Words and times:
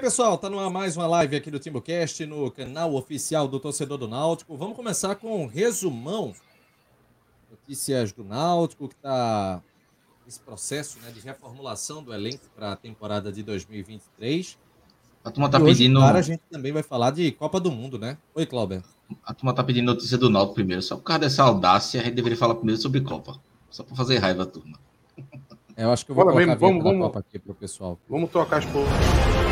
aí, 0.00 0.04
pessoal, 0.04 0.38
tá 0.38 0.48
numa 0.48 0.70
mais 0.70 0.96
uma 0.96 1.06
live 1.06 1.36
aqui 1.36 1.50
do 1.50 1.58
TimbuCast 1.58 2.24
no 2.24 2.50
canal 2.50 2.94
oficial 2.94 3.46
do 3.46 3.60
Torcedor 3.60 3.98
do 3.98 4.08
Náutico. 4.08 4.56
Vamos 4.56 4.74
começar 4.74 5.14
com 5.16 5.42
um 5.42 5.46
resumão. 5.46 6.32
Notícias 7.50 8.10
do 8.12 8.24
Náutico, 8.24 8.88
que 8.88 8.96
tá 8.96 9.62
esse 10.26 10.40
processo 10.40 10.98
né, 11.00 11.10
de 11.10 11.20
reformulação 11.20 12.02
do 12.02 12.14
elenco 12.14 12.46
para 12.56 12.72
a 12.72 12.76
temporada 12.76 13.30
de 13.30 13.42
2023. 13.42 14.56
A 15.22 15.30
turma 15.30 15.50
tá 15.50 15.58
e 15.58 15.62
hoje, 15.62 15.72
pedindo. 15.74 16.00
Claro, 16.00 16.16
a 16.18 16.22
gente 16.22 16.42
também 16.50 16.72
vai 16.72 16.82
falar 16.82 17.10
de 17.10 17.30
Copa 17.32 17.60
do 17.60 17.70
Mundo, 17.70 17.98
né? 17.98 18.16
Oi, 18.34 18.46
Clauber. 18.46 18.82
A 19.24 19.34
turma 19.34 19.52
tá 19.52 19.62
pedindo 19.62 19.86
notícia 19.86 20.16
do 20.16 20.30
Náutico 20.30 20.54
primeiro. 20.54 20.80
Só 20.82 20.96
por 20.96 21.02
causa 21.02 21.20
dessa 21.20 21.42
audácia, 21.42 22.00
a 22.00 22.04
gente 22.04 22.14
deveria 22.14 22.38
falar 22.38 22.54
primeiro 22.54 22.80
sobre 22.80 23.00
Copa. 23.02 23.38
Só 23.68 23.82
pra 23.82 23.94
fazer 23.94 24.18
raiva, 24.18 24.46
turma. 24.46 24.78
É, 25.76 25.84
eu 25.84 25.92
acho 25.92 26.06
que 26.06 26.10
eu 26.10 26.14
vou 26.14 26.24
Bora 26.24 26.34
colocar 26.34 26.52
mesmo, 26.54 26.60
vamos- 26.68 26.84
da 26.84 26.90
vamos. 26.90 27.06
Copa 27.08 27.18
aqui 27.20 27.38
pro 27.38 27.54
pessoal. 27.54 27.98
Vamos 28.08 28.30
trocar 28.30 28.58
as 28.58 28.64
porras. 28.66 29.49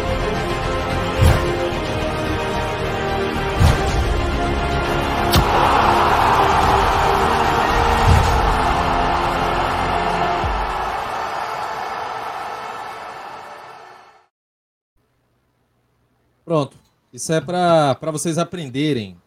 Pronto. 16.49 16.79
Isso 17.13 17.31
é 17.31 17.43
para 17.43 18.11
vocês 18.11 18.39
aprenderem. 18.39 19.21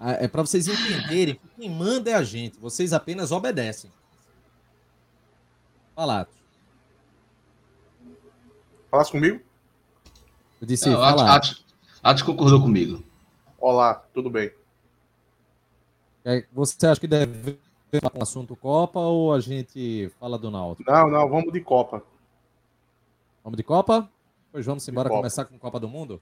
É 0.00 0.26
para 0.26 0.40
vocês 0.40 0.66
entenderem 0.66 1.34
que 1.34 1.46
quem 1.48 1.68
manda 1.68 2.08
é 2.10 2.14
a 2.14 2.22
gente. 2.22 2.58
Vocês 2.58 2.94
apenas 2.94 3.30
obedecem. 3.30 3.90
Fala. 5.94 6.20
Atos. 6.22 6.34
Falasse 8.90 9.12
comigo? 9.12 9.38
Eu 10.62 10.66
disse, 10.66 10.88
Não, 10.88 10.96
fala. 10.96 11.34
Atos, 11.36 11.50
Atos- 11.50 11.64
Atos 12.02 12.22
concordou 12.22 12.62
comigo. 12.62 13.04
Olá, 13.58 13.94
tudo 14.14 14.30
bem? 14.30 14.50
É, 16.24 16.46
Você 16.54 16.86
acha 16.86 16.98
que 16.98 17.06
deve 17.06 17.58
falar 18.00 18.08
com 18.10 18.18
o 18.20 18.22
assunto 18.22 18.56
Copa 18.56 18.98
ou 18.98 19.34
a 19.34 19.40
gente 19.40 20.10
fala 20.18 20.38
do 20.38 20.50
Náutico? 20.50 20.90
Não, 20.90 21.10
não, 21.10 21.28
vamos 21.28 21.52
de 21.52 21.60
Copa. 21.60 22.02
Vamos 23.44 23.58
de 23.58 23.62
Copa? 23.62 24.08
Pois 24.52 24.66
vamos 24.66 24.86
embora 24.88 25.08
Copa. 25.08 25.20
começar 25.20 25.44
com 25.44 25.58
Copa 25.58 25.78
do 25.78 25.88
Mundo? 25.88 26.20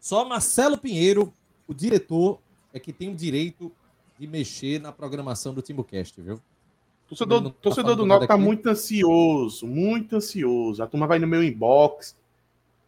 Só 0.00 0.24
Marcelo 0.24 0.76
Pinheiro, 0.76 1.32
o 1.66 1.74
diretor, 1.74 2.40
é 2.72 2.80
que 2.80 2.92
tem 2.92 3.10
o 3.10 3.14
direito 3.14 3.72
de 4.18 4.26
mexer 4.26 4.80
na 4.80 4.92
programação 4.92 5.54
do 5.54 5.62
TimbuCast, 5.62 6.20
viu? 6.20 6.40
Torcedor, 7.08 7.42
tá 7.42 7.50
torcedor 7.60 7.96
do 7.96 8.06
Náutico 8.06 8.28
tá 8.28 8.34
aqui. 8.34 8.42
muito 8.42 8.68
ansioso, 8.68 9.66
muito 9.66 10.16
ansioso. 10.16 10.82
A 10.82 10.86
turma 10.86 11.06
vai 11.06 11.18
no 11.18 11.26
meu 11.26 11.42
inbox. 11.42 12.16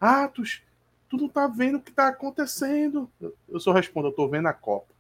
Atos, 0.01 0.63
tu 1.09 1.17
não 1.17 1.29
tá 1.29 1.47
vendo 1.47 1.77
o 1.77 1.81
que 1.81 1.93
tá 1.93 2.09
acontecendo? 2.09 3.11
Eu, 3.21 3.35
eu 3.49 3.61
só 3.61 3.73
respondo, 3.73 4.09
eu 4.09 4.13
tô 4.13 4.29
vendo 4.29 4.47
a 4.47 4.53
Copa. 4.53 4.95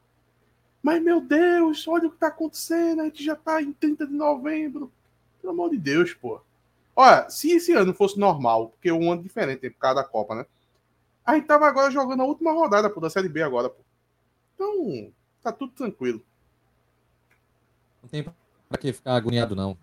Mas, 0.82 1.02
meu 1.02 1.20
Deus, 1.20 1.86
olha 1.88 2.06
o 2.06 2.10
que 2.10 2.18
tá 2.18 2.28
acontecendo. 2.28 3.00
A 3.00 3.04
gente 3.06 3.24
já 3.24 3.34
tá 3.34 3.60
em 3.60 3.72
30 3.72 4.06
de 4.06 4.12
novembro. 4.12 4.92
Pelo 5.40 5.52
amor 5.52 5.70
de 5.70 5.78
Deus, 5.78 6.14
pô. 6.14 6.40
Olha, 6.98 7.28
se 7.28 7.50
esse 7.52 7.72
ano 7.72 7.92
fosse 7.92 8.18
normal, 8.18 8.70
porque 8.70 8.88
é 8.88 8.92
um 8.92 9.12
ano 9.12 9.22
diferente 9.22 9.68
por 9.68 9.78
causa 9.78 9.96
da 9.96 10.04
Copa, 10.08 10.34
né? 10.34 10.46
A 11.24 11.34
gente 11.34 11.46
tava 11.46 11.66
agora 11.66 11.90
jogando 11.90 12.22
a 12.22 12.24
última 12.24 12.52
rodada, 12.52 12.88
pô, 12.88 13.00
da 13.00 13.10
Série 13.10 13.28
B 13.28 13.42
agora, 13.42 13.68
pô. 13.68 13.82
Então, 14.54 15.12
tá 15.42 15.52
tudo 15.52 15.72
tranquilo. 15.72 16.22
Não 18.02 18.08
tem 18.08 18.22
pra 18.22 18.78
que 18.78 18.92
ficar 18.92 19.14
agoniado, 19.16 19.54
não. 19.54 19.76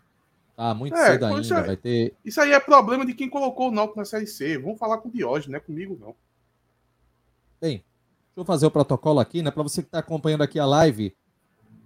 Tá 0.56 0.74
muito 0.74 0.96
É, 0.96 1.12
cedo 1.12 1.26
ainda. 1.26 1.60
é. 1.60 1.64
Vai 1.64 1.78
ter. 1.78 2.16
Isso 2.24 2.40
aí 2.42 2.52
é 2.52 2.60
problema 2.60 3.06
de 3.06 3.14
quem 3.14 3.30
colocou 3.30 3.70
o 3.70 3.72
Náutico 3.72 4.00
na 4.00 4.06
Série 4.06 4.26
C. 4.28 4.58
Vamos 4.58 4.80
falar 4.80 4.98
com 5.00 5.10
o 5.10 5.12
Diógenes, 5.12 5.50
não 5.50 5.58
é 5.58 5.60
comigo, 5.60 5.98
não. 6.00 6.16
Bem, 7.62 7.78
deixa 7.78 7.84
eu 8.38 8.46
fazer 8.46 8.66
o 8.66 8.72
protocolo 8.72 9.20
aqui, 9.20 9.42
né? 9.42 9.52
Para 9.52 9.64
você 9.64 9.82
que 9.82 9.88
está 9.88 10.00
acompanhando 10.00 10.42
aqui 10.44 10.60
a 10.60 10.66
live, 10.66 11.16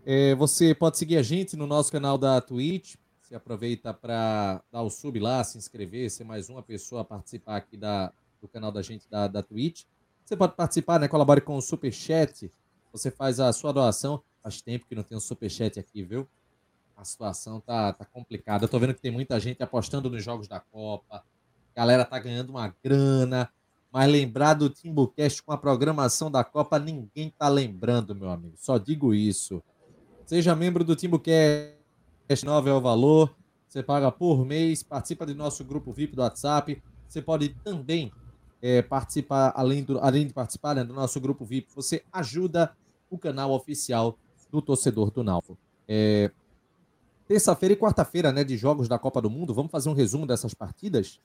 é, 0.06 0.36
você 0.36 0.74
pode 0.76 0.98
seguir 0.98 1.18
a 1.18 1.24
gente 1.24 1.58
no 1.58 1.68
nosso 1.68 1.92
canal 1.92 2.18
da 2.18 2.40
Twitch. 2.40 2.96
Você 3.28 3.36
aproveita 3.36 3.94
para 3.94 4.64
dar 4.72 4.84
o 4.84 4.90
sub 4.90 5.20
lá, 5.20 5.44
se 5.44 5.58
inscrever, 5.58 6.10
ser 6.10 6.24
mais 6.24 6.48
uma 6.48 6.64
pessoa 6.64 7.02
a 7.02 7.04
participar 7.04 7.58
aqui 7.58 7.76
da, 7.76 8.10
do 8.42 8.48
canal 8.48 8.72
da 8.72 8.82
gente 8.82 9.06
da, 9.10 9.28
da 9.28 9.44
Twitch. 9.44 9.84
Você 10.24 10.38
pode 10.38 10.56
participar, 10.56 10.98
né? 10.98 11.10
Colabore 11.10 11.42
com 11.42 11.58
o 11.58 11.62
Super 11.62 11.92
Chat. 11.92 12.50
Você 12.94 13.12
faz 13.12 13.42
a 13.42 13.52
sua 13.52 13.74
doação. 13.74 14.24
Faz 14.42 14.62
tempo 14.62 14.86
que 14.88 14.96
não 14.96 15.04
tem 15.04 15.18
um 15.18 15.20
Super 15.20 15.50
Chat 15.50 15.78
aqui, 15.78 16.04
viu? 16.04 16.26
A 16.96 17.04
situação 17.04 17.60
tá, 17.60 17.92
tá 17.92 18.06
complicada. 18.06 18.64
Eu 18.64 18.70
tô 18.70 18.80
vendo 18.80 18.94
que 18.94 19.02
tem 19.02 19.12
muita 19.12 19.38
gente 19.42 19.62
apostando 19.62 20.10
nos 20.10 20.24
jogos 20.24 20.48
da 20.48 20.62
Copa. 20.62 21.18
A 21.18 21.24
galera 21.76 22.06
tá 22.06 22.18
ganhando 22.20 22.52
uma 22.52 22.74
grana. 22.82 23.52
Mas 23.92 24.10
lembrar 24.10 24.54
do 24.54 24.70
Timbucast 24.70 25.44
com 25.44 25.52
a 25.52 25.58
programação 25.58 26.32
da 26.32 26.46
Copa, 26.46 26.80
ninguém 26.80 27.30
tá 27.38 27.50
lembrando, 27.50 28.16
meu 28.16 28.30
amigo. 28.30 28.54
Só 28.56 28.78
digo 28.78 29.14
isso. 29.14 29.62
Seja 30.26 30.56
membro 30.56 30.86
do 30.86 30.96
Timbucast, 30.96 31.77
9 32.44 32.70
é 32.70 32.74
o 32.74 32.82
valor. 32.82 33.36
Você 33.68 33.84
paga 33.84 34.12
por 34.12 34.46
mês, 34.46 34.84
participa 34.84 35.26
do 35.26 35.36
nosso 35.36 35.64
grupo 35.64 35.92
VIP 35.92 36.16
do 36.16 36.22
WhatsApp. 36.22 36.82
Você 37.08 37.22
pode 37.22 37.50
também 37.64 38.12
é, 38.62 38.82
participar, 38.82 39.54
além, 39.56 39.84
do, 39.84 40.00
além 40.00 40.28
de 40.28 40.34
participar 40.34 40.76
né, 40.76 40.84
do 40.84 40.94
nosso 40.94 41.20
grupo 41.20 41.46
VIP, 41.46 41.70
você 41.76 42.04
ajuda 42.12 42.76
o 43.10 43.18
canal 43.18 43.52
oficial 43.52 44.18
do 44.52 44.62
torcedor 44.62 45.12
do 45.12 45.24
Náutico. 45.24 45.58
É, 45.88 46.32
Terça-feira 47.28 47.74
e 47.74 47.78
quarta-feira, 47.78 48.32
né, 48.32 48.42
de 48.42 48.56
jogos 48.56 48.88
da 48.88 48.98
Copa 48.98 49.22
do 49.22 49.30
Mundo. 49.30 49.54
Vamos 49.54 49.70
fazer 49.70 49.90
um 49.90 49.94
resumo 49.94 50.26
dessas 50.26 50.54
partidas. 50.54 51.20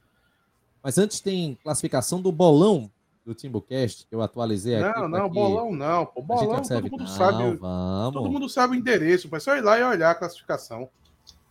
Mas 0.83 0.99
antes 0.99 1.21
tem 1.21 1.57
classificação 1.63 2.21
do 2.21 2.33
bolão 2.33 2.91
do 3.25 3.35
Timbucast, 3.35 4.07
que 4.07 4.15
eu 4.15 4.21
atualizei 4.21 4.77
aqui. 4.77 4.99
Não, 4.99 5.09
não, 5.09 5.29
bolão 5.29 5.73
não. 5.73 6.07
Pô, 6.07 6.23
bolão, 6.23 6.61
todo 6.63 6.91
mundo 6.91 6.99
Não, 6.99 7.07
sabe. 7.07 7.57
Vamos. 7.57 8.13
Todo 8.15 8.31
mundo 8.31 8.49
sabe 8.49 8.75
o 8.75 8.79
endereço, 8.79 9.29
mas 9.31 9.43
só 9.43 9.57
ir 9.57 9.61
lá 9.61 9.79
e 9.79 9.83
olhar 9.85 10.11
a 10.11 10.15
classificação. 10.15 10.89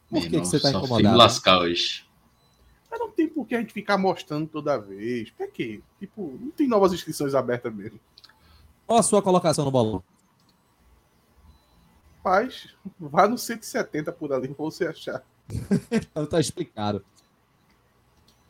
Por 0.09 0.21
que, 0.21 0.29
Meu 0.29 0.41
que 0.41 0.47
você 0.47 0.59
tá 0.59 0.69
fui 0.69 0.77
incomodado? 0.77 1.17
lascar 1.17 1.59
hoje. 1.59 2.05
Mas 2.89 2.99
não 2.99 3.09
tem 3.09 3.29
por 3.29 3.47
que 3.47 3.55
a 3.55 3.59
gente 3.59 3.71
ficar 3.71 3.97
mostrando 3.97 4.47
toda 4.47 4.77
vez. 4.77 5.31
Pra 5.31 5.47
quê? 5.47 5.81
Tipo, 5.97 6.37
não 6.41 6.51
tem 6.51 6.67
novas 6.67 6.91
inscrições 6.91 7.33
abertas 7.33 7.73
mesmo. 7.73 7.97
Qual 8.85 8.99
a 8.99 9.03
sua 9.03 9.21
colocação 9.21 9.63
no 9.63 9.71
bolão? 9.71 10.03
Paz, 12.21 12.75
vá 12.99 13.27
no 13.27 13.37
170 13.37 14.11
por 14.11 14.33
ali 14.33 14.49
pra 14.49 14.57
você 14.57 14.87
achar. 14.87 15.23
Então 15.91 16.25
tá 16.25 16.39
explicado. 16.39 17.03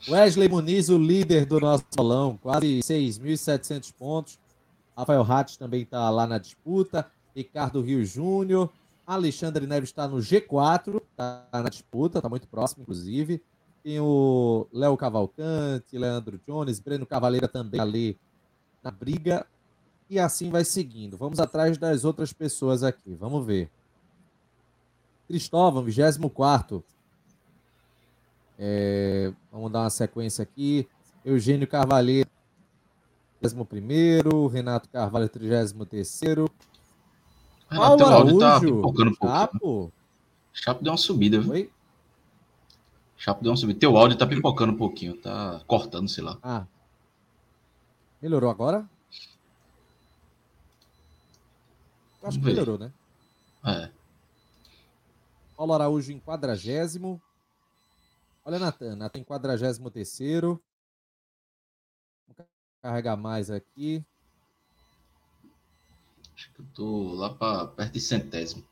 Wesley 0.10 0.50
Muniz, 0.50 0.90
o 0.90 0.98
líder 0.98 1.46
do 1.46 1.60
nosso 1.60 1.86
bolão, 1.96 2.38
quase 2.42 2.80
6.700 2.80 3.94
pontos. 3.94 4.40
Rafael 4.98 5.22
Hatch 5.22 5.58
também 5.58 5.84
está 5.84 6.10
lá 6.10 6.26
na 6.26 6.38
disputa. 6.38 7.10
Ricardo 7.36 7.82
Rio 7.82 8.04
Júnior. 8.04 8.70
Alexandre 9.06 9.68
Neves 9.68 9.90
está 9.90 10.08
no 10.08 10.18
G4, 10.18 11.02
está 11.12 11.48
na 11.54 11.70
disputa, 11.70 12.20
está 12.20 12.30
muito 12.30 12.48
próximo, 12.48 12.84
inclusive. 12.84 13.42
Tem 13.84 14.00
o 14.00 14.68
Léo 14.72 14.96
Cavalcante, 14.96 15.98
Leandro 15.98 16.40
Jones, 16.48 16.80
Breno 16.80 17.06
Cavaleira 17.06 17.48
também 17.48 17.80
ali 17.80 18.18
na 18.82 18.92
briga. 18.92 19.46
E 20.10 20.20
assim 20.20 20.50
vai 20.50 20.64
seguindo. 20.64 21.18
Vamos 21.18 21.40
atrás 21.40 21.78
das 21.78 22.06
outras 22.06 22.34
pessoas 22.34 22.84
aqui. 22.84 23.16
Vamos 23.16 23.46
ver. 23.46 23.70
Cristóvão, 25.28 25.84
24. 25.84 26.84
É, 28.64 29.34
vamos 29.52 29.72
dar 29.72 29.80
uma 29.80 29.90
sequência 29.90 30.44
aqui. 30.44 30.88
Eugênio 31.26 31.68
Carvalheiro, 31.68 32.30
31. 33.42 34.46
Renato 34.46 34.88
Carvalho, 34.88 35.28
33. 35.28 35.72
Renato, 35.72 36.52
teu 37.98 38.06
áudio 38.06 38.38
tá 38.38 38.56
Araújo, 38.56 38.76
pipocando 38.76 39.10
um 39.10 39.16
pouco. 39.16 39.34
Chapo. 39.34 39.92
Chapo 40.54 40.84
deu 40.84 40.92
uma 40.92 40.98
subida, 40.98 41.42
viu? 41.42 41.54
Oi? 41.54 41.72
Chapo 43.18 43.42
deu 43.42 43.52
uma 43.52 43.58
subida. 43.58 43.80
Teu 43.80 43.98
áudio 43.98 44.16
tá 44.16 44.28
pipocando 44.28 44.74
um 44.74 44.78
pouquinho, 44.78 45.18
tá 45.18 45.64
cortando, 45.66 46.08
sei 46.08 46.24
lá. 46.24 46.38
Ah. 46.44 46.68
Melhorou 48.22 48.52
agora? 48.52 48.88
Acho 52.22 52.38
que 52.38 52.46
ver. 52.46 52.52
melhorou, 52.52 52.78
né? 52.78 52.92
É. 53.66 53.90
Paulo 55.58 55.74
Araújo 55.74 56.12
em 56.12 56.20
quadragésimo. 56.20 57.20
Olha, 58.44 58.60
Natan. 58.60 58.96
Natan 58.96 59.20
em 59.20 59.24
quadragésimo 59.24 59.92
terceiro. 59.92 60.62
Vou 62.28 62.46
carregar 62.82 63.16
mais 63.16 63.52
aqui. 63.52 64.04
Acho 66.36 66.52
que 66.54 66.62
eu 66.62 66.66
tô 66.74 67.14
lá 67.14 67.34
pra 67.34 67.68
perto 67.68 67.94
de 67.94 68.02
centésimo. 68.02 68.64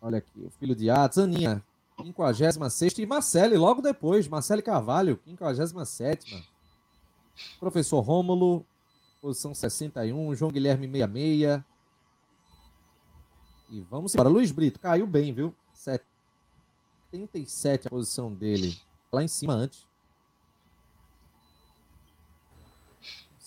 Olha 0.00 0.18
aqui. 0.18 0.40
O 0.40 0.50
filho 0.50 0.74
de 0.74 0.88
Atos. 0.88 1.18
Aninha. 1.18 1.62
56 2.02 2.98
e 2.98 3.06
Marcele 3.06 3.56
logo 3.56 3.80
depois. 3.82 4.26
Marcele 4.26 4.62
Carvalho, 4.62 5.20
57 5.24 6.50
Professor 7.60 8.00
Rômulo. 8.00 8.66
posição 9.20 9.54
61. 9.54 10.34
João 10.34 10.50
Guilherme 10.50 10.86
66. 10.88 11.62
E 13.70 13.80
vamos 13.82 14.14
embora. 14.14 14.28
Luiz 14.28 14.50
Brito 14.50 14.80
caiu 14.80 15.06
bem, 15.06 15.32
viu? 15.32 15.54
77 17.12 17.88
a 17.88 17.90
posição 17.90 18.32
dele. 18.32 18.76
Lá 19.12 19.22
em 19.22 19.28
cima 19.28 19.52
antes. 19.52 19.86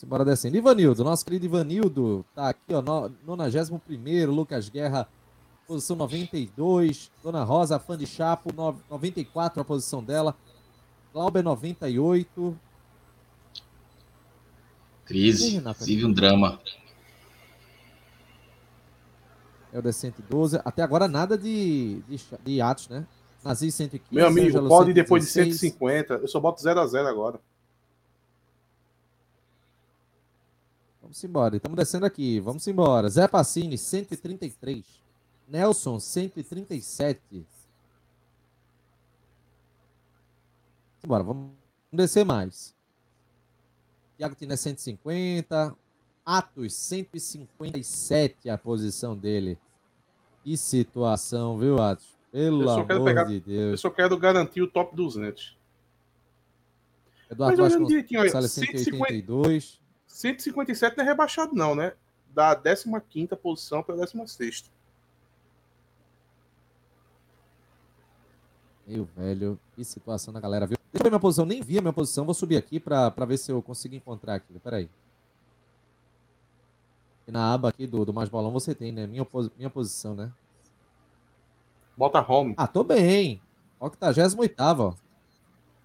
Embora 0.04 0.24
descendo. 0.24 0.56
Ivanildo, 0.56 1.04
nosso 1.04 1.26
querido 1.26 1.46
Ivanildo, 1.46 2.24
tá 2.36 2.50
aqui, 2.50 2.76
ó, 2.76 3.10
91 3.26 4.32
Lucas 4.32 4.70
Guerra, 4.70 5.08
posição 5.68 5.96
92. 5.96 7.12
Dona 7.24 7.44
Rosa, 7.44 7.80
fã 7.80 7.98
de 7.98 8.06
Chapo, 8.06 8.54
94 8.54 9.60
a 9.60 9.66
posição 9.66 10.04
dela. 10.04 10.36
Glauber, 11.12 11.42
98. 11.42 12.60
Crise, 15.06 15.60
vive 15.82 16.06
um 16.06 16.14
drama. 16.14 16.60
É 19.74 19.80
o 19.80 19.82
de 19.82 19.92
112. 19.92 20.62
Até 20.64 20.84
agora 20.84 21.08
nada 21.08 21.36
de, 21.36 22.04
de, 22.08 22.22
de 22.44 22.62
atos, 22.62 22.90
né? 22.90 23.08
Nazi 23.46 23.72
115. 23.72 24.04
Meu 24.12 24.26
amigo, 24.26 24.48
Angelo 24.48 24.68
pode 24.68 24.90
ir 24.90 24.96
depois 24.96 25.24
de 25.24 25.30
150. 25.30 26.16
Eu 26.16 26.28
só 26.28 26.40
boto 26.40 26.60
0 26.64 26.80
a 26.80 26.88
0 26.88 27.08
agora. 27.08 27.40
Vamos 31.00 31.24
embora. 31.24 31.56
Estamos 31.56 31.78
descendo 31.78 32.08
aqui. 32.08 32.40
Vamos 32.40 32.68
embora. 32.68 33.08
Zé 33.08 33.28
Passini, 33.28 33.78
133. 33.78 34.84
Nelson, 35.48 36.00
137. 36.00 37.22
Vamos 37.32 37.48
embora. 41.04 41.24
Vamos 41.24 41.52
descer 41.94 42.26
mais. 42.26 42.74
Thiago 44.18 44.34
Tiné, 44.34 44.58
150. 44.58 45.76
Atos, 46.26 46.74
157 46.74 48.50
a 48.50 48.58
posição 48.58 49.16
dele. 49.16 49.60
Que 50.44 50.58
situação, 50.58 51.60
viu, 51.60 51.80
Atos? 51.80 52.15
Pelo 52.36 52.70
amor 52.70 53.06
pegar, 53.06 53.24
de 53.24 53.40
Deus. 53.40 53.72
Eu 53.72 53.78
só 53.78 53.90
quero 53.90 54.18
garantir 54.18 54.62
o 54.62 54.68
top 54.68 54.94
200. 54.94 55.58
Eduardo 57.32 57.62
Mas 57.62 57.74
olhando 57.74 57.88
direitinho, 57.88 58.20
olha, 58.20 58.42
182. 58.42 59.80
157 60.06 60.98
não 60.98 61.04
é 61.06 61.08
rebaixado, 61.08 61.56
não, 61.56 61.74
né? 61.74 61.94
Da 62.34 62.54
15 62.54 63.28
posição 63.42 63.82
para 63.82 63.96
a 63.96 63.98
16. 64.00 64.70
Meu 68.86 69.06
velho, 69.16 69.58
que 69.74 69.84
situação 69.86 70.34
da 70.34 70.40
galera, 70.40 70.68
viu? 70.68 70.78
Deixa 70.78 71.02
eu 71.02 71.04
ver 71.04 71.10
minha 71.10 71.20
posição, 71.20 71.46
nem 71.46 71.62
vi 71.62 71.78
a 71.78 71.82
minha 71.82 71.94
posição, 71.94 72.26
vou 72.26 72.34
subir 72.34 72.58
aqui 72.58 72.82
para 72.82 73.10
ver 73.26 73.38
se 73.38 73.50
eu 73.50 73.62
consigo 73.62 73.96
encontrar 73.96 74.36
aqui. 74.36 74.60
Peraí. 74.60 74.90
E 77.26 77.32
na 77.32 77.54
aba 77.54 77.70
aqui 77.70 77.88
do, 77.88 78.06
do 78.06 78.14
Mais 78.14 78.28
Bolão 78.28 78.52
você 78.52 78.76
tem, 78.76 78.92
né? 78.92 79.08
Minha, 79.08 79.26
minha 79.58 79.70
posição, 79.70 80.14
né? 80.14 80.32
Bota 81.98 82.20
home. 82.20 82.54
Ah, 82.58 82.68
tô 82.68 82.84
bem. 82.84 83.42
88 83.80 84.56
ó. 84.80 84.94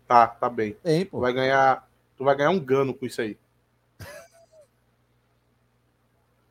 Tá, 0.06 0.26
tá 0.26 0.48
bem. 0.48 0.76
Bem, 0.82 1.04
pô. 1.04 1.18
Tu 1.18 1.20
vai 1.20 1.32
ganhar, 1.32 1.88
tu 2.16 2.24
vai 2.24 2.36
ganhar 2.36 2.50
um 2.50 2.58
gano 2.58 2.92
com 2.92 3.06
isso 3.06 3.20
aí. 3.20 3.38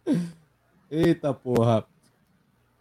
Eita 0.89 1.33
porra. 1.33 1.85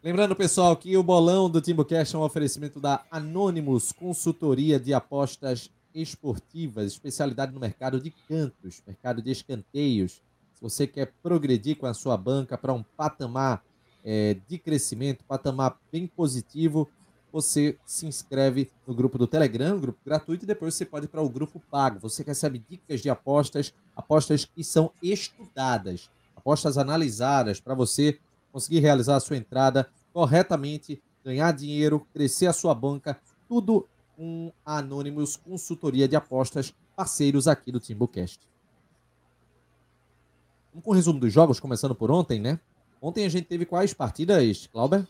Lembrando, 0.03 0.37
pessoal, 0.37 0.77
que 0.77 0.97
o 0.97 1.03
bolão 1.03 1.51
do 1.51 1.61
TimbuCast 1.61 2.15
é 2.15 2.19
um 2.19 2.23
oferecimento 2.23 2.79
da 2.79 3.05
Anonymous 3.11 3.91
Consultoria 3.91 4.79
de 4.79 4.95
Apostas 4.95 5.71
Esportivas, 5.93 6.93
especialidade 6.93 7.53
no 7.53 7.59
mercado 7.59 8.01
de 8.01 8.11
cantos, 8.11 8.81
mercado 8.87 9.21
de 9.21 9.33
escanteios. 9.33 10.23
Se 10.55 10.63
você 10.63 10.87
quer 10.87 11.13
progredir 11.23 11.77
com 11.77 11.87
a 11.87 11.95
sua 11.95 12.17
banca 12.17 12.57
para 12.57 12.73
um 12.73 12.85
patamar 12.97 13.65
é, 14.05 14.37
de 14.49 14.59
crescimento, 14.59 15.25
patamar 15.25 15.79
bem 15.93 16.07
positivo, 16.07 16.89
você 17.33 17.79
se 17.85 18.07
inscreve 18.07 18.71
no 18.87 18.95
grupo 18.95 19.19
do 19.19 19.27
Telegram, 19.27 19.79
grupo 19.79 19.99
gratuito, 20.05 20.45
e 20.45 20.47
depois 20.47 20.75
você 20.75 20.85
pode 20.85 21.07
ir 21.07 21.09
para 21.09 21.23
o 21.23 21.29
grupo 21.29 21.61
pago. 21.71 22.01
Você 22.01 22.23
recebe 22.23 22.63
dicas 22.69 23.01
de 23.01 23.11
apostas, 23.11 23.75
apostas 23.95 24.45
que 24.45 24.65
são 24.65 24.91
estudadas, 25.03 26.11
apostas 26.35 26.79
analisadas 26.79 27.61
para 27.61 27.75
você 27.75 28.19
conseguir 28.51 28.81
realizar 28.81 29.17
a 29.17 29.21
sua 29.21 29.37
entrada 29.37 29.89
corretamente, 30.13 31.03
ganhar 31.25 31.53
dinheiro, 31.53 32.07
crescer 32.13 32.47
a 32.47 32.53
sua 32.53 32.75
banca, 32.75 33.21
tudo 33.49 33.87
com 34.17 34.53
a 34.65 34.79
Anonymous 34.79 35.37
Consultoria 35.37 36.09
de 36.09 36.17
Apostas, 36.17 36.75
parceiros 36.97 37.47
aqui 37.47 37.71
do 37.71 37.79
Timbucast. 37.79 38.41
Vamos 40.73 40.85
com 40.85 40.91
o 40.91 40.95
resumo 40.95 41.21
dos 41.21 41.33
jogos, 41.33 41.61
começando 41.61 41.95
por 41.95 42.11
ontem, 42.11 42.41
né? 42.41 42.59
Ontem 43.01 43.25
a 43.25 43.29
gente 43.29 43.47
teve 43.47 43.65
quais 43.65 43.95
partidas, 43.95 44.67
Clauber? 44.73 45.07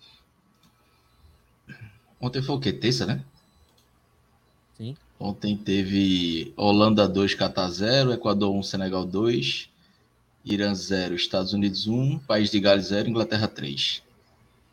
Ontem 2.20 2.42
foi 2.42 2.56
o 2.56 2.60
quê? 2.60 2.72
Terça, 2.72 3.06
né? 3.06 3.24
Sim. 4.76 4.96
Ontem 5.18 5.56
teve 5.56 6.52
Holanda 6.56 7.08
2, 7.08 7.34
Catar 7.34 7.68
0, 7.68 8.12
Equador 8.12 8.54
1, 8.54 8.62
Senegal 8.62 9.04
2, 9.04 9.70
Irã 10.44 10.74
0, 10.74 11.14
Estados 11.14 11.52
Unidos 11.52 11.86
1, 11.86 12.18
País 12.20 12.50
de 12.50 12.60
Gales 12.60 12.86
0, 12.86 13.08
Inglaterra 13.08 13.48
3. 13.48 14.02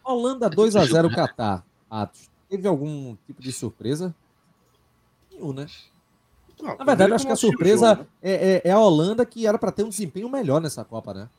Holanda 0.03 0.49
2 0.49 0.75
a 0.75 0.85
0 0.85 1.09
Catar. 1.09 1.65
Atos. 1.89 2.29
Teve 2.49 2.67
algum 2.67 3.15
tipo 3.25 3.41
de 3.41 3.51
surpresa? 3.51 4.13
Nenhum, 5.31 5.53
né? 5.53 5.65
Não, 6.61 6.77
Na 6.77 6.85
verdade, 6.85 7.11
eu 7.11 7.15
acho 7.15 7.25
que 7.25 7.31
a 7.31 7.35
surpresa 7.35 7.89
jogo, 7.89 8.01
né? 8.01 8.07
é, 8.21 8.31
é, 8.33 8.61
é, 8.65 8.71
a 8.71 8.79
Holanda 8.79 9.25
que 9.25 9.45
era 9.45 9.57
para 9.57 9.71
ter 9.71 9.83
um 9.83 9.89
desempenho 9.89 10.29
melhor 10.29 10.61
nessa 10.61 10.85
Copa, 10.85 11.13
né? 11.13 11.29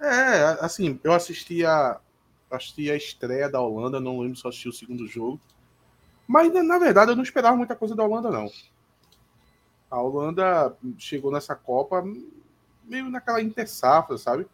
É, 0.00 0.64
assim, 0.64 1.00
eu 1.02 1.12
assisti 1.12 1.64
a, 1.64 2.00
assisti 2.50 2.90
a 2.90 2.96
estreia 2.96 3.48
da 3.48 3.60
Holanda, 3.60 4.00
não 4.00 4.20
lembro 4.20 4.36
se 4.36 4.44
eu 4.44 4.48
assisti 4.48 4.68
o 4.68 4.72
segundo 4.72 5.06
jogo. 5.06 5.40
Mas, 6.26 6.52
na 6.52 6.78
verdade, 6.78 7.10
eu 7.10 7.16
não 7.16 7.22
esperava 7.22 7.56
muita 7.56 7.74
coisa 7.74 7.96
da 7.96 8.04
Holanda, 8.04 8.30
não. 8.30 8.50
A 9.90 10.00
Holanda 10.00 10.76
chegou 10.98 11.32
nessa 11.32 11.54
Copa 11.54 12.04
meio 12.84 13.10
naquela 13.10 13.40
intersafra, 13.40 14.18
sabe? 14.18 14.46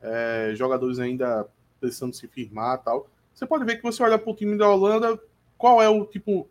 É, 0.00 0.52
jogadores 0.54 0.98
ainda 0.98 1.48
precisando 1.80 2.14
se 2.14 2.26
firmar 2.28 2.82
tal. 2.82 3.08
Você 3.34 3.46
pode 3.46 3.64
ver 3.64 3.76
que 3.76 3.82
você 3.82 4.02
olha 4.02 4.18
para 4.18 4.30
o 4.30 4.36
time 4.36 4.56
da 4.56 4.68
Holanda, 4.68 5.20
qual 5.58 5.82
é 5.82 5.88
o 5.88 6.04
tipo 6.04 6.48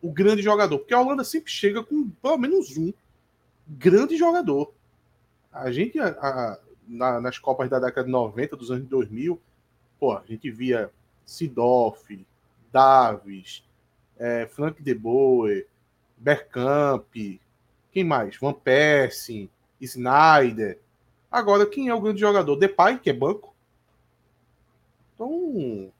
o 0.00 0.10
grande 0.10 0.42
jogador? 0.42 0.78
Porque 0.78 0.94
a 0.94 1.00
Holanda 1.00 1.24
sempre 1.24 1.50
chega 1.50 1.82
com 1.82 2.10
pelo 2.10 2.38
menos 2.38 2.76
um 2.76 2.92
grande 3.66 4.16
jogador. 4.16 4.72
A 5.52 5.70
gente, 5.70 5.98
a, 5.98 6.08
a, 6.08 6.58
na, 6.92 7.20
nas 7.20 7.38
Copas 7.38 7.68
da 7.70 7.78
década 7.78 8.04
de 8.04 8.12
90, 8.12 8.56
dos 8.56 8.70
anos 8.70 8.86
2000, 8.86 9.40
pô, 9.98 10.12
a 10.12 10.22
gente 10.26 10.50
via 10.50 10.90
Sidoff, 11.24 12.26
Davis, 12.70 13.64
é, 14.18 14.46
Frank 14.46 14.82
de 14.82 14.94
Boer, 14.94 15.66
Bergkamp, 16.16 17.14
quem 17.90 18.04
mais? 18.04 18.36
Van 18.36 18.52
Persie, 18.52 19.50
Snyder. 19.80 20.78
Agora, 21.30 21.66
quem 21.66 21.88
é 21.88 21.94
o 21.94 22.00
grande 22.00 22.20
jogador? 22.20 22.56
Depay, 22.56 22.98
que 22.98 23.10
é 23.10 23.12
banco. 23.12 23.54
Então, 25.14 25.92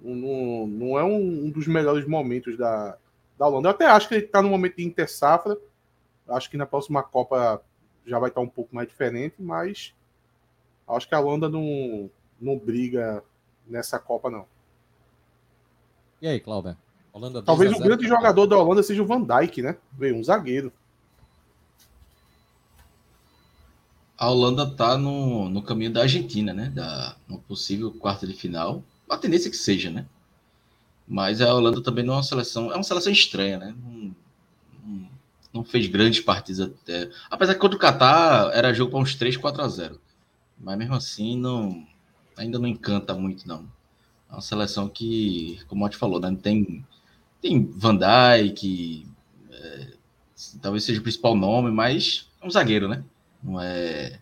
não, 0.00 0.66
não 0.66 0.98
é 0.98 1.04
um, 1.04 1.50
dos 1.50 1.66
melhores 1.66 2.06
momentos 2.06 2.56
da, 2.56 2.96
da 3.38 3.46
Holanda. 3.46 3.68
Eu 3.68 3.72
até 3.72 3.86
acho 3.86 4.08
que 4.08 4.14
ele 4.14 4.26
está 4.26 4.42
no 4.42 4.48
momento 4.48 4.76
de 4.76 4.84
intersafra. 4.84 5.56
Acho 6.28 6.50
que 6.50 6.56
na 6.56 6.66
próxima 6.66 7.02
Copa 7.02 7.62
já 8.06 8.18
vai 8.18 8.30
estar 8.30 8.40
um 8.40 8.48
pouco 8.48 8.74
mais 8.74 8.88
diferente, 8.88 9.36
mas 9.38 9.94
acho 10.88 11.08
que 11.08 11.14
a 11.14 11.20
Holanda 11.20 11.48
não, 11.48 12.10
não 12.40 12.58
briga 12.58 13.22
nessa 13.66 13.98
Copa, 13.98 14.30
não. 14.30 14.46
E 16.20 16.28
aí, 16.28 16.38
Cláudio? 16.40 16.76
Talvez 17.44 17.72
o 17.72 17.78
grande 17.78 18.06
jogador 18.06 18.46
da 18.46 18.56
Holanda 18.56 18.82
seja 18.82 19.02
o 19.02 19.06
Van 19.06 19.22
Dijk, 19.22 19.60
né? 19.60 19.76
Veio 19.92 20.16
um 20.16 20.24
zagueiro. 20.24 20.72
A 24.16 24.30
Holanda 24.30 24.70
tá 24.70 24.96
no, 24.96 25.48
no 25.48 25.62
caminho 25.62 25.92
da 25.92 26.02
Argentina, 26.02 26.54
né? 26.54 26.70
Da 26.70 27.16
uma 27.28 27.38
possível 27.40 27.90
quarta 27.90 28.26
de 28.26 28.32
final. 28.32 28.82
A 29.10 29.18
tendência 29.18 29.48
é 29.48 29.50
que 29.50 29.56
seja, 29.56 29.90
né? 29.90 30.06
Mas 31.06 31.40
a 31.40 31.52
Holanda 31.52 31.82
também 31.82 32.04
não 32.04 32.14
é 32.14 32.16
uma 32.18 32.22
seleção, 32.22 32.72
é 32.72 32.76
uma 32.76 32.84
seleção 32.84 33.12
estranha, 33.12 33.58
né? 33.58 33.74
Não, 33.82 34.16
não, 34.82 35.08
não 35.52 35.64
fez 35.64 35.86
grandes 35.88 36.20
partidas 36.20 36.60
até. 36.60 37.10
Apesar 37.30 37.54
que 37.54 37.60
contra 37.60 37.76
o 37.76 37.80
Catar 37.80 38.52
era 38.54 38.72
jogo 38.72 38.92
para 38.92 39.00
uns 39.00 39.14
3, 39.16 39.36
4 39.36 39.62
a 39.62 39.68
0. 39.68 40.00
Mas 40.62 40.78
mesmo 40.78 40.94
assim 40.94 41.36
não 41.36 41.86
ainda 42.36 42.58
não 42.58 42.68
encanta 42.68 43.14
muito 43.14 43.46
não. 43.46 43.68
É 44.30 44.34
uma 44.34 44.40
seleção 44.40 44.88
que, 44.88 45.60
como 45.66 45.80
o 45.80 45.84
Mate 45.84 45.96
falou, 45.96 46.18
né, 46.20 46.34
tem 46.40 46.84
tem 47.40 47.64
Van 47.76 47.96
Dijk, 47.96 49.06
é, 49.50 49.88
talvez 50.62 50.84
seja 50.84 51.00
o 51.00 51.02
principal 51.02 51.34
nome, 51.34 51.70
mas 51.70 52.30
é 52.40 52.46
um 52.46 52.50
zagueiro, 52.50 52.88
né? 52.88 53.04
Não 53.42 53.60
é, 53.60 54.20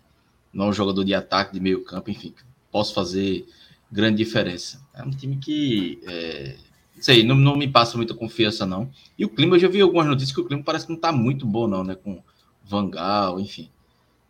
não 0.52 0.66
é 0.66 0.68
um 0.70 0.72
jogador 0.72 1.04
de 1.04 1.14
ataque, 1.14 1.52
de 1.52 1.60
meio 1.60 1.84
campo, 1.84 2.10
enfim, 2.10 2.34
posso 2.72 2.94
fazer 2.94 3.46
grande 3.92 4.16
diferença. 4.16 4.82
É 4.94 5.02
um 5.02 5.10
time 5.10 5.36
que, 5.36 6.00
é, 6.06 6.56
sei, 6.98 7.22
não, 7.22 7.34
não 7.34 7.56
me 7.56 7.68
passa 7.68 7.96
muita 7.96 8.14
confiança, 8.14 8.64
não. 8.64 8.90
E 9.18 9.24
o 9.24 9.28
clima, 9.28 9.56
eu 9.56 9.60
já 9.60 9.68
vi 9.68 9.82
algumas 9.82 10.06
notícias 10.06 10.32
que 10.32 10.40
o 10.40 10.46
clima 10.46 10.62
parece 10.62 10.86
que 10.86 10.92
não 10.92 10.96
está 10.96 11.12
muito 11.12 11.46
bom, 11.46 11.68
não, 11.68 11.84
né? 11.84 11.94
Com 11.94 12.22
Van 12.64 12.88
Gaal, 12.88 13.38
enfim. 13.38 13.68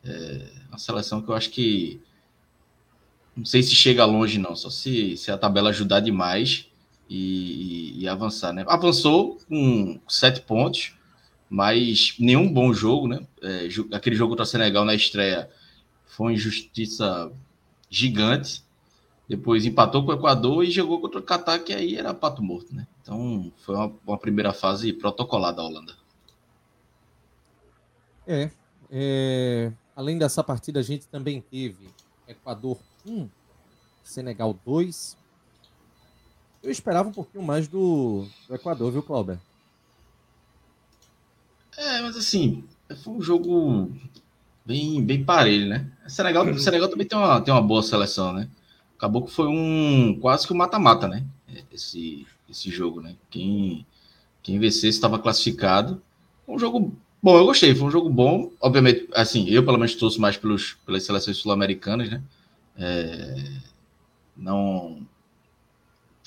É 0.05 0.51
uma 0.69 0.79
seleção 0.79 1.21
que 1.21 1.31
eu 1.31 1.35
acho 1.35 1.51
que 1.51 2.01
não 3.37 3.45
sei 3.45 3.63
se 3.63 3.75
chega 3.75 4.05
longe, 4.05 4.39
não, 4.39 4.57
só 4.57 4.69
se, 4.71 5.17
se 5.17 5.31
a 5.31 5.39
tabela 5.39 5.71
ajudar 5.71 6.01
demais 6.01 6.67
e, 7.09 8.01
e, 8.01 8.09
avançar, 8.09 8.53
né? 8.53 8.65
Avançou 8.69 9.39
com 9.49 10.01
sete 10.09 10.41
pontos, 10.43 10.95
mas 11.49 12.15
nenhum 12.19 12.53
bom 12.53 12.73
jogo, 12.73 13.09
né? 13.09 13.21
É, 13.43 13.69
aquele 13.93 14.15
jogo 14.15 14.33
contra 14.33 14.45
o 14.45 14.47
Senegal 14.47 14.85
na 14.85 14.95
estreia 14.95 15.51
foi 16.07 16.27
uma 16.27 16.33
injustiça 16.35 17.33
gigante. 17.89 18.63
Depois 19.29 19.65
empatou 19.65 20.05
com 20.05 20.11
o 20.11 20.15
Equador 20.15 20.65
e 20.65 20.71
jogou 20.71 21.01
contra 21.01 21.21
o 21.21 21.23
Catar, 21.23 21.61
que 21.61 21.73
aí 21.73 21.97
era 21.97 22.13
pato 22.13 22.43
morto, 22.43 22.75
né? 22.75 22.87
Então 23.01 23.53
foi 23.59 23.75
uma, 23.75 23.93
uma 24.07 24.19
primeira 24.19 24.53
fase 24.53 24.93
protocolada 24.93 25.59
da 25.59 25.65
Holanda. 25.65 25.95
É, 28.27 28.51
é, 28.91 29.73
além 30.01 30.17
dessa 30.17 30.43
partida, 30.43 30.81
a 30.81 30.83
gente 30.83 31.07
também 31.07 31.43
teve 31.43 31.87
Equador 32.27 32.79
1, 33.07 33.29
Senegal 34.03 34.59
2. 34.65 35.15
Eu 36.63 36.71
esperava 36.71 37.11
um 37.11 37.13
pouquinho 37.13 37.45
mais 37.45 37.69
do, 37.69 38.27
do 38.49 38.55
Equador, 38.55 38.91
viu, 38.91 39.03
Clauber? 39.03 39.39
É, 41.77 42.01
mas 42.01 42.17
assim, 42.17 42.65
foi 43.03 43.13
um 43.13 43.21
jogo 43.21 43.91
bem, 44.65 45.05
bem 45.05 45.23
parelho, 45.23 45.69
né? 45.69 45.93
O 46.07 46.09
Senegal, 46.09 46.47
o 46.47 46.59
Senegal 46.59 46.89
também 46.89 47.07
tem 47.07 47.19
uma, 47.19 47.39
tem 47.43 47.53
uma 47.53 47.63
boa 47.63 47.83
seleção, 47.83 48.33
né? 48.33 48.49
Acabou 48.97 49.27
que 49.27 49.31
foi 49.31 49.49
um 49.49 50.19
quase 50.19 50.47
que 50.47 50.53
um 50.55 50.57
mata-mata, 50.57 51.09
né? 51.09 51.27
Esse, 51.71 52.27
esse 52.49 52.71
jogo, 52.71 53.03
né? 53.03 53.17
Quem, 53.29 53.87
quem 54.43 54.59
vencesse 54.59 54.89
estava 54.89 55.19
classificado. 55.19 56.03
Um 56.49 56.59
jogo 56.59 56.97
bom, 57.23 57.37
eu 57.37 57.47
gostei, 57.47 57.75
foi 57.75 57.89
um 57.89 57.91
jogo 57.91 58.09
bom. 58.09 58.51
Obviamente, 58.61 59.09
assim, 59.15 59.49
eu 59.49 59.65
pelo 59.65 59.79
menos 59.79 59.95
torço 59.95 60.21
mais 60.21 60.37
pelos, 60.37 60.75
pelas 60.87 61.05
seleções 61.05 61.37
sul-americanas, 61.37 62.11
né? 62.11 62.23
É, 62.77 63.53
não 64.37 65.07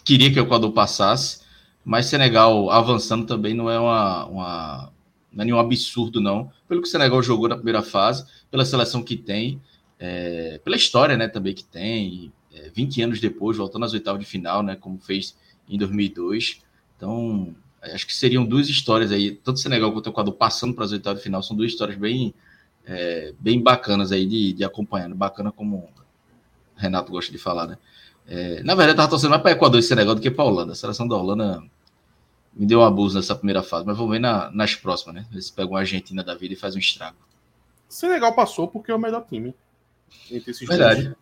queria 0.03 0.31
que 0.31 0.39
o 0.39 0.43
Equador 0.43 0.71
passasse, 0.71 1.41
mas 1.83 2.05
Senegal 2.05 2.69
avançando 2.69 3.25
também 3.25 3.53
não 3.53 3.69
é 3.69 3.79
uma, 3.79 4.25
uma 4.25 4.93
não 5.31 5.41
é 5.41 5.45
nenhum 5.45 5.59
absurdo, 5.59 6.21
não. 6.21 6.51
Pelo 6.67 6.81
que 6.81 6.87
o 6.87 6.91
Senegal 6.91 7.21
jogou 7.23 7.47
na 7.47 7.55
primeira 7.55 7.81
fase, 7.81 8.25
pela 8.51 8.63
seleção 8.63 9.03
que 9.03 9.17
tem, 9.17 9.59
é, 9.99 10.59
pela 10.63 10.75
história 10.75 11.17
né, 11.17 11.27
também 11.27 11.53
que 11.53 11.63
tem, 11.63 12.31
é, 12.53 12.69
20 12.69 13.01
anos 13.01 13.19
depois, 13.19 13.57
voltando 13.57 13.85
às 13.85 13.93
oitavas 13.93 14.19
de 14.19 14.25
final, 14.25 14.61
né, 14.61 14.75
como 14.75 14.99
fez 14.99 15.35
em 15.67 15.77
2002. 15.77 16.61
Então, 16.95 17.55
acho 17.83 18.07
que 18.07 18.15
seriam 18.15 18.45
duas 18.45 18.69
histórias 18.69 19.11
aí, 19.11 19.31
tanto 19.31 19.57
o 19.57 19.59
Senegal 19.59 19.91
quanto 19.91 20.07
o 20.07 20.09
Equador 20.09 20.33
passando 20.33 20.73
para 20.73 20.85
as 20.85 20.91
oitavas 20.91 21.19
de 21.19 21.23
final, 21.23 21.43
são 21.43 21.55
duas 21.55 21.71
histórias 21.71 21.97
bem, 21.97 22.33
é, 22.85 23.33
bem 23.39 23.61
bacanas 23.61 24.11
aí 24.11 24.25
de, 24.25 24.53
de 24.53 24.63
acompanhar. 24.63 25.09
Né? 25.09 25.15
Bacana 25.15 25.51
como 25.51 25.77
o 25.77 25.89
Renato 26.75 27.11
gosta 27.11 27.31
de 27.31 27.37
falar, 27.37 27.67
né? 27.67 27.77
É, 28.25 28.63
na 28.63 28.73
verdade, 28.73 28.89
eu 28.89 28.93
estava 28.93 29.09
torcendo 29.09 29.31
mais 29.31 29.41
para 29.41 29.51
Equador 29.51 29.79
e 29.79 29.83
Senegal 29.83 30.15
do 30.15 30.21
que 30.21 30.31
para 30.31 30.45
a 30.45 30.47
Holanda. 30.47 30.71
A 30.71 30.75
seleção 30.75 31.07
da 31.07 31.15
Holanda 31.15 31.61
me 32.53 32.65
deu 32.65 32.79
um 32.79 32.83
abuso 32.83 33.15
nessa 33.15 33.35
primeira 33.35 33.61
fase, 33.61 33.85
mas 33.85 33.97
vamos 33.97 34.11
ver 34.11 34.19
na, 34.19 34.49
nas 34.51 34.75
próximas, 34.75 35.15
né? 35.15 35.25
Eles 35.31 35.49
pegam 35.49 35.75
a 35.75 35.79
Argentina 35.79 36.23
da 36.23 36.35
vida 36.35 36.53
e 36.53 36.57
faz 36.57 36.75
um 36.75 36.79
estrago. 36.79 37.17
Senegal 37.89 38.33
passou 38.33 38.67
porque 38.67 38.91
é 38.91 38.95
o 38.95 38.99
melhor 38.99 39.25
time 39.27 39.53
entre 40.31 40.51
esses 40.51 40.67
Verdade. 40.67 41.03
Dois. 41.03 41.15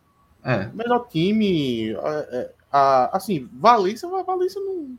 É. 0.44 0.70
Melhor 0.74 1.08
time. 1.08 1.92
É, 1.92 1.96
é, 2.32 2.52
a, 2.72 3.18
assim, 3.18 3.50
Valência, 3.54 4.08
Valência 4.08 4.62
não. 4.62 4.98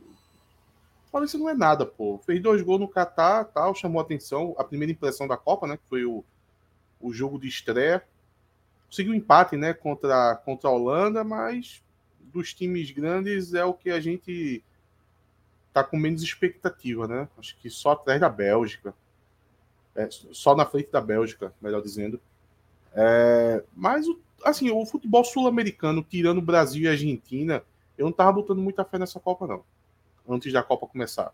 Valência 1.13 1.37
não 1.37 1.47
é 1.47 1.53
nada, 1.53 1.85
pô. 1.85 2.17
Fez 2.25 2.41
dois 2.41 2.63
gols 2.63 2.79
no 2.79 2.87
Catar, 2.87 3.45
tal, 3.45 3.75
chamou 3.75 4.01
atenção. 4.01 4.55
A 4.57 4.63
primeira 4.63 4.91
impressão 4.91 5.27
da 5.27 5.37
Copa, 5.37 5.67
né? 5.67 5.77
Que 5.77 5.87
foi 5.87 6.03
o, 6.03 6.25
o 6.99 7.13
jogo 7.13 7.39
de 7.39 7.47
estreia. 7.47 8.03
Conseguiu 8.87 9.13
empate, 9.13 9.55
né? 9.55 9.75
Contra, 9.75 10.35
contra 10.37 10.67
a 10.67 10.73
Holanda, 10.73 11.23
mas 11.23 11.83
dos 12.19 12.51
times 12.51 12.89
grandes 12.89 13.53
é 13.53 13.63
o 13.63 13.75
que 13.75 13.91
a 13.91 13.99
gente 13.99 14.63
tá 15.71 15.83
com 15.83 15.97
menos 15.97 16.23
expectativa, 16.23 17.07
né? 17.07 17.29
Acho 17.37 17.55
que 17.57 17.69
só 17.69 17.91
atrás 17.91 18.19
da 18.19 18.27
Bélgica. 18.27 18.91
É, 19.95 20.09
só 20.09 20.55
na 20.55 20.65
frente 20.65 20.91
da 20.91 20.99
Bélgica, 20.99 21.53
melhor 21.61 21.83
dizendo. 21.83 22.19
É, 22.91 23.63
mas, 23.75 24.07
assim, 24.43 24.71
o 24.71 24.83
futebol 24.83 25.23
sul-americano, 25.23 26.03
tirando 26.03 26.41
Brasil 26.41 26.81
e 26.81 26.87
Argentina, 26.87 27.63
eu 27.95 28.07
não 28.07 28.11
tava 28.11 28.31
botando 28.31 28.63
muita 28.63 28.83
fé 28.83 28.97
nessa 28.97 29.19
Copa, 29.19 29.45
não. 29.45 29.63
Antes 30.27 30.51
da 30.53 30.63
Copa 30.63 30.87
começar. 30.87 31.33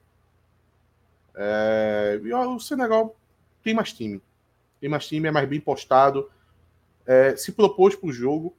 É, 1.35 2.19
e, 2.23 2.33
ó, 2.33 2.55
o 2.55 2.59
Senegal 2.59 3.15
tem 3.63 3.73
mais 3.73 3.93
time. 3.93 4.21
Tem 4.79 4.89
mais 4.89 5.07
time, 5.07 5.27
é 5.27 5.31
mais 5.31 5.47
bem 5.47 5.59
postado. 5.59 6.29
É, 7.05 7.35
se 7.35 7.51
propôs 7.51 7.95
para 7.95 8.09
o 8.09 8.13
jogo, 8.13 8.55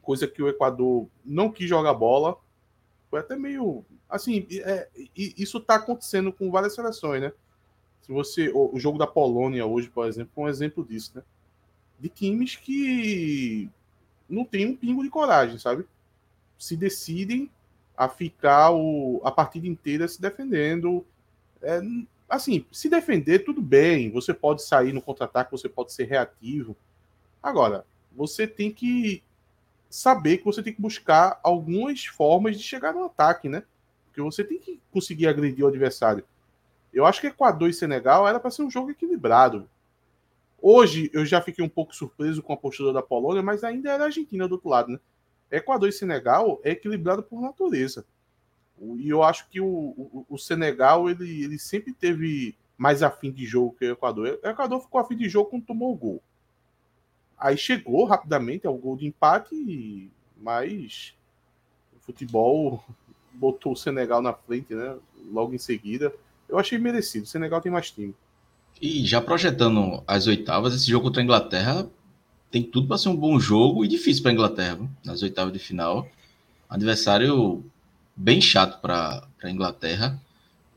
coisa 0.00 0.26
que 0.26 0.42
o 0.42 0.48
Equador 0.48 1.08
não 1.24 1.50
quis 1.50 1.68
jogar 1.68 1.94
bola. 1.94 2.36
Foi 3.08 3.20
até 3.20 3.36
meio 3.36 3.84
assim, 4.12 4.46
é, 4.50 4.88
isso 5.16 5.58
está 5.58 5.76
acontecendo 5.76 6.32
com 6.32 6.50
várias 6.50 6.74
seleções, 6.74 7.22
né? 7.22 7.32
Se 8.02 8.12
você, 8.12 8.50
o, 8.50 8.74
o, 8.74 8.78
jogo 8.78 8.98
da 8.98 9.06
Polônia 9.06 9.64
hoje, 9.64 9.88
por 9.88 10.06
exemplo, 10.06 10.32
é 10.36 10.40
um 10.40 10.48
exemplo 10.48 10.84
disso, 10.84 11.12
né? 11.14 11.22
De 11.98 12.08
times 12.08 12.56
que 12.56 13.70
não 14.28 14.44
tem 14.44 14.66
um 14.66 14.76
pingo 14.76 15.02
de 15.02 15.08
coragem, 15.08 15.58
sabe? 15.58 15.86
Se 16.58 16.76
decidem 16.76 17.50
a 17.96 18.08
ficar 18.08 18.72
o, 18.72 19.20
a 19.24 19.30
partida 19.30 19.66
inteira 19.66 20.08
se 20.08 20.20
defendendo. 20.20 21.04
É, 21.60 21.80
assim, 22.28 22.64
se 22.72 22.88
defender, 22.88 23.40
tudo 23.40 23.60
bem. 23.60 24.10
Você 24.10 24.32
pode 24.32 24.62
sair 24.62 24.92
no 24.92 25.02
contra-ataque, 25.02 25.52
você 25.52 25.68
pode 25.68 25.92
ser 25.92 26.04
reativo. 26.04 26.76
Agora, 27.42 27.84
você 28.14 28.46
tem 28.46 28.70
que 28.70 29.22
saber 29.90 30.38
que 30.38 30.44
você 30.44 30.62
tem 30.62 30.72
que 30.72 30.80
buscar 30.80 31.38
algumas 31.42 32.06
formas 32.06 32.56
de 32.56 32.62
chegar 32.62 32.94
no 32.94 33.04
ataque, 33.04 33.48
né? 33.48 33.62
Porque 34.06 34.22
você 34.22 34.42
tem 34.42 34.58
que 34.58 34.80
conseguir 34.90 35.26
agredir 35.26 35.64
o 35.64 35.68
adversário. 35.68 36.24
Eu 36.92 37.06
acho 37.06 37.20
que 37.20 37.26
Equador 37.26 37.68
e 37.68 37.74
Senegal 37.74 38.28
era 38.28 38.38
para 38.38 38.50
ser 38.50 38.62
um 38.62 38.70
jogo 38.70 38.90
equilibrado. 38.90 39.68
Hoje 40.60 41.10
eu 41.12 41.26
já 41.26 41.40
fiquei 41.40 41.64
um 41.64 41.68
pouco 41.68 41.94
surpreso 41.94 42.42
com 42.42 42.52
a 42.52 42.56
postura 42.56 42.92
da 42.92 43.02
Polônia, 43.02 43.42
mas 43.42 43.64
ainda 43.64 43.90
era 43.90 44.04
a 44.04 44.06
Argentina 44.06 44.46
do 44.46 44.52
outro 44.52 44.68
lado, 44.68 44.92
né? 44.92 45.00
Equador 45.52 45.88
e 45.88 45.92
Senegal 45.92 46.60
é 46.64 46.70
equilibrado 46.70 47.22
por 47.22 47.40
natureza. 47.40 48.04
E 48.80 49.08
eu 49.08 49.22
acho 49.22 49.48
que 49.48 49.60
o, 49.60 49.66
o, 49.66 50.26
o 50.28 50.38
Senegal 50.38 51.08
ele, 51.08 51.44
ele 51.44 51.58
sempre 51.58 51.92
teve 51.92 52.56
mais 52.76 53.02
afim 53.02 53.30
de 53.30 53.44
jogo 53.44 53.76
que 53.78 53.84
o 53.84 53.92
Equador. 53.92 54.40
O 54.42 54.48
Equador 54.48 54.80
ficou 54.80 55.00
afim 55.00 55.16
de 55.16 55.28
jogo 55.28 55.50
quando 55.50 55.66
tomou 55.66 55.92
o 55.92 55.96
gol. 55.96 56.22
Aí 57.38 57.56
chegou 57.56 58.04
rapidamente 58.04 58.66
ao 58.66 58.74
gol 58.74 58.96
de 58.96 59.06
empate, 59.06 60.10
mas 60.36 61.14
o 61.94 62.00
futebol 62.00 62.82
botou 63.34 63.72
o 63.72 63.76
Senegal 63.76 64.22
na 64.22 64.32
frente, 64.32 64.74
né? 64.74 64.96
Logo 65.30 65.54
em 65.54 65.58
seguida. 65.58 66.12
Eu 66.48 66.58
achei 66.58 66.78
merecido. 66.78 67.24
O 67.24 67.28
Senegal 67.28 67.60
tem 67.60 67.70
mais 67.70 67.90
time. 67.90 68.14
E 68.80 69.04
já 69.04 69.20
projetando 69.20 70.02
as 70.06 70.26
oitavas, 70.26 70.74
esse 70.74 70.90
jogo 70.90 71.06
contra 71.06 71.22
a 71.22 71.24
Inglaterra 71.24 71.90
tem 72.52 72.62
tudo 72.62 72.86
para 72.86 72.98
ser 72.98 73.08
um 73.08 73.16
bom 73.16 73.40
jogo 73.40 73.82
e 73.82 73.88
difícil 73.88 74.22
para 74.22 74.30
a 74.30 74.34
Inglaterra, 74.34 74.78
nas 75.02 75.22
oitavas 75.22 75.54
de 75.54 75.58
final. 75.58 76.06
Adversário 76.68 77.64
bem 78.14 78.42
chato 78.42 78.78
para 78.80 79.26
a 79.42 79.50
Inglaterra. 79.50 80.20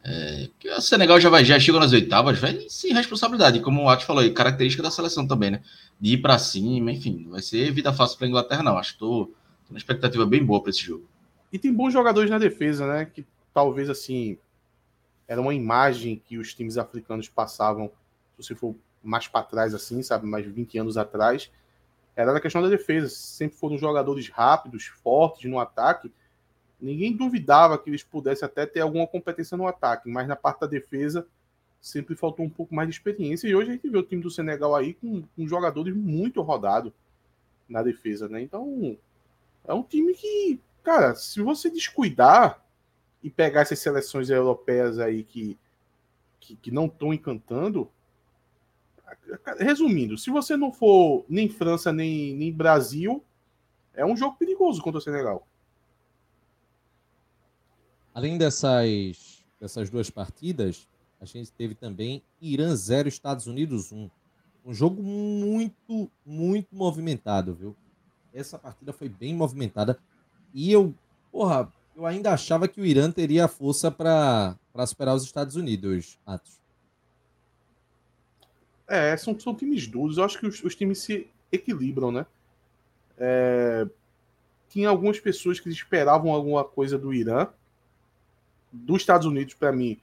É, 0.02 0.48
o 0.78 0.82
Senegal 0.82 1.20
já 1.20 1.30
vai 1.30 1.44
já 1.44 1.60
chegou 1.60 1.82
nas 1.82 1.92
oitavas, 1.92 2.40
vai 2.40 2.66
sem 2.70 2.94
responsabilidade, 2.94 3.60
como 3.60 3.84
o 3.84 3.90
Atos 3.90 4.06
falou 4.06 4.24
aí, 4.24 4.32
característica 4.32 4.82
da 4.82 4.90
seleção 4.90 5.28
também, 5.28 5.52
né? 5.52 5.62
De 6.00 6.14
ir 6.14 6.22
para 6.22 6.38
cima, 6.38 6.92
enfim, 6.92 7.24
não 7.26 7.32
vai 7.32 7.42
ser 7.42 7.72
vida 7.72 7.92
fácil 7.92 8.18
para 8.18 8.28
a 8.28 8.30
Inglaterra, 8.30 8.64
não. 8.64 8.78
Acho 8.78 8.92
que 8.92 8.96
estou 8.96 9.34
uma 9.70 9.78
expectativa 9.78 10.26
bem 10.26 10.46
boa 10.46 10.62
para 10.62 10.70
esse 10.70 10.82
jogo. 10.82 11.06
E 11.52 11.60
tem 11.60 11.74
bons 11.74 11.92
jogadores 11.92 12.30
na 12.30 12.38
defesa, 12.38 12.88
né? 12.88 13.06
Que 13.06 13.26
talvez 13.54 13.90
assim 13.90 14.38
era 15.28 15.42
uma 15.42 15.54
imagem 15.54 16.22
que 16.26 16.38
os 16.38 16.54
times 16.54 16.78
africanos 16.78 17.28
passavam, 17.28 17.92
se 18.40 18.56
for 18.56 18.76
mais 19.04 19.28
para 19.28 19.44
trás 19.44 19.74
assim, 19.74 20.02
sabe, 20.04 20.26
mais 20.26 20.46
20 20.46 20.78
anos 20.78 20.98
atrás, 20.98 21.50
era 22.16 22.36
a 22.36 22.42
questão 22.42 22.62
da 22.62 22.70
defesa. 22.70 23.10
Sempre 23.10 23.58
foram 23.58 23.78
jogadores 23.78 24.30
rápidos, 24.30 24.86
fortes 24.86 25.50
no 25.50 25.60
ataque. 25.60 26.12
Ninguém 26.80 27.16
duvidava 27.16 27.78
que 27.78 27.90
eles 27.90 28.04
pudessem 28.04 28.46
até 28.46 28.66
ter 28.66 28.82
alguma 28.82 29.08
competência 29.08 29.58
no 29.58 29.68
ataque, 29.68 30.10
mas 30.10 30.28
na 30.28 30.36
parte 30.36 30.62
da 30.62 30.68
defesa 30.68 31.26
sempre 31.82 32.16
faltou 32.16 32.46
um 32.46 32.50
pouco 32.50 32.74
mais 32.74 32.90
de 32.90 32.96
experiência. 32.96 33.48
E 33.48 33.56
hoje 33.56 33.70
a 33.70 33.74
gente 33.74 33.90
vê 33.90 33.98
o 33.98 34.04
time 34.04 34.22
do 34.22 34.32
Senegal 34.32 34.76
aí 34.76 34.94
com, 34.94 35.24
com 35.36 35.48
jogadores 35.48 35.96
muito 35.96 36.42
rodados 36.42 36.92
na 37.70 37.82
defesa, 37.82 38.28
né? 38.28 38.42
Então 38.42 38.98
é 39.66 39.74
um 39.74 39.84
time 39.84 40.14
que 40.14 40.60
Cara, 40.86 41.16
se 41.16 41.42
você 41.42 41.68
descuidar 41.68 42.64
e 43.24 43.28
pegar 43.32 43.62
essas 43.62 43.80
seleções 43.80 44.30
europeias 44.30 45.00
aí 45.00 45.24
que, 45.24 45.58
que, 46.40 46.56
que 46.56 46.70
não 46.70 46.86
estão 46.86 47.12
encantando, 47.12 47.90
resumindo, 49.60 50.18
se 50.18 50.30
você 50.30 50.56
não 50.56 50.72
for 50.72 51.26
nem 51.28 51.50
França 51.50 51.92
nem, 51.92 52.36
nem 52.36 52.52
Brasil, 52.52 53.24
é 53.94 54.06
um 54.06 54.16
jogo 54.16 54.38
perigoso 54.38 54.82
contra 54.82 55.00
o 55.00 55.02
Senegal. 55.02 55.48
Além 58.14 58.38
dessas, 58.38 59.46
dessas 59.60 59.90
duas 59.90 60.10
partidas, 60.10 60.88
a 61.20 61.26
gente 61.26 61.52
teve 61.52 61.76
também 61.76 62.24
Irã 62.42 62.76
0, 62.76 63.08
Estados 63.08 63.48
Unidos 63.48 63.92
1. 63.92 64.10
Um 64.66 64.74
jogo 64.74 65.02
muito, 65.02 66.10
muito 66.26 66.76
movimentado, 66.76 67.54
viu? 67.54 67.76
Essa 68.34 68.58
partida 68.58 68.92
foi 68.92 69.10
bem 69.10 69.34
movimentada. 69.34 70.00
E 70.54 70.72
eu, 70.72 70.94
porra, 71.32 71.72
eu 71.96 72.06
ainda 72.06 72.32
achava 72.34 72.68
que 72.68 72.82
o 72.82 72.86
Irã 72.86 73.12
teria 73.12 73.48
força 73.48 73.92
para 73.92 74.58
superar 74.88 75.16
os 75.16 75.24
Estados 75.24 75.56
Unidos, 75.56 76.18
Atos. 76.26 76.60
É, 78.88 79.16
são, 79.18 79.38
são 79.40 79.56
times 79.56 79.88
duros. 79.88 80.18
Eu 80.18 80.24
acho 80.24 80.40
que 80.40 80.46
os, 80.46 80.64
os 80.64 80.76
times 80.76 81.00
se 81.00 81.28
equilibram, 81.52 82.12
né? 82.12 82.26
É, 83.18 83.88
tinha 84.70 84.90
algumas 84.90 85.20
pessoas 85.20 85.60
que 85.60 85.70
esperavam 85.70 86.32
alguma 86.32 86.64
coisa 86.64 86.98
do 86.98 87.14
Irã. 87.14 87.48
Dos 88.72 89.02
Estados 89.02 89.26
Unidos, 89.26 89.54
para 89.54 89.72
mim, 89.72 90.00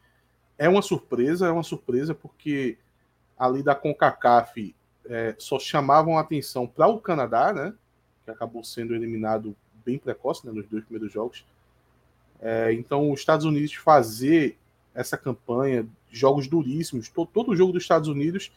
é 0.59 0.69
uma 0.69 0.83
surpresa. 0.83 1.47
É 1.47 1.51
uma 1.51 1.63
surpresa 1.63 2.15
porque 2.15 2.79
ali 3.39 3.63
da 3.63 3.75
CONCACAF 3.75 4.75
é, 5.07 5.35
só 5.39 5.59
chamavam 5.59 6.19
atenção 6.19 6.67
para 6.67 6.87
o 6.87 7.01
Canadá, 7.01 7.53
né? 7.53 7.75
Que 8.25 8.31
acabou 8.31 8.65
sendo 8.65 8.95
eliminado 8.95 9.57
bem 9.85 9.99
precoce 9.99 10.47
né, 10.47 10.53
nos 10.53 10.67
dois 10.69 10.85
primeiros 10.85 11.13
jogos. 11.13 11.45
É, 12.41 12.73
então, 12.73 13.11
os 13.13 13.21
Estados 13.21 13.45
Unidos 13.45 13.75
fazer 13.75 14.57
essa 14.95 15.17
campanha, 15.17 15.87
jogos 16.11 16.47
duríssimos, 16.47 17.09
to, 17.09 17.27
todo 17.27 17.57
jogo 17.57 17.73
dos 17.73 17.83
Estados 17.83 18.09
Unidos, 18.09 18.53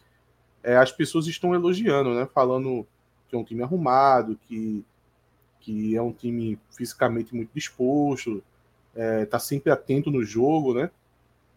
é, 0.66 0.76
as 0.76 0.92
pessoas 0.92 1.28
estão 1.28 1.54
elogiando, 1.54 2.16
né? 2.16 2.28
Falando 2.34 2.88
que 3.30 3.36
é 3.36 3.38
um 3.38 3.44
time 3.44 3.62
arrumado, 3.62 4.38
que, 4.48 4.84
que 5.60 5.96
é 5.96 6.02
um 6.02 6.12
time 6.12 6.60
fisicamente 6.72 7.36
muito 7.36 7.52
disposto, 7.54 8.44
é, 8.96 9.26
tá 9.26 9.38
sempre 9.38 9.72
atento 9.72 10.10
no 10.10 10.24
jogo, 10.24 10.74
né? 10.74 10.90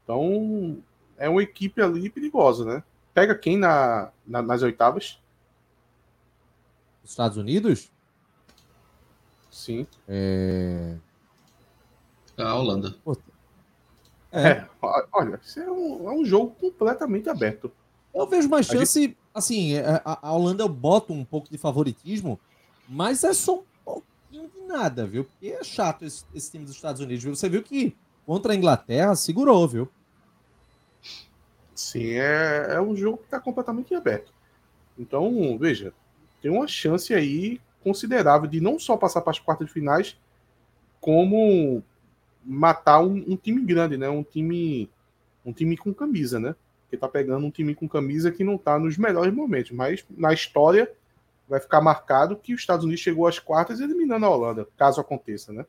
Então, 0.04 0.76
é 1.16 1.26
uma 1.26 1.42
equipe 1.42 1.80
ali 1.80 2.10
perigosa, 2.10 2.66
né? 2.66 2.82
Pega 3.14 3.34
quem 3.34 3.56
na, 3.56 4.12
na 4.26 4.42
nas 4.42 4.62
oitavas? 4.62 5.18
Estados 7.02 7.38
Unidos? 7.38 7.90
Sim. 9.50 9.86
É... 10.06 10.96
A 12.36 12.54
Holanda. 12.54 12.94
É. 14.30 14.48
é. 14.48 14.68
olha, 15.10 15.40
isso 15.42 15.58
é 15.58 15.70
um, 15.70 16.10
é 16.10 16.12
um 16.12 16.24
jogo 16.26 16.54
completamente 16.60 17.30
aberto. 17.30 17.72
Eu 18.18 18.26
vejo 18.26 18.48
uma 18.48 18.62
chance, 18.64 19.00
gente... 19.00 19.16
assim, 19.32 19.74
é, 19.74 20.02
a, 20.04 20.28
a, 20.28 20.32
Holanda 20.32 20.64
eu 20.64 20.68
boto 20.68 21.12
um 21.12 21.24
pouco 21.24 21.48
de 21.48 21.56
favoritismo, 21.56 22.38
mas 22.88 23.22
é 23.22 23.32
só 23.32 23.60
um 23.60 23.64
pouquinho 23.84 24.50
de 24.50 24.60
nada, 24.62 25.06
viu? 25.06 25.24
Porque 25.24 25.48
é 25.48 25.62
chato 25.62 26.04
esse, 26.04 26.24
esse 26.34 26.50
time 26.50 26.64
dos 26.64 26.74
Estados 26.74 27.00
Unidos. 27.00 27.22
Viu? 27.22 27.36
Você 27.36 27.48
viu 27.48 27.62
que 27.62 27.96
contra 28.26 28.52
a 28.52 28.56
Inglaterra 28.56 29.14
segurou, 29.14 29.68
viu? 29.68 29.88
Sim, 31.76 32.14
é, 32.14 32.74
é 32.74 32.80
um 32.80 32.96
jogo 32.96 33.18
que 33.18 33.26
está 33.26 33.38
completamente 33.38 33.94
aberto. 33.94 34.32
Então, 34.98 35.56
veja, 35.56 35.94
tem 36.42 36.50
uma 36.50 36.66
chance 36.66 37.14
aí 37.14 37.60
considerável 37.84 38.48
de 38.48 38.60
não 38.60 38.80
só 38.80 38.96
passar 38.96 39.20
para 39.20 39.30
as 39.30 39.38
quartas 39.38 39.68
de 39.68 39.72
finais, 39.72 40.16
como 41.00 41.84
matar 42.44 43.00
um, 43.00 43.14
um, 43.28 43.36
time 43.36 43.62
grande, 43.62 43.96
né? 43.96 44.08
Um 44.08 44.24
time, 44.24 44.90
um 45.46 45.52
time 45.52 45.76
com 45.76 45.94
camisa, 45.94 46.40
né? 46.40 46.56
Porque 46.88 46.96
tá 46.96 47.06
pegando 47.06 47.44
um 47.44 47.50
time 47.50 47.74
com 47.74 47.86
camisa 47.86 48.32
que 48.32 48.42
não 48.42 48.56
tá 48.56 48.78
nos 48.78 48.96
melhores 48.96 49.34
momentos, 49.34 49.72
mas 49.72 50.02
na 50.10 50.32
história 50.32 50.90
vai 51.46 51.60
ficar 51.60 51.82
marcado 51.82 52.34
que 52.34 52.54
os 52.54 52.60
Estados 52.60 52.86
Unidos 52.86 53.02
chegou 53.02 53.26
às 53.26 53.38
quartas 53.38 53.78
eliminando 53.78 54.24
a 54.24 54.30
Holanda, 54.30 54.66
caso 54.74 54.98
aconteça, 54.98 55.52
né? 55.52 55.66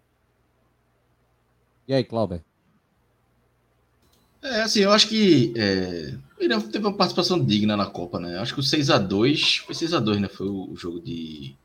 E 1.86 1.94
aí, 1.94 2.04
Clauber? 2.04 2.42
É, 4.42 4.62
assim, 4.62 4.80
eu 4.80 4.92
acho 4.92 5.10
que 5.10 5.54
é, 5.58 6.14
o 6.40 6.44
Irã 6.44 6.62
teve 6.62 6.86
uma 6.86 6.96
participação 6.96 7.44
digna 7.44 7.76
na 7.76 7.86
Copa, 7.86 8.20
né? 8.20 8.38
Eu 8.38 8.42
acho 8.42 8.54
que 8.54 8.62
o 8.62 8.64
6 8.64 8.90
a 8.90 8.98
2 8.98 9.58
foi 9.58 9.76
6 9.76 9.94
a 9.94 10.00
2 10.00 10.22
né? 10.22 10.30
Foi 10.30 10.48
o 10.48 10.74
jogo 10.76 11.02
de, 11.02 11.56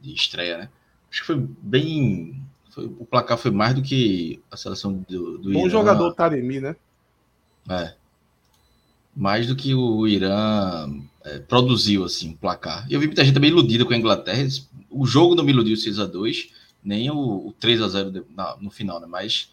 de 0.00 0.14
estreia, 0.14 0.58
né? 0.58 0.68
Acho 1.10 1.20
que 1.20 1.26
foi 1.26 1.36
bem. 1.38 2.42
Foi, 2.70 2.84
o 2.84 3.06
placar 3.06 3.38
foi 3.38 3.50
mais 3.50 3.74
do 3.74 3.82
que 3.82 4.42
a 4.50 4.56
seleção 4.56 4.92
do, 5.08 5.38
do 5.38 5.52
Bom 5.52 5.60
Irã. 5.60 5.70
jogador 5.70 6.12
Taremi, 6.14 6.60
né? 6.60 6.76
É. 7.68 7.94
Mais 9.14 9.46
do 9.46 9.54
que 9.54 9.74
o 9.74 10.06
Irã 10.06 10.88
é, 11.24 11.38
produziu, 11.40 12.04
assim, 12.04 12.32
o 12.32 12.36
placar. 12.36 12.86
Eu 12.90 12.98
vi 12.98 13.06
muita 13.06 13.24
gente 13.24 13.34
também 13.34 13.50
iludida 13.50 13.84
com 13.84 13.92
a 13.92 13.96
Inglaterra. 13.96 14.46
O 14.90 15.06
jogo 15.06 15.34
não 15.34 15.44
me 15.44 15.52
iludiu 15.52 15.76
6 15.76 15.98
a 15.98 16.06
2 16.06 16.48
nem 16.84 17.10
o, 17.10 17.48
o 17.48 17.54
3 17.60 17.80
a 17.80 17.88
0 17.88 18.10
de, 18.10 18.22
na, 18.34 18.56
no 18.60 18.70
final, 18.70 19.00
né? 19.00 19.06
Mas 19.06 19.50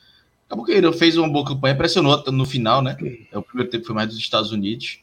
acabou 0.47 0.65
que 0.65 0.71
o 0.71 0.77
Irã 0.77 0.91
fez 0.91 1.15
uma 1.15 1.29
boa 1.29 1.45
campanha, 1.45 1.75
pressionou 1.75 2.23
no 2.31 2.45
final, 2.45 2.81
né? 2.81 2.97
É, 3.31 3.37
o 3.37 3.43
primeiro 3.43 3.69
tempo 3.69 3.85
foi 3.85 3.95
mais 3.95 4.09
dos 4.09 4.17
Estados 4.17 4.51
Unidos. 4.51 4.99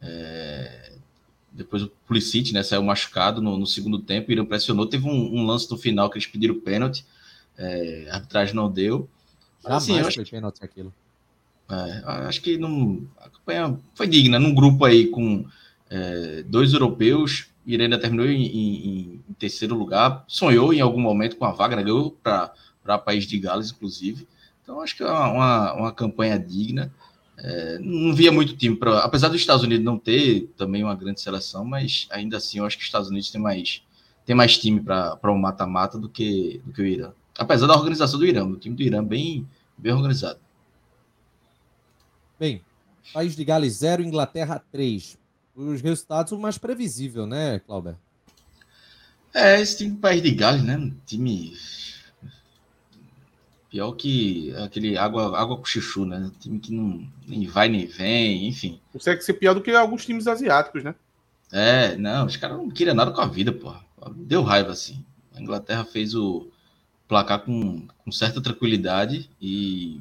É, 0.00 0.92
depois 1.50 1.82
o 1.82 1.90
Pulisic, 2.06 2.52
né, 2.52 2.62
saiu 2.62 2.82
machucado 2.82 3.40
no, 3.40 3.56
no 3.56 3.66
segundo 3.66 3.98
tempo, 4.00 4.30
Irã 4.30 4.44
pressionou, 4.44 4.86
teve 4.86 5.06
um, 5.06 5.36
um, 5.36 5.46
lance 5.46 5.70
no 5.70 5.78
final 5.78 6.10
que 6.10 6.18
eles 6.18 6.26
pediram 6.26 6.58
pênalti, 6.60 7.06
é, 7.56 8.08
a 8.10 8.16
arbitragem 8.16 8.54
não 8.54 8.70
deu. 8.70 9.08
Mas, 9.62 9.74
assim, 9.74 10.02
foi 10.02 10.24
pênalti 10.24 10.62
aquilo. 10.62 10.92
É, 11.74 12.26
acho 12.28 12.40
que 12.40 12.56
não, 12.56 13.06
a 13.18 13.28
campanha 13.28 13.78
foi 13.94 14.06
digna, 14.06 14.38
num 14.38 14.54
grupo 14.54 14.84
aí 14.84 15.06
com 15.06 15.44
é, 15.90 16.42
dois 16.46 16.72
europeus, 16.72 17.48
Irã 17.66 17.84
ainda 17.84 17.98
terminou 17.98 18.26
em, 18.26 18.44
em, 18.44 19.22
em, 19.28 19.32
terceiro 19.38 19.74
lugar, 19.74 20.24
sonhou 20.28 20.72
em 20.72 20.80
algum 20.80 21.00
momento 21.00 21.36
com 21.36 21.44
a 21.44 21.52
vaga, 21.52 21.76
né, 21.76 21.82
ganhou 21.82 22.10
para 22.22 22.98
País 22.98 23.26
de 23.26 23.38
Gales, 23.38 23.70
inclusive. 23.70 24.28
Então 24.62 24.80
acho 24.80 24.96
que 24.96 25.02
é 25.02 25.06
uma, 25.06 25.30
uma, 25.30 25.72
uma 25.74 25.92
campanha 25.92 26.38
digna. 26.38 26.92
É, 27.36 27.78
não 27.80 28.14
via 28.14 28.30
muito 28.30 28.56
time 28.56 28.76
para. 28.76 29.00
Apesar 29.00 29.28
dos 29.28 29.40
Estados 29.40 29.64
Unidos 29.64 29.84
não 29.84 29.98
ter 29.98 30.52
também 30.56 30.84
uma 30.84 30.94
grande 30.94 31.20
seleção, 31.20 31.64
mas 31.64 32.06
ainda 32.10 32.36
assim 32.36 32.58
eu 32.58 32.66
acho 32.66 32.76
que 32.76 32.82
os 32.82 32.88
Estados 32.88 33.08
Unidos 33.08 33.30
tem 33.30 33.40
mais, 33.40 33.82
tem 34.24 34.36
mais 34.36 34.56
time 34.56 34.80
para 34.80 35.32
um 35.32 35.38
mata-mata 35.38 35.98
do 35.98 36.08
que, 36.08 36.60
do 36.64 36.72
que 36.72 36.82
o 36.82 36.86
Irã. 36.86 37.12
Apesar 37.36 37.66
da 37.66 37.74
organização 37.74 38.18
do 38.18 38.26
Irã, 38.26 38.44
o 38.44 38.56
time 38.56 38.76
do 38.76 38.82
Irã 38.82 39.02
bem, 39.02 39.46
bem 39.76 39.92
organizado. 39.92 40.38
Bem, 42.38 42.62
País 43.12 43.36
de 43.36 43.44
Gales 43.44 43.74
0, 43.74 44.02
Inglaterra 44.02 44.62
3. 44.72 45.18
Os 45.54 45.80
resultados 45.80 46.32
o 46.32 46.38
mais 46.38 46.58
previsível, 46.58 47.26
né, 47.26 47.60
Clauber? 47.60 47.94
É, 49.32 49.60
esse 49.60 49.78
time 49.78 49.90
do 49.90 49.98
País 49.98 50.22
de 50.22 50.30
Gales, 50.32 50.62
né? 50.62 50.76
Um 50.76 50.94
time 51.06 51.52
Pior 53.74 53.90
que 53.90 54.54
aquele 54.54 54.96
água, 54.96 55.36
água 55.36 55.56
com 55.56 55.64
chuchu, 55.64 56.04
né? 56.04 56.30
Time 56.38 56.60
que 56.60 56.72
não 56.72 57.04
nem 57.26 57.44
vai 57.44 57.68
nem 57.68 57.84
vem, 57.86 58.46
enfim. 58.46 58.78
Consegue 58.92 59.20
ser 59.20 59.34
pior 59.34 59.52
do 59.52 59.60
que 59.60 59.72
alguns 59.72 60.06
times 60.06 60.28
asiáticos, 60.28 60.84
né? 60.84 60.94
É, 61.50 61.96
não, 61.96 62.24
os 62.24 62.36
caras 62.36 62.56
não 62.56 62.70
queriam 62.70 62.94
nada 62.94 63.10
com 63.10 63.20
a 63.20 63.26
vida, 63.26 63.50
pô. 63.50 63.74
Deu 64.14 64.44
raiva, 64.44 64.70
assim. 64.70 65.04
A 65.34 65.40
Inglaterra 65.40 65.84
fez 65.84 66.14
o 66.14 66.46
placar 67.08 67.40
com, 67.40 67.84
com 68.04 68.12
certa 68.12 68.40
tranquilidade 68.40 69.28
e 69.42 70.00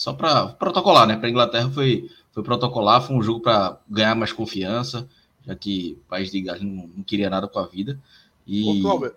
só 0.00 0.14
para 0.14 0.46
protocolar, 0.46 1.06
né? 1.06 1.14
Para 1.14 1.26
a 1.26 1.30
Inglaterra 1.30 1.70
foi, 1.70 2.10
foi 2.32 2.42
protocolar, 2.42 3.02
foi 3.02 3.14
um 3.14 3.22
jogo 3.22 3.40
para 3.40 3.78
ganhar 3.86 4.14
mais 4.14 4.32
confiança, 4.32 5.06
já 5.46 5.54
que 5.54 5.98
o 6.00 6.08
país 6.08 6.30
de 6.30 6.40
Gales 6.40 6.62
não, 6.62 6.88
não 6.96 7.02
queria 7.04 7.28
nada 7.28 7.46
com 7.46 7.58
a 7.58 7.66
vida. 7.66 8.00
E 8.46 8.82
Ô, 8.82 9.12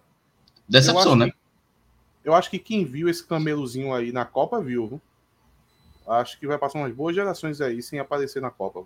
decepção, 0.67 1.15
né? 1.15 1.28
Que 1.30 1.36
eu 2.26 2.34
acho 2.34 2.50
que 2.50 2.60
quem 2.60 2.84
viu 2.84 3.08
esse 3.08 3.26
camelozinho 3.26 3.93
aí 3.93 4.12
na 4.12 4.26
Copa 4.26 4.60
viu, 4.60 4.86
viu? 4.89 5.02
Acho 6.06 6.38
que 6.38 6.46
vai 6.46 6.58
passar 6.58 6.80
umas 6.80 6.93
boas 6.93 7.15
gerações 7.15 7.62
aí 7.62 7.82
sem 7.82 8.00
aparecer 8.00 8.41
na 8.41 8.52
Copa. 8.52 8.84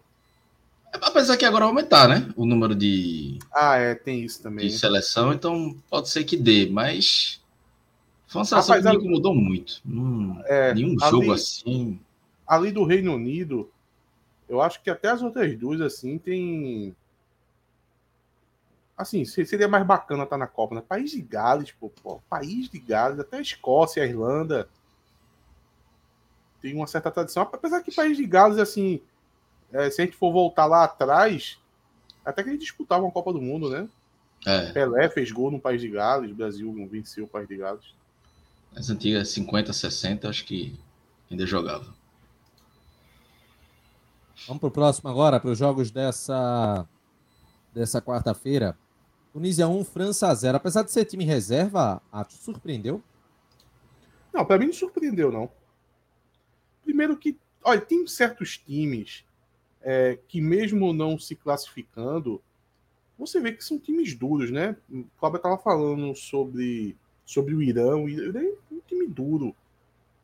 Apesar 0.93 1.35
que 1.35 1.45
agora 1.45 1.65
vai 1.65 1.71
aumentar, 1.71 2.07
né? 2.07 2.31
O 2.35 2.45
número 2.45 2.75
de. 2.75 3.39
Ah, 3.51 3.75
é, 3.75 3.95
tem 3.95 4.23
isso 4.23 4.43
também. 4.43 4.67
De 4.67 4.77
seleção, 4.77 5.33
então 5.33 5.75
pode 5.89 6.09
ser 6.09 6.25
que 6.25 6.37
dê, 6.37 6.69
mas. 6.69 7.41
Foi 8.27 8.41
uma 8.41 8.45
seleção 8.45 8.75
Rapaz, 8.75 8.91
que 8.91 8.97
me 8.97 9.05
incomodou 9.05 9.33
muito. 9.33 9.81
Hum, 9.85 10.41
é, 10.45 10.73
nenhum 10.73 10.95
ali, 11.01 11.09
jogo 11.09 11.31
assim. 11.31 11.99
Ali 12.45 12.71
do 12.71 12.83
Reino 12.83 13.15
Unido, 13.15 13.69
eu 14.49 14.61
acho 14.61 14.81
que 14.81 14.89
até 14.89 15.09
as 15.09 15.21
outras 15.21 15.57
duas, 15.57 15.81
assim, 15.81 16.17
tem 16.17 16.95
assim, 18.97 19.23
seria 19.25 19.67
mais 19.67 19.85
bacana 19.85 20.23
estar 20.23 20.37
na 20.37 20.47
Copa, 20.47 20.75
né? 20.75 20.81
País 20.81 21.11
de 21.11 21.21
Gales, 21.21 21.71
pô, 21.71 21.89
pô, 22.01 22.19
País 22.27 22.67
de 22.67 22.79
Gales, 22.79 23.19
até 23.19 23.37
a 23.37 23.41
Escócia, 23.41 24.01
a 24.01 24.05
Irlanda 24.05 24.67
tem 26.61 26.75
uma 26.75 26.87
certa 26.87 27.11
tradição. 27.11 27.43
Apesar 27.43 27.81
que 27.81 27.93
País 27.93 28.17
de 28.17 28.25
Gales, 28.25 28.57
assim, 28.57 28.99
é, 29.71 29.89
se 29.89 30.01
a 30.01 30.05
gente 30.05 30.17
for 30.17 30.31
voltar 30.31 30.65
lá 30.65 30.83
atrás, 30.83 31.59
até 32.25 32.43
que 32.43 32.49
eles 32.49 32.59
disputavam 32.59 33.07
a 33.07 33.11
Copa 33.11 33.31
do 33.31 33.41
Mundo, 33.41 33.69
né? 33.69 33.87
É. 34.45 34.71
Pelé 34.71 35.09
fez 35.09 35.31
gol 35.31 35.51
no 35.51 35.59
País 35.59 35.79
de 35.79 35.89
Gales, 35.89 36.31
Brasil 36.31 36.73
não 36.73 36.87
venceu 36.87 37.25
o 37.25 37.27
País 37.27 37.47
de 37.47 37.57
Gales. 37.57 37.95
As 38.75 38.89
antigas 38.89 39.29
50, 39.29 39.73
60, 39.73 40.29
acho 40.29 40.45
que 40.45 40.79
ainda 41.29 41.45
jogava. 41.45 41.95
Vamos 44.47 44.59
para 44.59 44.67
o 44.67 44.71
próximo 44.71 45.09
agora, 45.09 45.39
para 45.39 45.51
os 45.51 45.57
jogos 45.57 45.89
dessa, 45.89 46.87
dessa 47.73 48.01
quarta-feira. 48.01 48.77
Tunísia 49.33 49.67
1, 49.67 49.83
França 49.83 50.33
0. 50.33 50.57
Apesar 50.57 50.83
de 50.83 50.91
ser 50.91 51.05
time 51.05 51.23
reserva, 51.23 52.01
Ato, 52.11 52.33
surpreendeu? 52.33 53.03
Não, 54.33 54.45
para 54.45 54.59
mim 54.59 54.67
não 54.67 54.73
surpreendeu, 54.73 55.31
não. 55.31 55.49
Primeiro 56.83 57.17
que, 57.17 57.37
olha, 57.63 57.81
tem 57.81 58.05
certos 58.07 58.57
times 58.57 59.25
é, 59.81 60.17
que 60.27 60.39
mesmo 60.39 60.93
não 60.93 61.17
se 61.17 61.35
classificando, 61.35 62.41
você 63.17 63.39
vê 63.39 63.51
que 63.51 63.63
são 63.63 63.79
times 63.79 64.13
duros, 64.13 64.51
né? 64.51 64.75
O 64.91 65.05
Cláudio 65.19 65.37
estava 65.37 65.57
falando 65.57 66.15
sobre, 66.15 66.95
sobre 67.27 67.53
o 67.53 67.61
Irã. 67.61 67.97
O 67.97 68.09
Irã 68.09 68.39
é 68.39 68.53
um 68.71 68.79
time 68.87 69.05
duro. 69.05 69.53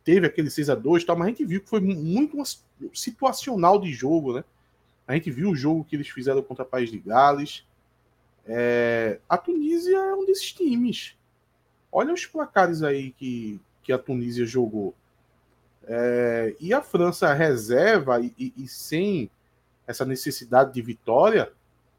Teve 0.03 0.25
aquele 0.25 0.49
6 0.49 0.69
a 0.69 0.75
2 0.75 1.03
tal, 1.03 1.17
mas 1.17 1.27
a 1.27 1.29
gente 1.29 1.45
viu 1.45 1.61
que 1.61 1.69
foi 1.69 1.81
muito 1.81 2.41
situacional 2.93 3.79
de 3.79 3.93
jogo, 3.93 4.33
né? 4.33 4.43
A 5.05 5.13
gente 5.13 5.29
viu 5.29 5.49
o 5.49 5.55
jogo 5.55 5.83
que 5.83 5.95
eles 5.95 6.07
fizeram 6.07 6.41
contra 6.41 6.63
o 6.63 6.67
País 6.67 6.89
de 6.89 6.97
Gales. 6.97 7.65
É, 8.45 9.19
a 9.27 9.37
Tunísia 9.37 9.97
é 9.97 10.13
um 10.13 10.25
desses 10.25 10.51
times. 10.51 11.15
Olha 11.91 12.13
os 12.13 12.25
placares 12.25 12.81
aí 12.81 13.11
que, 13.11 13.59
que 13.83 13.91
a 13.91 13.97
Tunísia 13.97 14.45
jogou. 14.45 14.93
É, 15.85 16.55
e 16.59 16.73
a 16.73 16.81
França 16.81 17.33
reserva 17.33 18.21
e, 18.21 18.33
e, 18.37 18.53
e, 18.55 18.67
sem 18.67 19.29
essa 19.85 20.05
necessidade 20.05 20.73
de 20.73 20.81
vitória, 20.81 21.51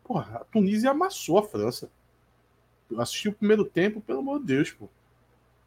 porra, 0.03 0.39
a 0.39 0.45
Tunísia 0.45 0.91
amassou 0.91 1.39
a 1.39 1.43
França. 1.43 1.91
Assisti 2.99 3.29
o 3.29 3.33
primeiro 3.33 3.65
tempo, 3.65 4.01
pelo 4.01 4.21
amor 4.21 4.41
de 4.41 4.47
Deus, 4.47 4.71
pô. 4.71 4.89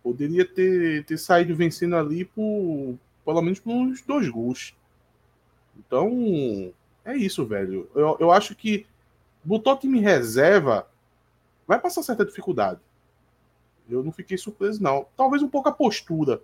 Poderia 0.03 0.45
ter, 0.45 1.03
ter 1.05 1.17
saído 1.17 1.55
vencendo 1.55 1.95
ali 1.95 2.23
por 2.23 2.97
pelo 3.27 3.41
menos 3.41 3.59
por 3.59 3.73
uns 3.73 4.01
dois 4.01 4.29
gols. 4.29 4.73
Então, 5.77 6.73
é 7.03 7.13
isso, 7.15 7.45
velho. 7.45 7.89
Eu, 7.93 8.15
eu 8.21 8.31
acho 8.31 8.55
que 8.55 8.85
botou 9.43 9.77
time 9.77 9.99
reserva, 9.99 10.87
vai 11.67 11.77
passar 11.77 12.03
certa 12.03 12.23
dificuldade. 12.23 12.79
Eu 13.89 14.01
não 14.01 14.13
fiquei 14.13 14.37
surpreso, 14.37 14.81
não. 14.81 15.07
Talvez 15.17 15.43
um 15.43 15.49
pouco 15.49 15.67
a 15.67 15.73
postura. 15.73 16.41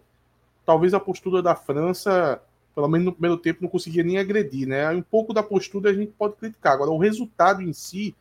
Talvez 0.65 0.93
a 0.93 0.99
postura 0.99 1.41
da 1.41 1.55
França, 1.55 2.41
pelo 2.75 2.89
menos 2.89 3.05
no 3.05 3.13
primeiro 3.13 3.38
tempo, 3.38 3.62
não 3.62 3.69
conseguia 3.69 4.03
nem 4.03 4.17
agredir, 4.17 4.67
né? 4.67 4.89
Um 4.89 5.01
pouco 5.01 5.33
da 5.33 5.41
postura 5.41 5.89
a 5.89 5.93
gente 5.93 6.12
pode 6.12 6.36
criticar. 6.36 6.73
Agora, 6.73 6.91
o 6.91 6.97
resultado 6.97 7.62
em 7.62 7.71
si, 7.71 8.13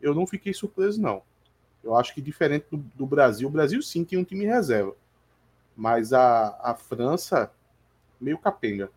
eu 0.00 0.14
não 0.14 0.26
fiquei 0.26 0.54
surpreso, 0.54 1.00
não. 1.00 1.22
Eu 1.82 1.96
acho 1.96 2.14
que 2.14 2.20
diferente 2.20 2.66
do, 2.70 2.78
do 2.94 3.06
Brasil, 3.06 3.48
o 3.48 3.50
Brasil 3.50 3.82
sim 3.82 4.04
tem 4.04 4.18
um 4.18 4.24
time 4.24 4.44
reserva. 4.44 4.94
Mas 5.76 6.12
a, 6.12 6.56
a 6.62 6.74
França, 6.74 7.50
meio 8.20 8.38
capenga. 8.38 8.90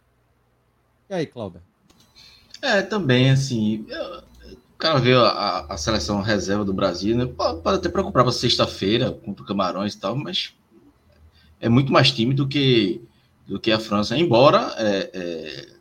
E 1.09 1.13
aí, 1.13 1.25
Cláudio? 1.25 1.61
É, 2.61 2.81
também, 2.81 3.31
assim. 3.31 3.85
Eu, 3.87 4.23
o 4.75 4.77
cara 4.77 4.99
vê 4.99 5.13
a, 5.13 5.67
a, 5.69 5.77
seleção 5.77 6.21
reserva 6.21 6.65
do 6.65 6.73
Brasil, 6.73 7.15
né? 7.15 7.25
Pode, 7.25 7.61
pode 7.61 7.77
até 7.77 7.87
preocupar 7.87 8.23
para 8.23 8.31
sexta-feira 8.33 9.11
contra 9.11 9.41
o 9.41 9.47
Camarões 9.47 9.93
e 9.93 9.99
tal, 9.99 10.17
mas 10.17 10.53
é 11.61 11.69
muito 11.69 11.93
mais 11.93 12.11
time 12.11 12.33
do 12.33 12.45
que, 12.45 13.01
do 13.47 13.57
que 13.57 13.71
a 13.71 13.79
França. 13.79 14.17
Embora 14.17 14.73
é, 14.77 15.09
é, 15.13 15.75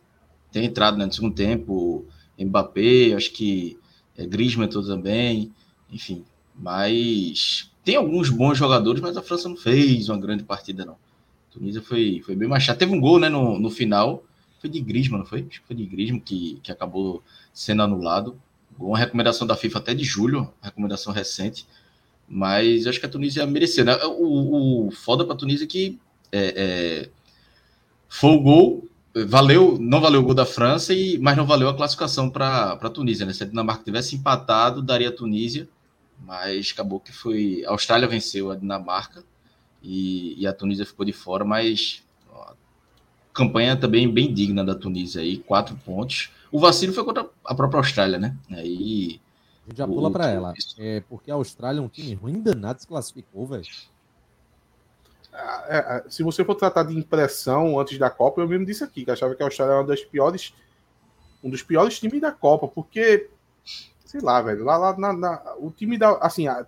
tenha 0.49 0.65
entrado 0.65 0.97
né, 0.97 1.05
no 1.05 1.11
segundo 1.11 1.35
tempo 1.35 2.05
Mbappé, 2.39 3.13
acho 3.13 3.31
que 3.33 3.77
é, 4.17 4.25
Griezmann 4.25 4.69
também, 4.69 5.51
enfim. 5.91 6.23
Mas 6.57 7.71
tem 7.83 7.95
alguns 7.95 8.29
bons 8.29 8.57
jogadores, 8.57 9.01
mas 9.01 9.17
a 9.17 9.21
França 9.21 9.49
não 9.49 9.57
fez 9.57 10.09
uma 10.09 10.17
grande 10.17 10.43
partida, 10.43 10.85
não. 10.85 10.93
A 10.93 11.53
Tunísia 11.53 11.81
foi, 11.81 12.21
foi 12.25 12.35
bem 12.35 12.47
mais 12.47 12.63
chato. 12.63 12.79
Teve 12.79 12.93
um 12.93 12.99
gol 12.99 13.19
né, 13.19 13.29
no, 13.29 13.59
no 13.59 13.69
final, 13.69 14.23
foi 14.59 14.69
de 14.69 14.79
Griezmann, 14.79 15.19
não 15.19 15.25
foi? 15.25 15.45
Acho 15.49 15.61
que 15.61 15.67
foi 15.67 15.75
de 15.75 15.85
Griezmann 15.85 16.19
que, 16.19 16.59
que 16.63 16.71
acabou 16.71 17.21
sendo 17.53 17.83
anulado. 17.83 18.39
Uma 18.79 18.97
recomendação 18.97 19.45
da 19.45 19.55
FIFA 19.55 19.79
até 19.79 19.93
de 19.93 20.03
julho, 20.03 20.51
recomendação 20.61 21.13
recente. 21.13 21.67
Mas 22.27 22.87
acho 22.87 22.99
que 22.99 23.05
a 23.05 23.09
Tunísia 23.09 23.45
mereceu, 23.45 23.85
né? 23.85 23.95
O, 24.03 24.87
o 24.87 24.91
foda 24.91 25.23
para 25.23 25.33
a 25.33 25.37
Tunísia 25.37 25.65
é 25.65 25.67
que 25.67 25.99
é, 26.31 26.53
é, 26.57 27.09
foi 28.09 28.31
o 28.31 28.39
gol, 28.39 28.89
valeu, 29.27 29.77
não 29.79 30.01
valeu 30.01 30.21
o 30.21 30.23
gol 30.23 30.33
da 30.33 30.45
França, 30.45 30.93
e, 30.93 31.17
mas 31.19 31.37
não 31.37 31.45
valeu 31.45 31.69
a 31.69 31.75
classificação 31.75 32.29
para 32.29 32.73
a 32.73 32.89
Tunísia, 32.89 33.25
né? 33.25 33.33
Se 33.33 33.43
a 33.43 33.45
Dinamarca 33.45 33.83
tivesse 33.83 34.15
empatado, 34.15 34.81
daria 34.81 35.09
a 35.09 35.11
Tunísia, 35.11 35.69
mas 36.19 36.71
acabou 36.73 36.99
que 36.99 37.11
foi. 37.11 37.63
A 37.65 37.71
Austrália 37.71 38.07
venceu 38.07 38.51
a 38.51 38.55
Dinamarca 38.55 39.23
e, 39.81 40.41
e 40.41 40.47
a 40.47 40.53
Tunísia 40.53 40.85
ficou 40.85 41.05
de 41.05 41.13
fora, 41.13 41.43
mas 41.45 42.05
campanha 43.35 43.75
também 43.75 44.11
bem 44.11 44.33
digna 44.33 44.63
da 44.63 44.73
Tunísia 44.73 45.21
aí, 45.21 45.37
quatro 45.37 45.75
pontos. 45.75 46.31
O 46.49 46.57
vacilo 46.57 46.93
foi 46.93 47.03
contra 47.03 47.29
a 47.43 47.53
própria 47.53 47.79
Austrália, 47.79 48.17
né? 48.17 48.35
Aí. 48.49 49.19
A 49.65 49.69
gente 49.69 49.77
já 49.77 49.85
pula 49.85 50.09
para 50.09 50.29
ela. 50.29 50.53
É 50.79 51.01
porque 51.01 51.29
a 51.29 51.33
Austrália 51.33 51.79
é 51.79 51.81
um 51.81 51.89
time 51.89 52.13
ruim 52.13 52.41
danado, 52.41 52.79
se 52.79 52.87
classificou, 52.87 53.45
velho. 53.45 53.65
É, 55.67 55.77
é, 55.77 56.09
se 56.09 56.23
você 56.23 56.45
for 56.45 56.55
tratar 56.55 56.83
de 56.83 56.97
impressão 56.97 57.77
antes 57.77 57.97
da 57.97 58.09
Copa, 58.09 58.39
eu 58.39 58.47
mesmo 58.47 58.65
disse 58.65 58.85
aqui 58.85 59.03
que 59.03 59.11
achava 59.11 59.35
que 59.35 59.43
a 59.43 59.45
Austrália 59.45 59.73
era 59.73 59.81
uma 59.81 59.87
das 59.87 60.01
piores, 60.01 60.53
um 61.43 61.49
dos 61.49 61.61
piores 61.61 61.99
times 61.99 62.21
da 62.21 62.31
Copa, 62.31 62.69
porque, 62.69 63.29
sei 64.15 64.21
lá, 64.21 64.41
velho, 64.41 64.63
lá, 64.63 64.77
lá 64.77 64.97
na, 64.97 65.11
na, 65.11 65.55
o 65.57 65.69
time 65.69 65.97
da, 65.97 66.17
assim, 66.19 66.47
a, 66.47 66.65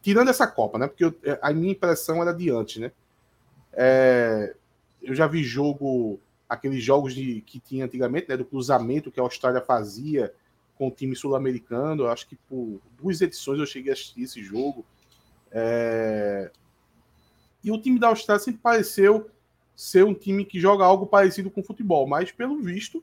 tirando 0.00 0.28
essa 0.28 0.46
Copa, 0.46 0.78
né? 0.78 0.86
Porque 0.86 1.04
eu, 1.04 1.14
a 1.42 1.52
minha 1.52 1.72
impressão 1.72 2.22
era 2.22 2.32
de 2.32 2.50
antes, 2.50 2.80
né? 2.80 2.92
É, 3.72 4.54
eu 5.02 5.12
já 5.12 5.26
vi 5.26 5.42
jogo, 5.42 6.20
aqueles 6.48 6.82
jogos 6.82 7.14
de, 7.14 7.40
que 7.40 7.58
tinha 7.58 7.84
antigamente, 7.84 8.28
né, 8.28 8.36
do 8.36 8.44
cruzamento 8.44 9.10
que 9.10 9.18
a 9.18 9.24
Austrália 9.24 9.60
fazia 9.60 10.32
com 10.76 10.86
o 10.86 10.90
time 10.90 11.16
sul-americano. 11.16 12.06
Acho 12.06 12.28
que 12.28 12.36
por 12.36 12.80
duas 12.96 13.20
edições 13.20 13.58
eu 13.58 13.66
cheguei 13.66 13.90
a 13.90 13.94
assistir 13.94 14.22
esse 14.22 14.42
jogo. 14.42 14.84
É... 15.50 16.48
E 17.64 17.72
o 17.72 17.80
time 17.80 17.98
da 17.98 18.08
Austrália 18.08 18.42
sempre 18.42 18.60
pareceu 18.60 19.28
ser 19.74 20.04
um 20.04 20.14
time 20.14 20.44
que 20.44 20.60
joga 20.60 20.84
algo 20.84 21.06
parecido 21.06 21.50
com 21.50 21.62
futebol, 21.62 22.06
mas 22.06 22.30
pelo 22.30 22.60
visto 22.60 23.02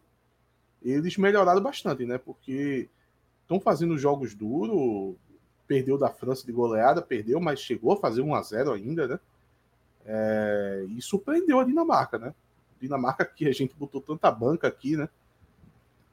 eles 0.81 1.17
melhoraram 1.17 1.61
bastante, 1.61 2.05
né? 2.05 2.17
Porque 2.17 2.87
estão 3.49 3.59
fazendo 3.59 3.97
jogos 3.97 4.35
duros. 4.35 5.15
Perdeu 5.67 5.97
da 5.97 6.09
França 6.09 6.45
de 6.45 6.51
goleada, 6.51 7.01
perdeu, 7.01 7.39
mas 7.39 7.59
chegou 7.59 7.93
a 7.93 7.97
fazer 7.97 8.21
1 8.21 8.35
a 8.35 8.41
0 8.41 8.73
ainda, 8.73 9.07
né? 9.07 9.19
É, 10.05 10.85
e 10.89 11.01
surpreendeu 11.01 11.59
a 11.59 11.63
Dinamarca, 11.63 12.17
né? 12.17 12.33
Dinamarca 12.81 13.25
que 13.25 13.47
a 13.47 13.51
gente 13.51 13.75
botou 13.75 14.01
tanta 14.01 14.31
banca 14.31 14.67
aqui, 14.67 14.95
né? 14.95 15.09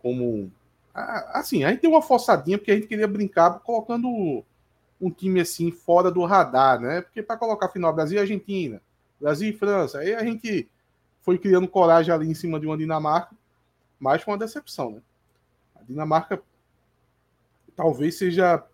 Como. 0.02 0.50
Assim, 0.92 1.64
a 1.64 1.70
gente 1.70 1.80
tem 1.80 1.90
uma 1.90 2.02
forçadinha 2.02 2.58
porque 2.58 2.70
a 2.70 2.74
gente 2.74 2.86
queria 2.86 3.06
brincar 3.06 3.60
colocando 3.60 4.44
um 5.00 5.10
time 5.10 5.40
assim 5.40 5.70
fora 5.70 6.10
do 6.10 6.24
radar, 6.24 6.80
né? 6.80 7.02
Porque 7.02 7.22
para 7.22 7.36
colocar 7.36 7.68
final 7.68 7.94
Brasil 7.94 8.18
e 8.18 8.20
Argentina, 8.20 8.80
Brasil 9.20 9.50
e 9.50 9.56
França, 9.56 9.98
aí 9.98 10.14
a 10.14 10.24
gente 10.24 10.68
foi 11.22 11.38
criando 11.38 11.68
coragem 11.68 12.12
ali 12.12 12.28
em 12.28 12.34
cima 12.34 12.60
de 12.60 12.66
uma 12.66 12.76
Dinamarca, 12.76 13.34
mas 13.98 14.22
foi 14.22 14.32
uma 14.32 14.38
decepção, 14.38 14.90
né? 14.90 15.00
A 15.74 15.82
Dinamarca 15.82 16.42
talvez 17.76 18.16
seja. 18.16 18.64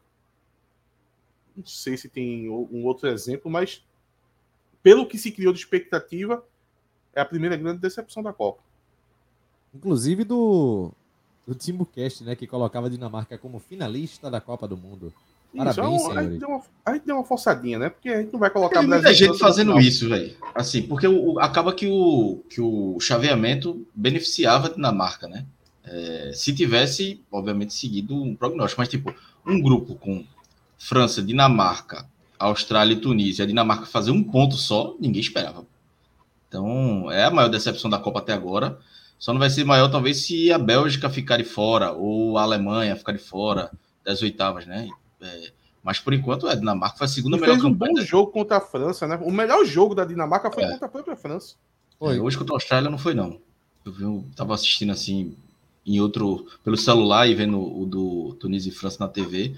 Não 1.54 1.66
sei 1.66 1.98
se 1.98 2.08
tem 2.08 2.48
um 2.48 2.86
outro 2.86 3.08
exemplo, 3.08 3.50
mas 3.50 3.84
pelo 4.82 5.06
que 5.06 5.18
se 5.18 5.30
criou 5.30 5.52
de 5.52 5.58
expectativa, 5.58 6.42
é 7.14 7.20
a 7.20 7.24
primeira 7.24 7.56
grande 7.56 7.80
decepção 7.80 8.22
da 8.22 8.32
Copa. 8.32 8.62
Inclusive 9.74 10.24
do, 10.24 10.90
do 11.46 11.54
Timbucast, 11.54 12.24
né? 12.24 12.34
Que 12.34 12.46
colocava 12.46 12.86
a 12.86 12.90
Dinamarca 12.90 13.36
como 13.36 13.58
finalista 13.58 14.30
da 14.30 14.40
Copa 14.40 14.66
do 14.66 14.76
Mundo. 14.76 15.12
Parabéns, 15.54 16.00
isso, 16.00 16.12
é 16.12 16.18
a, 16.18 16.22
gente 16.22 16.38
deu 16.38 16.48
uma, 16.48 16.62
a 16.84 16.94
gente 16.94 17.04
deu 17.04 17.16
uma 17.16 17.24
forçadinha, 17.24 17.78
né? 17.78 17.90
Porque 17.90 18.08
a 18.08 18.22
gente 18.22 18.32
não 18.32 18.40
vai 18.40 18.48
colocar 18.48 18.80
Tem 18.80 18.88
muita 18.88 19.12
gente 19.12 19.38
fazendo 19.38 19.78
isso, 19.78 20.08
velho. 20.08 20.34
Assim, 20.54 20.82
porque 20.82 21.06
o, 21.06 21.38
acaba 21.38 21.74
que 21.74 21.86
o, 21.86 22.42
que 22.48 22.60
o 22.60 22.98
chaveamento 22.98 23.86
beneficiava 23.94 24.68
a 24.68 24.70
Dinamarca, 24.70 25.28
né? 25.28 25.44
É, 25.84 26.32
se 26.34 26.54
tivesse, 26.54 27.20
obviamente, 27.30 27.74
seguido 27.74 28.14
um 28.14 28.34
prognóstico, 28.34 28.80
mas 28.80 28.88
tipo, 28.88 29.14
um 29.46 29.60
grupo 29.60 29.94
com 29.96 30.24
França, 30.78 31.22
Dinamarca, 31.22 32.06
Austrália 32.38 32.94
e 32.94 33.00
Tunísia, 33.00 33.44
a 33.44 33.46
Dinamarca 33.46 33.86
fazer 33.86 34.10
um 34.10 34.22
ponto 34.22 34.56
só, 34.56 34.96
ninguém 34.98 35.20
esperava. 35.20 35.64
Então, 36.48 37.10
é 37.10 37.24
a 37.24 37.30
maior 37.30 37.48
decepção 37.48 37.88
da 37.88 37.98
Copa 37.98 38.18
até 38.18 38.32
agora. 38.32 38.78
Só 39.18 39.32
não 39.32 39.38
vai 39.38 39.48
ser 39.48 39.64
maior, 39.64 39.88
talvez, 39.88 40.26
se 40.26 40.52
a 40.52 40.58
Bélgica 40.58 41.08
ficar 41.08 41.36
de 41.36 41.44
fora, 41.44 41.92
ou 41.92 42.36
a 42.36 42.42
Alemanha 42.42 42.96
ficar 42.96 43.12
de 43.12 43.18
fora 43.18 43.70
das 44.04 44.20
oitavas, 44.22 44.66
né? 44.66 44.88
É, 45.20 45.52
mas 45.82 45.98
por 45.98 46.12
enquanto, 46.12 46.46
a 46.46 46.54
Dinamarca 46.54 46.98
foi 46.98 47.04
a 47.06 47.08
segunda 47.08 47.36
e 47.36 47.40
melhor 47.40 47.54
fez 47.54 47.64
um 47.64 47.72
bom 47.72 47.96
jogo 48.00 48.30
contra 48.30 48.58
a 48.58 48.60
França, 48.60 49.06
né? 49.06 49.18
O 49.22 49.30
melhor 49.30 49.64
jogo 49.64 49.94
da 49.94 50.04
Dinamarca 50.04 50.50
foi 50.50 50.64
é. 50.64 50.70
contra 50.72 50.86
a 50.86 50.90
própria 50.90 51.16
França. 51.16 51.54
Foi. 51.98 52.16
É, 52.16 52.20
hoje 52.20 52.36
contra 52.36 52.54
a 52.54 52.56
Austrália 52.56 52.90
não 52.90 52.98
foi, 52.98 53.14
não. 53.14 53.40
Eu, 53.84 53.92
vi, 53.92 54.02
eu 54.02 54.24
tava 54.36 54.54
assistindo 54.54 54.92
assim 54.92 55.36
em 55.86 56.00
outro 56.00 56.46
pelo 56.62 56.76
celular 56.76 57.28
e 57.28 57.34
vendo 57.34 57.60
o 57.60 57.84
do 57.86 58.36
Tunísia 58.38 58.70
e 58.70 58.74
França 58.74 58.98
na 59.00 59.08
TV 59.08 59.54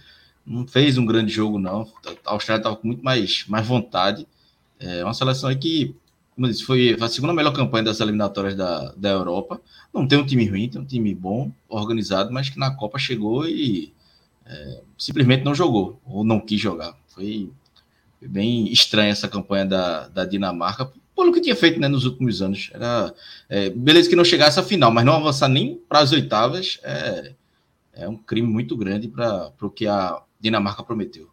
não 0.46 0.66
fez 0.66 0.98
um 0.98 1.06
grande 1.06 1.32
jogo, 1.32 1.58
não. 1.58 1.88
A 2.24 2.32
Austrália 2.32 2.60
estava 2.60 2.76
com 2.76 2.86
muito 2.86 3.02
mais, 3.02 3.44
mais 3.48 3.66
vontade. 3.66 4.26
É 4.78 5.02
uma 5.02 5.14
seleção 5.14 5.48
aí 5.48 5.56
que, 5.56 5.94
como 6.34 6.46
eu 6.46 6.50
disse, 6.50 6.64
foi 6.64 6.96
a 7.00 7.08
segunda 7.08 7.32
melhor 7.32 7.52
campanha 7.52 7.84
das 7.84 8.00
eliminatórias 8.00 8.54
da, 8.54 8.92
da 8.92 9.10
Europa. 9.10 9.60
Não 9.92 10.06
tem 10.06 10.18
um 10.18 10.26
time 10.26 10.46
ruim, 10.46 10.68
tem 10.68 10.80
um 10.80 10.84
time 10.84 11.14
bom, 11.14 11.50
organizado, 11.68 12.32
mas 12.32 12.50
que 12.50 12.58
na 12.58 12.74
Copa 12.74 12.98
chegou 12.98 13.48
e 13.48 13.92
é, 14.44 14.82
simplesmente 14.98 15.44
não 15.44 15.54
jogou, 15.54 15.98
ou 16.04 16.24
não 16.24 16.40
quis 16.40 16.60
jogar. 16.60 16.94
Foi, 17.08 17.50
bem 18.20 18.70
estranha 18.72 19.12
essa 19.12 19.28
campanha 19.28 19.66
da, 19.66 20.08
da 20.08 20.24
Dinamarca, 20.24 20.90
pelo 21.14 21.32
que 21.32 21.40
tinha 21.40 21.56
feito 21.56 21.80
né, 21.80 21.88
nos 21.88 22.04
últimos 22.04 22.42
anos. 22.42 22.70
Era, 22.72 23.14
é, 23.48 23.70
beleza 23.70 24.08
que 24.08 24.16
não 24.16 24.24
chegasse 24.24 24.58
à 24.58 24.62
final, 24.62 24.90
mas 24.90 25.04
não 25.04 25.14
avançar 25.14 25.48
nem 25.48 25.76
para 25.88 26.00
as 26.00 26.12
oitavas 26.12 26.80
é, 26.82 27.32
é 27.92 28.08
um 28.08 28.16
crime 28.16 28.48
muito 28.48 28.76
grande 28.76 29.08
para 29.08 29.52
o 29.60 29.70
que 29.70 29.86
a 29.86 30.22
Dinamarca 30.40 30.82
prometeu. 30.82 31.30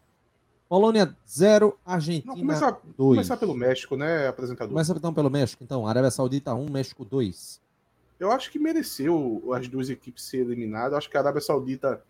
Polônia 0.69 1.13
0, 1.27 1.77
Não, 1.85 1.93
Argentina 1.93 2.33
começar, 2.33 2.79
2. 2.97 3.17
começar 3.17 3.35
pelo 3.35 3.53
México, 3.53 3.97
né, 3.97 4.27
apresentador? 4.27 4.69
Começa 4.69 4.93
então 4.93 5.13
pelo 5.13 5.29
México, 5.29 5.61
então. 5.63 5.85
Arábia 5.85 6.09
Saudita 6.09 6.53
1, 6.53 6.69
México 6.69 7.03
2. 7.03 7.59
Eu 8.17 8.31
acho 8.31 8.49
que 8.49 8.57
mereceu 8.57 9.51
as 9.53 9.67
duas 9.67 9.89
equipes 9.89 10.23
ser 10.23 10.37
eliminadas. 10.37 10.93
Eu 10.93 10.97
acho 10.99 11.09
que 11.09 11.17
a 11.17 11.19
Arábia 11.19 11.41
Saudita, 11.41 12.01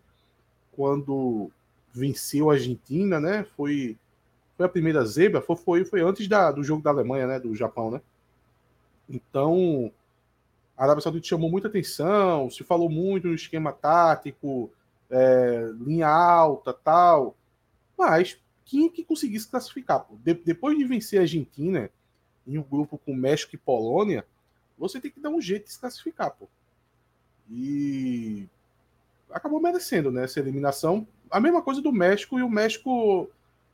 quando 0.74 1.50
venceu 1.92 2.52
a 2.52 2.54
Argentina, 2.54 3.20
né, 3.20 3.46
foi, 3.58 3.98
foi 4.62 4.66
a 4.66 4.70
primeira 4.70 5.04
zebra, 5.06 5.42
foi, 5.42 5.56
foi, 5.56 5.86
foi 5.86 6.02
antes 6.02 6.28
da, 6.28 6.52
do 6.52 6.64
jogo 6.64 6.84
da 6.84 6.92
Alemanha, 6.92 7.26
né, 7.26 7.40
do 7.40 7.56
Japão, 7.56 7.90
né? 7.90 8.02
Então, 9.10 9.92
a 10.78 10.84
Arábia 10.84 11.02
Saudita 11.02 11.28
chamou 11.28 11.50
muita 11.50 11.68
atenção, 11.68 12.50
se 12.50 12.64
falou 12.64 12.90
muito 12.90 13.28
no 13.28 13.34
esquema 13.34 13.72
tático, 13.74 14.72
é, 15.10 15.72
linha 15.80 16.08
alta, 16.08 16.74
tal, 16.74 17.36
mas 17.98 18.38
tinha 18.64 18.90
que 18.90 19.04
conseguir 19.04 19.40
se 19.40 19.50
classificar. 19.50 20.06
De- 20.24 20.36
depois 20.36 20.78
de 20.78 20.86
vencer 20.86 21.20
a 21.20 21.24
Argentina 21.24 21.90
em 22.48 22.58
um 22.58 22.64
grupo 22.64 22.98
com 23.00 23.16
México 23.16 23.56
e 23.56 23.58
Polônia, 23.58 24.26
você 24.78 25.00
tem 25.00 25.12
que 25.12 25.20
dar 25.20 25.30
um 25.30 25.42
jeito 25.42 25.66
de 25.66 25.74
se 25.74 25.80
classificar, 25.80 26.32
pô. 26.32 26.48
E 27.50 28.48
acabou 29.32 29.60
merecendo, 29.60 30.12
né, 30.12 30.24
essa 30.24 30.40
eliminação. 30.40 31.08
A 31.30 31.40
mesma 31.40 31.62
coisa 31.62 31.82
do 31.82 31.92
México, 31.92 32.38
e 32.38 32.44
o 32.44 32.50
México 32.50 33.30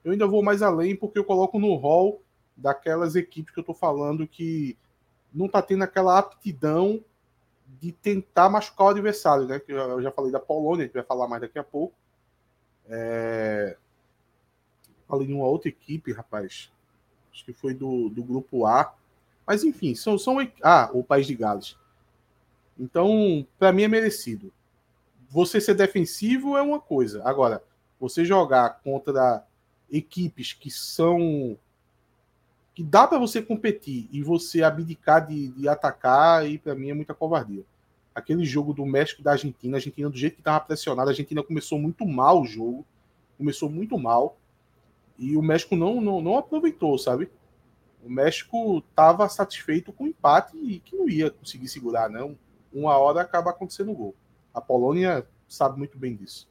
eu 0.07 0.13
ainda 0.13 0.25
vou 0.25 0.41
mais 0.41 0.61
além, 0.61 0.95
porque 0.95 1.19
eu 1.19 1.25
coloco 1.25 1.59
no 1.59 1.75
hall 1.75 2.21
daquelas 2.55 3.13
equipes 3.17 3.53
que 3.53 3.59
eu 3.59 3.63
tô 3.63 3.73
falando 3.73 4.25
que 4.25 4.77
não 5.33 5.49
tá 5.49 5.61
tendo 5.61 5.83
aquela 5.83 6.17
aptidão 6.17 7.03
de 7.81 7.91
tentar 7.91 8.47
machucar 8.47 8.87
o 8.87 8.89
adversário, 8.91 9.45
né? 9.45 9.59
Que 9.59 9.73
eu 9.73 10.01
já 10.01 10.09
falei 10.09 10.31
da 10.31 10.39
Polônia, 10.39 10.83
a 10.83 10.85
gente 10.85 10.93
vai 10.93 11.03
falar 11.03 11.27
mais 11.27 11.41
daqui 11.41 11.59
a 11.59 11.63
pouco. 11.63 11.93
É... 12.87 13.75
Falei 15.09 15.27
de 15.27 15.33
uma 15.33 15.45
outra 15.45 15.67
equipe, 15.67 16.13
rapaz. 16.13 16.71
Acho 17.33 17.43
que 17.43 17.51
foi 17.51 17.73
do, 17.73 18.07
do 18.07 18.23
grupo 18.23 18.65
A. 18.65 18.95
Mas 19.45 19.65
enfim, 19.65 19.93
são, 19.93 20.17
são. 20.17 20.37
Ah, 20.63 20.89
o 20.93 21.03
País 21.03 21.27
de 21.27 21.35
Gales. 21.35 21.75
Então, 22.79 23.45
para 23.59 23.73
mim 23.73 23.83
é 23.83 23.89
merecido. 23.89 24.53
Você 25.29 25.59
ser 25.59 25.75
defensivo 25.75 26.55
é 26.55 26.61
uma 26.61 26.79
coisa. 26.79 27.21
Agora, 27.25 27.61
você 27.99 28.23
jogar 28.23 28.79
contra 28.81 29.45
equipes 29.91 30.53
que 30.53 30.69
são 30.69 31.57
que 32.73 32.83
dá 32.83 33.07
para 33.07 33.17
você 33.17 33.41
competir 33.41 34.07
e 34.11 34.21
você 34.21 34.61
abdicar 34.61 35.25
de, 35.25 35.47
de 35.47 35.67
atacar, 35.67 36.41
aí 36.41 36.59
para 36.59 36.75
mim 36.75 36.91
é 36.91 36.93
muita 36.93 37.11
covardia. 37.11 37.65
Aquele 38.13 38.45
jogo 38.45 38.71
do 38.71 38.85
México 38.85 39.21
e 39.21 39.23
da 39.23 39.31
Argentina, 39.31 39.75
a 39.75 39.79
Argentina, 39.79 40.09
do 40.09 40.17
jeito 40.17 40.35
que 40.35 40.41
estava 40.41 40.59
pressionada, 40.59 41.09
a 41.09 41.11
Argentina 41.11 41.41
começou 41.41 41.79
muito 41.79 42.05
mal 42.05 42.41
o 42.41 42.45
jogo, 42.45 42.85
começou 43.35 43.67
muito 43.67 43.97
mal, 43.97 44.37
e 45.17 45.35
o 45.35 45.41
México 45.41 45.75
não, 45.75 45.99
não, 45.99 46.21
não 46.21 46.37
aproveitou, 46.37 46.97
sabe? 46.99 47.31
O 48.03 48.09
México 48.09 48.83
estava 48.87 49.27
satisfeito 49.27 49.91
com 49.91 50.03
o 50.03 50.07
empate 50.07 50.55
e 50.55 50.79
que 50.79 50.95
não 50.95 51.09
ia 51.09 51.31
conseguir 51.31 51.67
segurar, 51.67 52.09
não. 52.09 52.37
Uma 52.71 52.95
hora 52.97 53.21
acaba 53.21 53.49
acontecendo 53.49 53.91
o 53.91 53.95
gol. 53.95 54.15
A 54.53 54.61
Polônia 54.61 55.27
sabe 55.47 55.79
muito 55.79 55.97
bem 55.97 56.15
disso. 56.15 56.47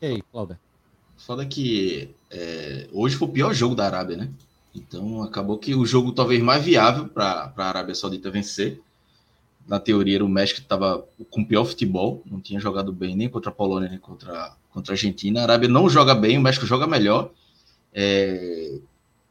E 0.00 0.06
aí, 0.06 0.22
Cláudia? 0.22 0.58
Foda 1.16 1.44
que 1.46 2.10
é, 2.30 2.88
hoje 2.92 3.16
foi 3.16 3.28
o 3.28 3.32
pior 3.32 3.52
jogo 3.54 3.74
da 3.74 3.86
Arábia, 3.86 4.16
né? 4.16 4.30
Então 4.74 5.22
acabou 5.22 5.58
que 5.58 5.74
o 5.74 5.84
jogo 5.84 6.12
talvez 6.12 6.42
mais 6.42 6.64
viável 6.64 7.08
para 7.08 7.52
a 7.56 7.64
Arábia 7.64 7.94
Saudita 7.94 8.30
vencer. 8.30 8.80
Na 9.66 9.80
teoria 9.80 10.16
era 10.16 10.24
o 10.24 10.28
México 10.28 10.60
estava 10.60 11.04
com 11.30 11.44
pior 11.44 11.64
futebol, 11.64 12.22
não 12.26 12.40
tinha 12.40 12.60
jogado 12.60 12.92
bem 12.92 13.16
nem 13.16 13.28
contra 13.28 13.50
a 13.50 13.54
Polônia 13.54 13.88
nem 13.88 13.98
contra, 13.98 14.52
contra 14.72 14.92
a 14.92 14.94
Argentina. 14.94 15.40
A 15.40 15.44
Arábia 15.44 15.68
não 15.68 15.88
joga 15.90 16.14
bem, 16.14 16.38
o 16.38 16.42
México 16.42 16.66
joga 16.66 16.86
melhor. 16.86 17.30
É, 17.94 18.78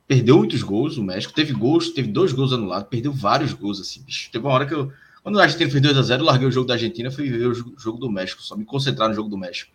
perdeu 0.08 0.38
muitos 0.38 0.64
gols, 0.64 0.98
o 0.98 1.04
México 1.04 1.34
teve 1.34 1.54
gols, 1.54 1.90
teve 1.92 2.10
dois 2.10 2.32
gols 2.34 2.54
anulados, 2.54 2.90
perdeu 2.90 3.12
vários 3.12 3.54
gols 3.54 3.80
assim. 3.80 4.02
Bicho. 4.04 4.30
Teve 4.32 4.46
uma 4.46 4.54
hora 4.54 4.66
que 4.66 4.74
eu, 4.74 4.92
quando 5.24 5.40
a 5.40 5.44
Argentina 5.44 5.70
fez 5.70 5.82
2 5.84 5.98
a 5.98 6.02
0, 6.02 6.22
eu 6.22 6.26
larguei 6.28 6.48
o 6.48 6.52
jogo 6.52 6.68
da 6.68 6.76
Argentina, 6.76 7.12
fui 7.12 7.30
ver 7.30 7.48
o 7.48 7.54
jo- 7.54 7.74
jogo 7.78 7.98
do 8.00 8.10
México, 8.12 8.42
só 8.42 8.56
me 8.56 8.66
concentrar 8.66 9.10
no 9.10 9.16
jogo 9.16 9.30
do 9.30 9.38
México. 9.38 9.72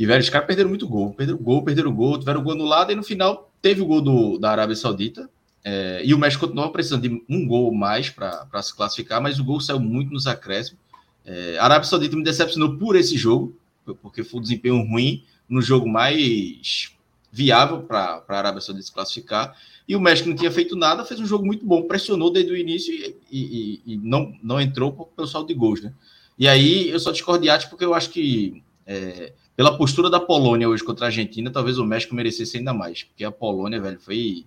E, 0.00 0.06
velho, 0.06 0.22
os 0.22 0.30
caras 0.30 0.46
perderam 0.46 0.70
muito 0.70 0.88
gol. 0.88 1.12
Perderam 1.12 1.38
gol, 1.38 1.62
perderam 1.62 1.94
gol, 1.94 2.18
tiveram 2.18 2.42
gol 2.42 2.54
anulado 2.54 2.90
e 2.90 2.94
no 2.94 3.02
final 3.02 3.50
teve 3.60 3.82
o 3.82 3.86
gol 3.86 4.00
do, 4.00 4.38
da 4.38 4.50
Arábia 4.50 4.74
Saudita. 4.74 5.28
é, 5.62 6.00
e 6.04 6.14
o 6.14 6.18
México 6.18 6.40
continuava 6.46 6.72
precisando 6.72 7.02
de 7.06 7.22
um 7.28 7.46
gol 7.46 7.72
mais 7.74 8.08
para 8.08 8.62
se 8.62 8.74
classificar, 8.74 9.20
mas 9.20 9.38
o 9.38 9.44
gol 9.44 9.60
saiu 9.60 9.78
muito 9.78 10.10
nos 10.10 10.26
acréscimos. 10.26 10.80
É, 11.24 11.58
a 11.58 11.64
Arábia 11.64 11.86
Saudita 11.86 12.16
me 12.16 12.24
decepcionou 12.24 12.78
por 12.78 12.96
esse 12.96 13.16
jogo, 13.18 13.54
porque 14.00 14.24
foi 14.24 14.40
um 14.40 14.42
desempenho 14.42 14.78
ruim 14.88 15.22
no 15.46 15.60
jogo 15.60 15.86
mais 15.86 16.92
viável 17.30 17.82
para 17.82 18.22
a 18.26 18.38
Arábia 18.38 18.60
Saudita 18.62 18.86
se 18.86 18.92
classificar. 18.92 19.54
E 19.86 19.94
o 19.94 20.00
México 20.00 20.28
não 20.30 20.36
tinha 20.36 20.50
feito 20.50 20.76
nada, 20.76 21.04
fez 21.04 21.20
um 21.20 21.26
jogo 21.26 21.44
muito 21.44 21.66
bom, 21.66 21.82
pressionou 21.82 22.32
desde 22.32 22.52
o 22.52 22.56
início 22.56 22.92
e, 22.94 23.14
e- 23.30 23.80
e 23.86 23.96
não, 23.98 24.32
não 24.42 24.60
entrou 24.60 24.92
pelo 25.14 25.28
saldo 25.28 25.48
de 25.48 25.54
gols, 25.54 25.82
né? 25.82 25.92
E 26.38 26.48
aí 26.48 26.88
eu 26.88 26.98
só 26.98 27.10
discordo 27.12 27.44
de 27.46 27.68
porque 27.68 27.84
eu 27.84 27.92
acho 27.92 28.08
que 28.10 28.62
é, 28.86 29.32
pela 29.60 29.76
postura 29.76 30.08
da 30.08 30.18
Polônia 30.18 30.66
hoje 30.66 30.82
contra 30.82 31.04
a 31.04 31.08
Argentina, 31.08 31.50
talvez 31.50 31.78
o 31.78 31.84
México 31.84 32.14
merecesse 32.14 32.56
ainda 32.56 32.72
mais, 32.72 33.02
porque 33.02 33.22
a 33.22 33.30
Polônia, 33.30 33.78
velho, 33.78 34.00
foi. 34.00 34.46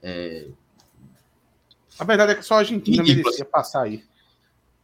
É, 0.00 0.46
A 1.98 2.04
verdade 2.04 2.30
é 2.30 2.34
que 2.36 2.44
só 2.44 2.54
a 2.54 2.58
Argentina 2.58 2.98
Ridículo. 3.02 3.24
merecia 3.24 3.44
passar 3.44 3.82
aí. 3.82 4.04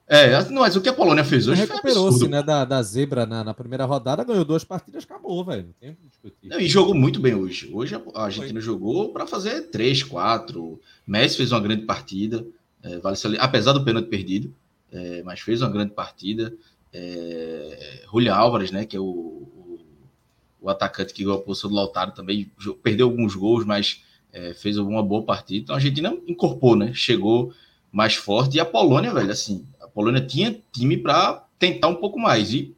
é, 0.08 0.42
não, 0.50 0.62
mas 0.62 0.74
o 0.74 0.80
que 0.80 0.88
a 0.88 0.92
Polônia 0.92 1.22
fez 1.22 1.46
hoje 1.46 1.64
foi 1.64 1.76
Recuperou-se, 1.76 2.26
né, 2.26 2.42
da, 2.42 2.64
da 2.64 2.82
zebra 2.82 3.24
na, 3.24 3.44
na 3.44 3.54
primeira 3.54 3.84
rodada, 3.84 4.24
ganhou 4.24 4.44
duas 4.44 4.64
partidas, 4.64 5.04
acabou, 5.04 5.44
velho. 5.44 5.66
Não 5.66 5.74
tem 5.80 5.90
o 5.90 5.94
que 5.94 6.08
discutir. 6.08 6.48
Não, 6.48 6.58
e 6.58 6.66
jogou 6.66 6.92
muito 6.92 7.20
bem 7.20 7.36
hoje. 7.36 7.70
Hoje 7.72 7.94
a 8.16 8.24
Argentina 8.24 8.60
jogou 8.60 9.12
para 9.12 9.28
fazer 9.28 9.70
três, 9.70 10.02
quatro. 10.02 10.80
Messi 11.06 11.36
fez 11.36 11.52
uma 11.52 11.60
grande 11.60 11.82
partida, 11.86 12.44
é, 12.82 12.98
vale 12.98 13.16
apesar 13.38 13.74
do 13.74 13.84
pênalti 13.84 14.08
perdido, 14.08 14.52
é, 14.90 15.22
mas 15.22 15.38
fez 15.38 15.62
uma 15.62 15.70
grande 15.70 15.92
partida. 15.92 16.52
É, 16.92 18.06
Julián 18.10 18.34
Álvares, 18.34 18.72
né, 18.72 18.84
que 18.84 18.96
é 18.96 19.00
o, 19.00 19.46
o, 20.60 20.68
atacante 20.68 21.12
que 21.12 21.22
ganhou 21.22 21.38
a 21.38 21.42
posição 21.42 21.70
do 21.70 21.76
Lautaro, 21.76 22.12
também 22.12 22.50
perdeu 22.82 23.08
alguns 23.08 23.34
gols, 23.34 23.64
mas 23.64 24.02
é, 24.32 24.54
fez 24.54 24.78
uma 24.78 25.02
boa 25.02 25.22
partida. 25.22 25.62
Então 25.62 25.74
a 25.74 25.78
Argentina 25.78 26.16
incorporou, 26.26 26.76
né, 26.76 26.92
chegou 26.94 27.52
mais 27.90 28.14
forte. 28.14 28.56
E 28.56 28.60
a 28.60 28.64
Polônia, 28.64 29.12
velho, 29.12 29.30
assim, 29.30 29.66
a 29.80 29.88
Polônia 29.88 30.20
tinha 30.20 30.60
time 30.72 30.96
para 30.96 31.46
tentar 31.58 31.88
um 31.88 31.94
pouco 31.94 32.18
mais. 32.18 32.52
E 32.52 32.76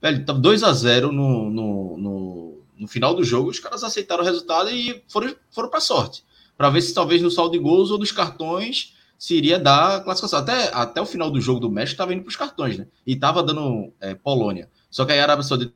Velho, 0.00 0.24
tava 0.24 0.38
2 0.38 0.62
a 0.62 0.72
0 0.72 1.12
no, 1.12 1.50
no, 1.50 1.98
no, 1.98 2.62
no 2.78 2.88
final 2.88 3.14
do 3.14 3.24
jogo, 3.24 3.50
os 3.50 3.58
caras 3.58 3.82
aceitaram 3.82 4.22
o 4.22 4.26
resultado 4.26 4.70
e 4.70 5.02
foram, 5.08 5.34
foram 5.50 5.68
para 5.68 5.80
sorte. 5.80 6.24
Para 6.56 6.70
ver 6.70 6.82
se 6.82 6.94
talvez 6.94 7.20
no 7.20 7.30
saldo 7.30 7.52
de 7.52 7.58
gols 7.58 7.90
ou 7.90 7.98
dos 7.98 8.12
cartões 8.12 8.94
se 9.18 9.34
iria 9.34 9.58
dar 9.58 10.02
classificação. 10.04 10.38
Até, 10.38 10.70
até 10.72 11.00
o 11.00 11.06
final 11.06 11.30
do 11.30 11.40
jogo 11.40 11.58
do 11.58 11.70
México 11.70 11.94
estava 11.94 12.14
indo 12.14 12.22
para 12.22 12.30
os 12.30 12.36
cartões, 12.36 12.78
né? 12.78 12.86
E 13.04 13.14
estava 13.14 13.42
dando 13.42 13.92
é, 14.00 14.14
Polônia. 14.14 14.70
Só 14.88 15.04
que 15.04 15.12
aí 15.12 15.18
a 15.18 15.24
Arábia 15.24 15.42
Saudita 15.42 15.72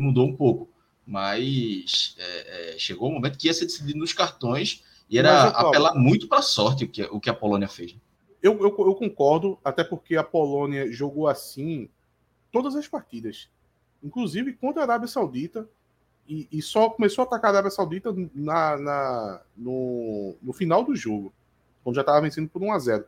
mudou 0.00 0.26
um 0.26 0.36
pouco. 0.36 0.68
Mas 1.06 2.14
é, 2.18 2.74
é, 2.74 2.78
chegou 2.78 3.08
um 3.10 3.14
momento 3.14 3.38
que 3.38 3.48
ia 3.48 3.54
ser 3.54 3.66
decidido 3.66 3.98
nos 3.98 4.12
cartões 4.12 4.84
e 5.08 5.18
era 5.18 5.44
Mas, 5.44 5.52
Paulo, 5.52 5.68
apelar 5.68 5.94
muito 5.94 6.28
para 6.28 6.40
sorte 6.42 6.84
o 6.84 6.88
que, 6.88 7.02
o 7.04 7.18
que 7.20 7.28
a 7.28 7.34
Polônia 7.34 7.68
fez. 7.68 7.96
Eu, 8.42 8.52
eu, 8.54 8.68
eu 8.68 8.94
concordo, 8.94 9.58
até 9.64 9.82
porque 9.82 10.16
a 10.16 10.22
Polônia 10.22 10.90
jogou 10.92 11.26
assim 11.28 11.88
todas 12.52 12.74
as 12.76 12.86
partidas, 12.88 13.48
inclusive 14.02 14.52
contra 14.54 14.82
a 14.82 14.84
Arábia 14.84 15.08
Saudita, 15.08 15.68
e, 16.28 16.46
e 16.50 16.62
só 16.62 16.88
começou 16.88 17.22
a 17.22 17.26
atacar 17.26 17.50
a 17.50 17.54
Arábia 17.54 17.70
Saudita 17.70 18.14
na, 18.34 18.76
na- 18.78 19.40
no, 19.56 20.36
no 20.40 20.52
final 20.52 20.84
do 20.84 20.94
jogo, 20.94 21.32
quando 21.82 21.96
já 21.96 22.02
estava 22.02 22.20
vencendo 22.20 22.48
por 22.48 22.62
1 22.62 22.72
a 22.72 22.78
0 22.78 23.04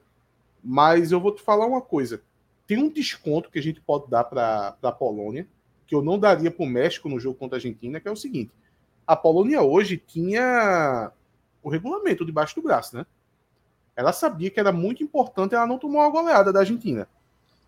Mas 0.63 1.13
eu 1.13 1.21
vou 1.21 1.33
te 1.33 1.41
falar 1.41 1.67
uma 1.67 1.81
coisa: 1.81 2.21
tem 2.67 2.79
um 2.79 2.89
desconto 2.91 3.51
que 3.51 3.59
a 3.59 3.63
gente 3.63 3.81
pode 3.81 4.09
dar 4.11 4.25
para 4.25 4.77
a 4.83 4.93
Polônia, 4.93 5.47
que 5.93 5.97
eu 5.97 6.01
não 6.03 6.19
daria 6.19 6.51
para 6.51 6.65
o 6.65 6.67
México 6.69 7.07
no 7.07 7.21
jogo 7.21 7.37
contra 7.39 7.57
a 7.57 7.59
Argentina, 7.59 8.01
que 8.01 8.09
é 8.09 8.11
o 8.11 8.17
seguinte: 8.17 8.51
a 9.07 9.15
Polônia 9.15 9.61
hoje 9.61 9.99
tinha 9.99 11.13
o 11.63 11.69
regulamento 11.69 12.25
debaixo 12.25 12.55
do 12.55 12.63
braço, 12.63 12.97
né? 12.97 13.05
Ela 13.95 14.11
sabia 14.11 14.49
que 14.51 14.59
era 14.59 14.73
muito 14.73 15.03
importante 15.05 15.55
ela 15.55 15.67
não 15.67 15.79
tomar 15.79 15.99
uma 16.07 16.11
goleada 16.11 16.51
da 16.51 16.61
Argentina. 16.61 17.07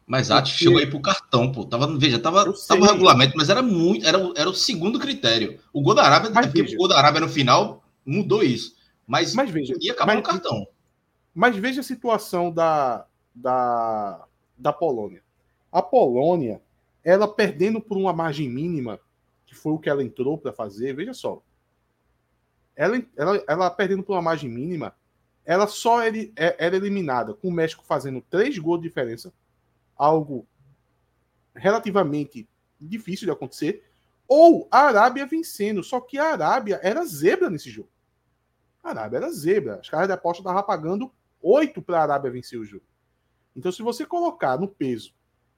Mas 0.07 0.29
Porque- 0.29 0.49
chegou 0.51 0.79
aí 0.79 0.87
pro 0.87 1.01
cartão, 1.03 1.53
pô. 1.53 1.67
Tava, 1.67 1.87
veja, 1.99 2.19
tava, 2.19 2.51
tava 2.67 2.87
regulamento, 2.87 3.35
mas 3.37 3.51
era 3.51 3.61
muito. 3.61 4.07
Era, 4.07 4.19
o- 4.19 4.33
era 4.35 4.49
o 4.49 4.55
segundo 4.55 4.99
critério. 4.99 5.61
O 5.71 5.83
gol 5.83 5.95
da 5.95 6.03
Arábia, 6.05 6.31
Mas 6.31 6.47
é 6.47 6.49
porque 6.49 6.63
veja. 6.63 6.75
o 6.77 6.79
gol 6.79 6.89
da 6.89 6.97
Arábia 6.97 7.21
no 7.21 7.29
final 7.29 7.85
mudou 8.07 8.43
isso. 8.43 8.75
Mas, 9.07 9.35
Mas 9.35 9.51
veja, 9.51 9.75
ia 9.79 9.93
acabar 9.93 10.15
mas- 10.15 10.23
no 10.25 10.31
cartão. 10.31 10.67
Mas 11.35 11.57
veja 11.57 11.83
a 11.83 11.85
situação 11.85 12.51
da, 12.51 13.05
da, 13.35 14.25
da 14.57 14.73
Polônia. 14.73 15.23
A 15.71 15.83
Polônia, 15.83 16.61
ela 17.05 17.29
perdendo 17.29 17.81
por 17.81 17.97
uma 17.97 18.13
margem 18.13 18.49
mínima, 18.49 18.99
que 19.47 19.55
foi 19.55 19.73
o 19.73 19.79
que 19.79 19.91
ela 19.91 20.03
entrou 20.03 20.39
para 20.39 20.53
fazer, 20.53 20.95
veja 20.95 21.13
só. 21.13 21.43
Ela, 22.75 23.01
ela, 23.17 23.45
ela 23.47 23.71
perdendo 23.71 24.03
por 24.03 24.15
uma 24.15 24.23
margem 24.23 24.51
mínima, 24.51 24.97
ela 25.45 25.67
só 25.67 26.03
era, 26.03 26.17
é- 26.17 26.57
era 26.59 26.77
eliminada 26.77 27.35
com 27.35 27.49
o 27.49 27.53
México 27.53 27.85
fazendo 27.85 28.21
três 28.23 28.59
gols 28.59 28.81
de 28.81 28.89
diferença. 28.89 29.33
algo 29.97 30.45
relativamente 31.55 32.49
difícil 32.81 33.27
de 33.27 33.31
acontecer, 33.31 33.85
ou 34.27 34.67
a 34.71 34.81
Arábia 34.89 35.27
vencendo. 35.27 35.85
Só 35.85 36.01
que 36.01 36.19
a 36.19 36.33
Arábia 36.33 36.81
era 36.83 37.05
zebra 37.05 37.49
nesse 37.49 37.71
jogo. 37.71 37.89
A 38.83 38.91
Arábia 38.91 39.19
era 39.19 39.31
zebra. 39.31 39.77
As 39.77 39.89
caras 39.89 40.09
de 40.09 40.13
aposta 40.15 40.41
estavam 40.41 40.63
pagando 40.65 41.13
8 41.41 41.81
para 41.81 41.99
a 42.01 42.03
Arábia 42.03 42.31
vencer 42.31 42.59
o 42.59 42.65
jogo. 42.65 42.85
Então, 43.55 43.71
se 43.71 43.83
você 43.83 44.05
colocar 44.05 44.59
no 44.59 44.67
peso 44.67 45.15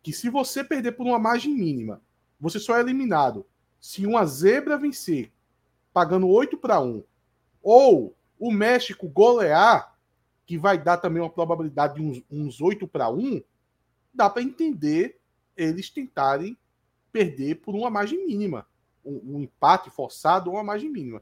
que 0.07 0.13
se 0.13 0.31
você 0.31 0.63
perder 0.63 0.93
por 0.93 1.05
uma 1.05 1.19
margem 1.19 1.53
mínima, 1.53 2.01
você 2.39 2.61
só 2.61 2.77
é 2.77 2.81
eliminado 2.81 3.45
se 3.81 4.07
uma 4.07 4.25
zebra 4.25 4.79
vencer 4.79 5.33
pagando 5.93 6.29
8 6.29 6.57
para 6.59 6.81
1, 6.81 7.03
ou 7.61 8.15
o 8.39 8.53
México 8.53 9.09
golear, 9.09 9.99
que 10.47 10.57
vai 10.57 10.81
dar 10.81 10.99
também 10.99 11.21
uma 11.21 11.29
probabilidade 11.29 11.97
de 11.97 12.03
uns, 12.03 12.23
uns 12.31 12.61
8 12.61 12.87
para 12.87 13.11
1, 13.11 13.43
dá 14.15 14.31
para 14.31 14.43
entender 14.43 15.19
eles 15.57 15.91
tentarem 15.91 16.57
perder 17.11 17.57
por 17.57 17.75
uma 17.75 17.91
margem 17.91 18.25
mínima. 18.25 18.65
Um, 19.05 19.39
um 19.39 19.41
empate 19.41 19.91
forçado 19.91 20.51
ou 20.51 20.57
uma 20.57 20.63
margem 20.63 20.89
mínima. 20.89 21.21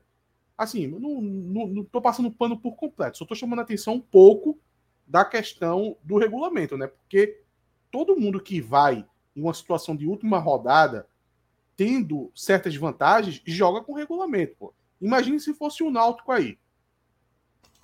Assim, 0.59 0.87
não, 0.89 1.23
não, 1.23 1.67
não 1.69 1.85
tô 1.85 2.03
passando 2.03 2.31
pano 2.31 2.61
por 2.61 2.77
completo, 2.77 3.17
só 3.17 3.25
tô 3.25 3.35
chamando 3.35 3.61
a 3.61 3.63
atenção 3.63 3.95
um 3.95 4.01
pouco 4.01 4.59
da 5.07 5.25
questão 5.25 5.97
do 6.05 6.19
regulamento, 6.19 6.77
né? 6.77 6.87
Porque 6.87 7.44
todo 7.95 8.17
mundo 8.17 8.41
que 8.41 8.61
vai 8.61 9.07
em 9.37 9.41
uma 9.41 9.55
situação 9.55 9.95
de 9.95 10.05
última 10.05 10.37
rodada, 10.37 11.07
tendo 11.77 12.29
certas 12.35 12.75
vantagens, 12.75 13.41
joga 13.47 13.85
com 13.85 13.93
regulamento, 13.93 14.57
pô. 14.59 14.75
Imagine 15.01 15.39
se 15.39 15.55
fosse 15.55 15.81
o 15.81 15.87
um 15.87 15.91
Náutico 15.93 16.33
aí. 16.33 16.59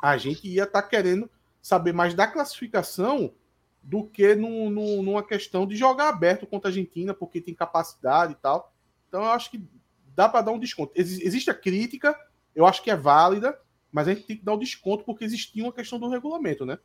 A 0.03 0.17
gente 0.17 0.49
ia 0.49 0.65
estar 0.65 0.83
tá 0.83 0.89
querendo 0.89 1.31
saber 1.63 1.93
mais 1.93 2.13
da 2.13 2.27
classificação 2.27 3.33
do 3.81 4.03
que 4.03 4.35
numa 4.35 5.23
questão 5.23 5.65
de 5.65 5.77
jogar 5.77 6.09
aberto 6.09 6.45
contra 6.45 6.69
a 6.69 6.71
Argentina, 6.71 7.15
porque 7.15 7.41
tem 7.41 7.55
capacidade 7.55 8.33
e 8.33 8.37
tal. 8.37 8.75
Então 9.07 9.23
eu 9.23 9.31
acho 9.31 9.49
que 9.49 9.65
dá 10.13 10.29
para 10.29 10.43
dar 10.43 10.51
um 10.51 10.59
desconto. 10.59 10.93
Ex 10.97 11.21
existe 11.21 11.53
a 11.53 11.55
crítica, 11.55 12.19
eu 12.53 12.67
acho 12.67 12.83
que 12.83 12.91
é 12.91 12.97
válida, 12.97 13.57
mas 13.93 14.09
a 14.09 14.15
gente 14.15 14.27
tem 14.27 14.37
que 14.37 14.45
dar 14.45 14.55
o 14.55 14.57
um 14.57 14.59
desconto 14.59 15.05
porque 15.05 15.25
existia 15.25 15.63
uma 15.63 15.73
questão 15.73 16.01
do 16.01 16.09
regulamento, 16.09 16.67
né? 16.67 16.81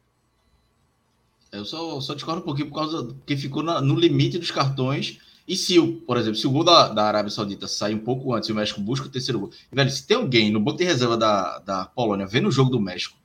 Eu 1.52 1.64
só, 1.64 2.00
só 2.02 2.14
discordo 2.14 2.42
um 2.42 2.46
pouquinho 2.46 2.70
por 2.70 2.76
causa 2.76 3.16
que 3.26 3.38
ficou 3.38 3.64
na, 3.64 3.80
no 3.82 3.96
limite 3.96 4.38
dos 4.38 4.52
cartões. 4.52 5.20
E 5.48 5.56
se, 5.56 5.78
o, 5.78 5.98
por 6.02 6.18
exemplo, 6.18 6.38
se 6.38 6.48
o 6.48 6.52
gol 6.52 6.64
da, 6.64 6.90
da 6.90 7.04
Arábia 7.04 7.30
Saudita 7.30 7.68
sair 7.68 7.94
um 7.94 8.00
pouco 8.00 8.34
antes 8.34 8.50
e 8.50 8.52
o 8.52 8.56
México 8.56 8.82
busca 8.82 9.06
o 9.06 9.10
terceiro 9.10 9.40
gol, 9.40 9.52
velho, 9.72 9.90
se 9.92 10.06
tem 10.06 10.18
alguém 10.18 10.52
no 10.52 10.60
banco 10.60 10.80
de 10.80 10.84
reserva 10.84 11.16
da, 11.16 11.60
da 11.60 11.86
Polônia 11.86 12.26
vendo 12.26 12.48
o 12.48 12.52
jogo 12.52 12.72
do 12.72 12.80
México, 12.80 13.16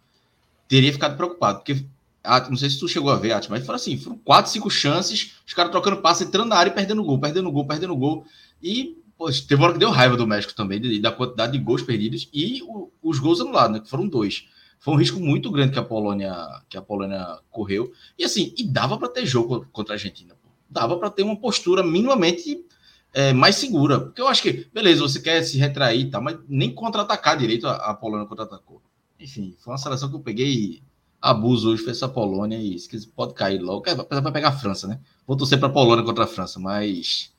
teria 0.69 0.93
ficado 0.93 1.17
preocupado, 1.17 1.59
porque 1.59 1.85
ah, 2.23 2.47
não 2.49 2.57
sei 2.57 2.69
se 2.69 2.79
tu 2.79 2.87
chegou 2.87 3.11
a 3.11 3.17
ver, 3.17 3.33
Atos, 3.33 3.49
mas 3.49 3.65
foram 3.65 3.77
assim, 3.77 3.97
foram 3.97 4.19
quatro, 4.19 4.53
cinco 4.53 4.69
chances, 4.71 5.37
os 5.47 5.55
caras 5.55 5.73
trocando 5.73 5.97
passe, 6.03 6.25
entrando 6.25 6.49
na 6.49 6.57
área 6.57 6.71
e 6.71 6.75
perdendo 6.75 7.03
gol, 7.03 7.19
perdendo 7.19 7.51
gol, 7.51 7.67
perdendo 7.67 7.97
gol. 7.97 8.27
E, 8.63 8.99
poxa, 9.17 9.43
teve 9.49 9.61
uma 9.61 9.65
hora 9.65 9.73
que 9.73 9.81
deu 9.81 9.91
raiva 9.91 10.17
do 10.17 10.27
México 10.27 10.55
também, 10.55 11.01
da 11.01 11.11
quantidade 11.11 11.53
de 11.53 11.59
gols 11.59 11.83
perdidos 11.83 12.29
e 12.33 12.63
o, 12.63 12.91
os 13.03 13.19
gols 13.19 13.41
anulados, 13.41 13.73
né, 13.73 13.81
que 13.81 13.89
foram 13.89 14.07
dois. 14.07 14.47
Foi 14.81 14.95
um 14.95 14.97
risco 14.97 15.21
muito 15.21 15.51
grande 15.51 15.73
que 15.73 15.79
a 15.79 15.85
Polônia, 15.85 16.35
que 16.69 16.77
a 16.77 16.83
Polônia 16.83 17.39
correu. 17.51 17.93
E 18.19 18.25
assim, 18.25 18.53
e 18.57 18.65
dava 18.65 18.99
para 18.99 19.09
ter 19.09 19.25
jogo 19.27 19.67
contra 19.71 19.95
a 19.95 19.97
Argentina. 19.97 20.35
Pô. 20.35 20.49
Dava 20.69 20.97
para 20.97 21.11
ter 21.11 21.23
uma 21.23 21.37
postura 21.37 21.83
minimamente 21.83 22.65
é, 23.13 23.33
mais 23.33 23.57
segura. 23.57 24.01
Porque 24.01 24.21
eu 24.21 24.27
acho 24.27 24.43
que, 24.43 24.69
beleza, 24.73 25.03
você 25.03 25.21
quer 25.21 25.43
se 25.43 25.59
retrair 25.59 26.01
e 26.01 26.11
tal, 26.11 26.23
mas 26.23 26.39
nem 26.49 26.75
contra-atacar 26.75 27.37
direito 27.37 27.69
a, 27.69 27.75
a 27.75 27.95
Polônia 27.95 28.27
contra-atacou. 28.27 28.83
Enfim, 29.21 29.55
foi 29.61 29.73
uma 29.73 29.79
seleção 29.79 30.09
que 30.09 30.17
eu 30.17 30.21
peguei 30.21 30.83
abuso 31.21 31.71
hoje 31.71 31.83
foi 31.83 31.93
essa 31.93 32.09
Polônia 32.09 32.57
e 32.57 32.77
que 32.77 33.07
pode 33.09 33.35
cair 33.35 33.61
logo. 33.61 33.85
Apesar 33.89 34.21
vai 34.21 34.33
pegar 34.33 34.49
a 34.49 34.59
França, 34.59 34.87
né? 34.87 35.01
Vou 35.27 35.37
torcer 35.37 35.59
para 35.59 35.69
a 35.69 35.73
Polônia 35.73 36.05
contra 36.05 36.25
a 36.25 36.27
França, 36.27 36.59
mas 36.59 37.33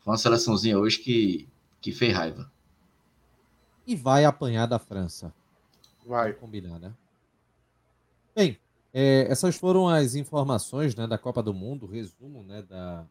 foi 0.00 0.12
uma 0.12 0.18
seleçãozinha 0.18 0.78
hoje 0.78 0.98
que, 0.98 1.48
que 1.80 1.92
fez 1.92 2.14
raiva. 2.14 2.50
E 3.86 3.94
vai 3.94 4.24
apanhar 4.24 4.66
da 4.66 4.78
França. 4.78 5.32
Vai. 6.08 6.32
Combinar, 6.32 6.78
né? 6.78 6.94
Bem, 8.34 8.58
é, 8.94 9.30
essas 9.30 9.56
foram 9.56 9.86
as 9.86 10.14
informações 10.14 10.96
né, 10.96 11.06
da 11.06 11.18
Copa 11.18 11.42
do 11.42 11.52
Mundo, 11.52 11.86
resumo 11.86 12.42
né, 12.42 12.62
da 12.62 13.06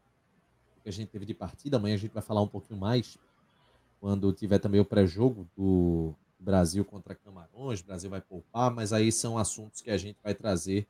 que 0.81 0.89
a 0.89 0.91
gente 0.91 1.09
teve 1.09 1.25
de 1.25 1.33
partida. 1.33 1.77
Amanhã 1.77 1.93
a 1.93 1.99
gente 1.99 2.13
vai 2.13 2.23
falar 2.23 2.41
um 2.41 2.47
pouquinho 2.47 2.79
mais 2.79 3.19
quando 3.99 4.33
tiver 4.33 4.57
também 4.57 4.81
o 4.81 4.85
pré-jogo 4.85 5.47
do 5.55 6.15
Brasil 6.39 6.83
contra 6.83 7.13
Camarões, 7.13 7.81
Brasil 7.81 8.09
vai 8.09 8.21
poupar, 8.21 8.71
mas 8.71 8.91
aí 8.91 9.11
são 9.11 9.37
assuntos 9.37 9.81
que 9.81 9.91
a 9.91 9.97
gente 9.97 10.17
vai 10.23 10.33
trazer 10.33 10.87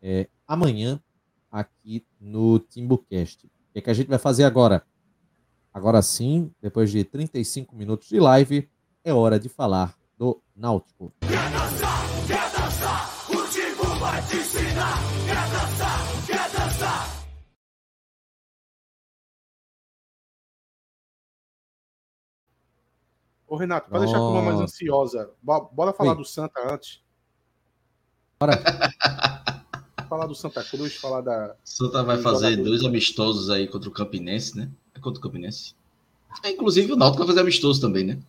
é, 0.00 0.28
amanhã 0.48 1.02
aqui 1.50 2.06
no 2.18 2.58
Timbucast. 2.58 3.46
O 3.46 3.72
que, 3.72 3.78
é 3.80 3.82
que 3.82 3.90
a 3.90 3.94
gente 3.94 4.08
vai 4.08 4.18
fazer 4.18 4.44
agora? 4.44 4.82
Agora 5.74 6.00
sim, 6.00 6.50
depois 6.60 6.90
de 6.90 7.04
35 7.04 7.76
minutos 7.76 8.08
de 8.08 8.18
live, 8.18 8.68
é 9.04 9.12
hora 9.12 9.38
de 9.38 9.48
falar 9.48 9.99
do 10.20 10.38
Náutico. 10.54 11.10
Quer 11.20 11.50
dançar, 11.50 12.26
quer 12.26 12.52
dançar, 12.52 13.30
o 13.30 13.48
Timbu 13.48 13.98
vai 13.98 14.26
te 14.26 14.36
ensinar. 14.36 14.98
Quer 15.26 15.50
dançar, 15.50 16.26
quer 16.26 16.50
dançar. 16.52 17.20
Ô, 23.48 23.56
Renato, 23.56 23.88
para 23.88 24.00
deixar 24.00 24.18
a 24.18 24.20
turma 24.20 24.42
mais 24.42 24.60
ansiosa, 24.60 25.32
bora 25.42 25.94
falar 25.94 26.10
Oi. 26.10 26.18
do 26.18 26.24
Santa 26.26 26.70
antes. 26.70 27.00
Bora. 28.38 28.52
falar 30.06 30.26
do 30.26 30.34
Santa 30.34 30.62
Cruz, 30.62 30.96
falar 30.96 31.22
da. 31.22 31.56
Santa 31.64 32.02
vai 32.04 32.18
fazer 32.18 32.56
dois 32.58 32.84
amistosos 32.84 33.48
aí 33.48 33.66
contra 33.66 33.88
o 33.88 33.92
Campinense, 33.92 34.54
né? 34.54 34.70
É 34.94 35.00
contra 35.00 35.18
o 35.18 35.22
Campinense. 35.22 35.74
É, 36.42 36.50
inclusive 36.50 36.92
o 36.92 36.96
Náutico 36.96 37.20
vai 37.20 37.28
fazer 37.28 37.40
amistoso 37.40 37.80
também, 37.80 38.04
né? 38.04 38.20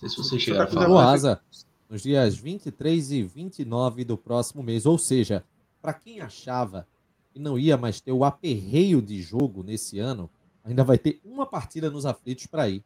Não 0.00 0.08
sei 0.08 0.08
se 0.08 0.16
vocês 0.16 0.42
chegaram 0.42 0.64
a 0.64 0.66
falar. 0.66 1.12
Asa, 1.12 1.40
nos 1.88 2.02
dias 2.02 2.34
23 2.34 3.12
e 3.12 3.22
29 3.22 4.04
do 4.04 4.16
próximo 4.16 4.62
mês. 4.62 4.86
Ou 4.86 4.96
seja, 4.96 5.44
para 5.82 5.92
quem 5.92 6.20
achava 6.20 6.86
que 7.32 7.38
não 7.38 7.58
ia 7.58 7.76
mais 7.76 8.00
ter 8.00 8.12
o 8.12 8.24
aperreio 8.24 9.02
de 9.02 9.20
jogo 9.20 9.62
nesse 9.62 9.98
ano, 9.98 10.30
ainda 10.64 10.82
vai 10.82 10.96
ter 10.96 11.20
uma 11.22 11.44
partida 11.44 11.90
nos 11.90 12.06
aflitos 12.06 12.46
para 12.46 12.68
ir. 12.68 12.82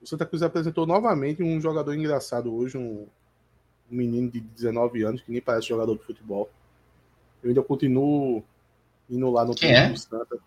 O 0.00 0.06
Santa 0.06 0.24
Cruz 0.24 0.42
apresentou 0.42 0.86
novamente 0.86 1.42
um 1.42 1.60
jogador 1.60 1.92
engraçado 1.94 2.54
hoje, 2.54 2.78
um, 2.78 3.08
um 3.90 3.96
menino 3.96 4.30
de 4.30 4.40
19 4.40 5.02
anos 5.02 5.22
que 5.22 5.32
nem 5.32 5.40
parece 5.40 5.68
jogador 5.68 5.96
de 5.98 6.04
futebol. 6.04 6.48
Eu 7.42 7.48
ainda 7.48 7.62
continuo 7.62 8.44
indo 9.10 9.28
lá 9.30 9.44
no 9.44 9.56
Quem 9.56 9.72
é? 9.72 9.88
do 9.88 9.98
Santa. 9.98 10.38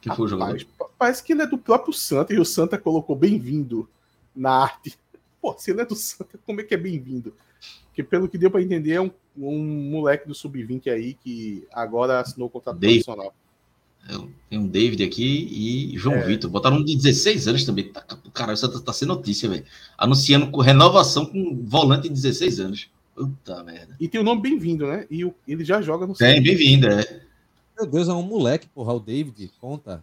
Que 0.00 0.14
foi 0.14 0.26
o 0.26 0.28
jogador? 0.28 0.64
Parece 0.96 1.24
que 1.24 1.32
ele 1.32 1.42
é 1.42 1.46
do 1.48 1.58
próprio 1.58 1.92
Santa 1.92 2.32
e 2.32 2.38
o 2.38 2.44
Santa 2.44 2.78
colocou 2.78 3.16
bem-vindo 3.16 3.88
na 4.38 4.50
arte. 4.50 4.96
Pô, 5.40 5.54
se 5.58 5.70
ele 5.70 5.80
é 5.80 5.84
do 5.84 5.94
Santa, 5.94 6.38
como 6.46 6.60
é 6.60 6.64
que 6.64 6.74
é 6.74 6.78
bem-vindo? 6.78 7.34
Porque 7.86 8.02
pelo 8.02 8.28
que 8.28 8.38
deu 8.38 8.50
para 8.50 8.62
entender, 8.62 8.92
é 8.92 9.00
um, 9.00 9.10
um 9.36 9.90
moleque 9.90 10.26
do 10.26 10.34
Sub-20 10.34 10.88
aí 10.88 11.14
que 11.14 11.66
agora 11.72 12.20
assinou 12.20 12.48
o 12.48 12.50
contrato 12.50 12.78
Dave. 12.78 13.04
profissional. 13.04 13.34
Tem 14.48 14.58
um 14.58 14.66
David 14.66 15.04
aqui 15.04 15.48
e 15.92 15.98
João 15.98 16.16
é. 16.16 16.24
Vitor. 16.24 16.50
Botaram 16.50 16.78
um 16.78 16.84
de 16.84 16.96
16 16.96 17.48
anos 17.48 17.64
também. 17.64 17.92
Tá, 17.92 18.00
cara, 18.32 18.54
isso 18.54 18.70
tá, 18.70 18.80
tá 18.80 18.92
sem 18.92 19.06
notícia, 19.06 19.48
velho. 19.48 19.64
Anunciando 19.98 20.56
renovação 20.60 21.26
com 21.26 21.62
volante 21.66 22.08
de 22.08 22.14
16 22.14 22.60
anos. 22.60 22.90
Puta 23.14 23.62
merda. 23.64 23.96
E 24.00 24.08
tem 24.08 24.20
o 24.20 24.24
nome 24.24 24.40
bem-vindo, 24.40 24.86
né? 24.86 25.06
E 25.10 25.24
o, 25.24 25.34
ele 25.46 25.64
já 25.64 25.82
joga 25.82 26.06
no 26.06 26.14
Tem, 26.14 26.42
bem-vindo, 26.42 26.88
é. 26.88 27.20
Meu 27.76 27.86
Deus, 27.86 28.08
é 28.08 28.12
um 28.12 28.22
moleque, 28.22 28.68
porra. 28.68 28.94
O 28.94 29.00
David, 29.00 29.50
conta. 29.60 30.02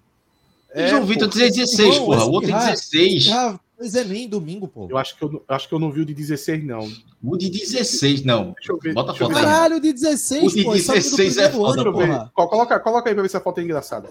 É, 0.70 0.90
João 0.90 1.06
Vitor 1.06 1.30
tem 1.30 1.50
16, 1.50 2.00
porra. 2.00 2.26
O 2.26 2.32
outro 2.32 2.50
tem 2.50 2.58
16. 2.58 3.30
Mas 3.78 3.94
é 3.94 4.04
nem 4.04 4.28
domingo, 4.28 4.68
pô. 4.68 4.88
Eu 4.90 4.98
acho 4.98 5.18
que 5.18 5.24
eu, 5.24 5.44
acho 5.48 5.68
que 5.68 5.74
eu 5.74 5.80
não 5.80 5.92
vi 5.92 6.02
o 6.02 6.06
de 6.06 6.14
16, 6.14 6.64
não. 6.64 6.90
O 7.22 7.38
de 7.38 7.50
16, 7.50 8.24
não. 8.24 8.54
Deixa 8.54 8.72
eu 8.72 8.80
ver. 8.80 8.94
Bota 8.94 9.12
a 9.12 9.16
foto 9.16 9.36
aí. 9.36 9.44
Caralho, 9.44 9.78
o 9.78 9.82
de 9.82 9.92
16, 9.92 10.44
o 10.44 10.56
de 10.56 10.64
pô. 10.64 10.74
16 10.74 11.38
é 11.38 11.52
foda, 11.52 11.82
ano, 11.82 11.92
porra. 11.92 12.32
Coloca, 12.34 12.80
coloca 12.80 13.10
aí 13.10 13.14
pra 13.14 13.22
ver 13.22 13.30
se 13.30 13.38
a 13.38 13.42
foto 13.42 13.60
é 13.60 13.64
engraçada. 13.64 14.10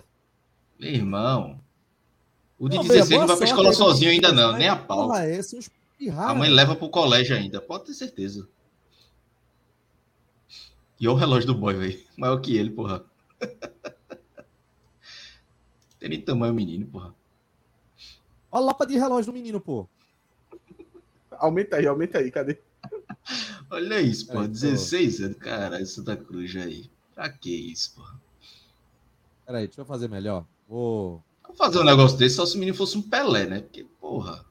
Meu 0.78 0.90
irmão. 0.90 1.58
O 2.58 2.68
de 2.68 2.76
não, 2.76 2.84
16 2.84 3.20
não 3.20 3.26
vai 3.26 3.36
pra 3.36 3.46
escola 3.46 3.72
sozinho 3.72 4.10
ainda, 4.10 4.32
não. 4.32 4.52
Nem 4.52 4.68
a 4.68 4.76
pau. 4.76 5.08
Porra, 5.08 5.28
esse, 5.28 5.58
a 6.16 6.34
mãe 6.34 6.50
leva 6.50 6.76
pro 6.76 6.90
colégio 6.90 7.34
ainda. 7.34 7.60
Pode 7.60 7.86
ter 7.86 7.94
certeza. 7.94 8.46
E 11.00 11.08
olha 11.08 11.16
o 11.16 11.18
relógio 11.18 11.46
do 11.46 11.54
boy, 11.54 11.74
velho. 11.74 11.98
Maior 12.16 12.40
que 12.40 12.56
ele, 12.56 12.70
porra. 12.70 13.02
Tem 15.98 16.08
nem 16.08 16.20
tamanho 16.20 16.52
menino, 16.52 16.86
porra. 16.86 17.14
Olha 18.54 18.62
a 18.62 18.66
lapa 18.66 18.86
de 18.86 18.96
relógio 18.96 19.32
do 19.32 19.34
menino, 19.34 19.60
pô. 19.60 19.88
Aumenta 21.32 21.74
aí, 21.74 21.88
aumenta 21.88 22.18
aí, 22.18 22.30
cadê? 22.30 22.56
Olha 23.68 24.00
isso, 24.00 24.28
pô. 24.28 24.46
16 24.46 25.20
anos, 25.22 25.38
cara, 25.38 25.84
Santa 25.84 26.16
Cruz 26.16 26.54
aí. 26.54 26.88
Pra 27.16 27.28
que 27.28 27.50
isso, 27.50 27.96
pô? 27.96 28.02
Peraí, 29.44 29.66
deixa 29.66 29.80
eu 29.80 29.84
fazer 29.84 30.08
melhor. 30.08 30.46
Vou. 30.68 31.20
Vou 31.44 31.56
fazer 31.56 31.80
um 31.80 31.84
negócio 31.84 32.16
desse 32.16 32.36
só 32.36 32.46
se 32.46 32.54
o 32.54 32.60
menino 32.60 32.76
fosse 32.76 32.96
um 32.96 33.02
Pelé, 33.02 33.44
né? 33.44 33.60
Porque, 33.60 33.88
porra. 34.00 34.44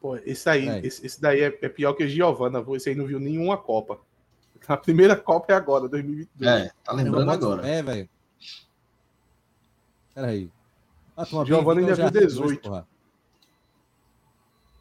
Pô, 0.00 0.16
esse 0.16 0.48
aí, 0.48 0.66
esse, 0.82 1.04
esse, 1.04 1.20
daí 1.20 1.42
é, 1.42 1.58
é, 1.60 1.68
pior 1.68 1.92
que 1.92 2.04
a 2.04 2.08
Giovana. 2.08 2.64
Esse 2.74 2.88
aí 2.88 2.94
não 2.94 3.06
viu 3.06 3.20
nenhuma 3.20 3.58
Copa. 3.58 4.00
A 4.66 4.78
primeira 4.78 5.14
Copa 5.14 5.52
é 5.52 5.56
agora, 5.56 5.86
2022. 5.90 6.50
É, 6.50 6.72
tá 6.82 6.92
lembrando 6.94 7.30
agora. 7.30 7.68
É, 7.68 7.82
velho. 7.82 8.08
Peraí. 10.14 10.50
Ah, 11.14 11.26
bem-vinda 11.26 11.56
ao 11.56 11.70
ainda 11.70 11.86
viu 11.88 11.96
Jardim 11.96 12.18
18. 12.20 12.62
porra. 12.62 12.91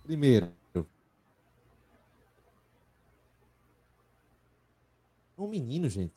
Primeiro. 0.04 0.52
Um 5.38 5.48
menino, 5.48 5.90
gente. 5.90 6.14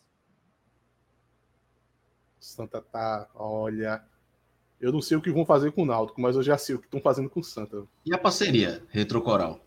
Santa 2.39 2.81
tá. 2.83 3.29
Olha. 3.35 4.05
Eu 4.81 4.93
não 4.93 5.01
sei 5.01 5.17
o 5.17 5.23
que 5.23 5.31
vão 5.31 5.47
fazer 5.47 5.73
com 5.73 5.83
o 5.83 5.87
Náutico, 5.87 6.21
mas 6.21 6.37
eu 6.37 6.43
já 6.43 6.59
sei 6.59 6.75
o 6.75 6.79
que 6.79 6.85
estão 6.87 7.01
fazendo 7.01 7.31
com 7.31 7.41
o 7.41 7.45
Santa. 7.45 7.87
E 8.05 8.13
a 8.15 8.19
parceria 8.19 8.85
Retrocoral? 8.91 9.65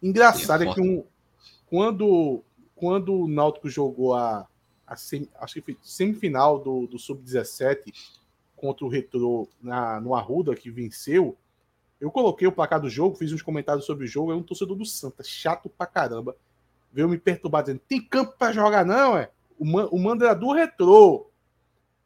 Engraçado 0.00 0.62
é 0.62 0.68
é 0.68 0.74
que 0.74 0.80
um, 0.80 1.04
quando, 1.66 2.44
quando 2.76 3.12
o 3.14 3.26
Náutico 3.26 3.68
jogou 3.68 4.14
a, 4.14 4.46
a 4.86 4.94
sem- 4.94 5.28
acho 5.40 5.54
que 5.54 5.60
foi 5.62 5.78
semifinal 5.82 6.60
do, 6.60 6.86
do 6.86 6.98
Sub-17 7.00 7.92
contra 8.54 8.84
o 8.84 8.88
Retrô 8.88 9.48
na, 9.60 10.00
no 10.00 10.14
Arruda, 10.14 10.54
que 10.54 10.70
venceu, 10.70 11.36
eu 12.04 12.10
coloquei 12.10 12.46
o 12.46 12.52
placar 12.52 12.78
do 12.80 12.90
jogo, 12.90 13.16
fiz 13.16 13.32
uns 13.32 13.40
comentários 13.40 13.86
sobre 13.86 14.04
o 14.04 14.06
jogo, 14.08 14.30
é 14.30 14.34
um 14.34 14.42
torcedor 14.42 14.76
do 14.76 14.84
Santa, 14.84 15.22
chato 15.24 15.70
pra 15.70 15.86
caramba, 15.86 16.36
veio 16.92 17.08
me 17.08 17.16
perturbar 17.18 17.62
dizendo, 17.62 17.80
tem 17.88 18.00
campo 18.00 18.34
pra 18.38 18.52
jogar 18.52 18.84
não, 18.84 19.16
é? 19.16 19.30
O, 19.58 19.64
man, 19.64 19.88
o 19.90 19.98
mando 19.98 20.24
era 20.24 20.34
do 20.34 20.52
Retrô. 20.52 21.30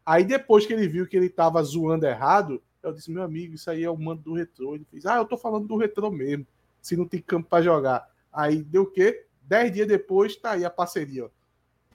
Aí 0.07 0.24
depois 0.24 0.64
que 0.64 0.72
ele 0.72 0.86
viu 0.86 1.07
que 1.07 1.16
ele 1.16 1.28
tava 1.28 1.62
zoando 1.62 2.07
errado, 2.07 2.62
eu 2.82 2.92
disse, 2.92 3.11
meu 3.11 3.22
amigo, 3.24 3.55
isso 3.55 3.68
aí 3.70 3.82
é 3.82 3.90
o 3.90 3.96
mando 3.96 4.22
do 4.22 4.34
Retrô. 4.34 4.76
Ele 4.76 4.86
fez, 4.90 5.05
ah, 5.05 5.16
eu 5.16 5.24
tô 5.24 5.36
falando 5.36 5.66
do 5.66 5.76
Retrô 5.76 6.11
mesmo 6.11 6.46
se 6.80 6.96
não 6.96 7.07
tem 7.07 7.20
campo 7.20 7.49
para 7.49 7.62
jogar. 7.62 8.09
Aí 8.32 8.62
deu 8.62 8.82
o 8.82 8.86
quê? 8.86 9.24
Dez 9.42 9.72
dias 9.72 9.88
depois, 9.88 10.36
tá 10.36 10.53
aí 10.53 10.64
a 10.64 10.70
parceria. 10.70 11.24
Ó. 11.24 11.28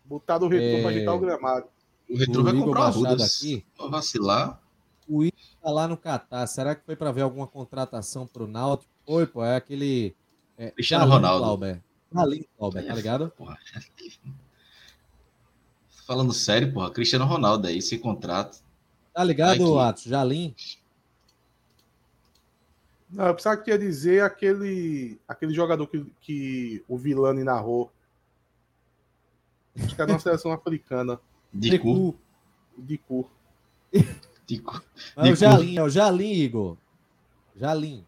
Botaram 0.03 0.45
o 0.45 0.49
retorno 0.49 0.77
É. 0.77 0.81
para 0.81 0.89
ajeitar 0.89 1.15
o 1.15 1.19
gramado. 1.19 1.65
O 2.09 2.17
Retro 2.17 2.41
O 2.41 2.43
vai 2.43 2.53
comprar 2.53 2.79
o 2.81 2.83
Arruda. 2.83 3.23
aqui. 3.23 3.65
Vai 3.77 3.89
vacilar. 3.89 4.61
Tá 5.63 5.71
lá 5.71 5.87
no 5.87 5.95
Catar. 5.95 6.45
Será 6.45 6.75
que 6.75 6.85
foi 6.85 6.93
pra 6.93 7.13
ver 7.13 7.21
alguma 7.21 7.47
contratação 7.47 8.27
pro 8.27 8.45
Náutico? 8.45 8.91
Foi, 9.05 9.25
pô. 9.25 9.43
É 9.45 9.55
aquele. 9.55 10.13
É, 10.57 10.71
Cristiano 10.71 11.05
Ronaldo. 11.05 11.45
Clauber. 11.45 11.81
Galinho 12.11 12.45
Clauber, 12.57 12.85
tá 12.85 12.93
ligado? 12.93 13.29
Porra. 13.29 13.57
Falando 16.05 16.33
sério, 16.33 16.73
porra, 16.73 16.91
Cristiano 16.91 17.23
Ronaldo 17.23 17.67
aí, 17.67 17.77
esse 17.77 17.97
contrato. 17.97 18.61
Tá 19.13 19.23
ligado. 19.23 19.79
Atos? 19.79 20.03
Jalim? 20.03 20.53
Não, 23.09 23.27
eu 23.27 23.35
pensava 23.35 23.55
que 23.55 23.71
ia 23.71 23.79
dizer 23.79 24.21
aquele, 24.21 25.17
aquele 25.25 25.53
jogador 25.53 25.87
que, 25.87 26.05
que 26.19 26.83
o 26.89 26.97
Vilani 26.97 27.43
narrou. 27.43 27.89
Acho 29.81 29.95
que 29.95 30.01
era 30.01 30.11
uma 30.11 30.19
seleção 30.19 30.51
africana, 30.51 31.19
De 31.53 31.79
cu. 31.79 31.93
Recu. 31.93 32.19
de 32.77 32.97
cor. 32.97 33.29
De. 34.47 34.61
Mas 35.15 35.25
é 35.25 35.29
o 35.29 35.33
De 35.33 35.39
Jalim, 35.39 35.77
é 35.77 35.83
o 35.83 35.89
Jalim, 35.89 36.31
Igor. 36.31 36.77
Jalim. 37.55 38.05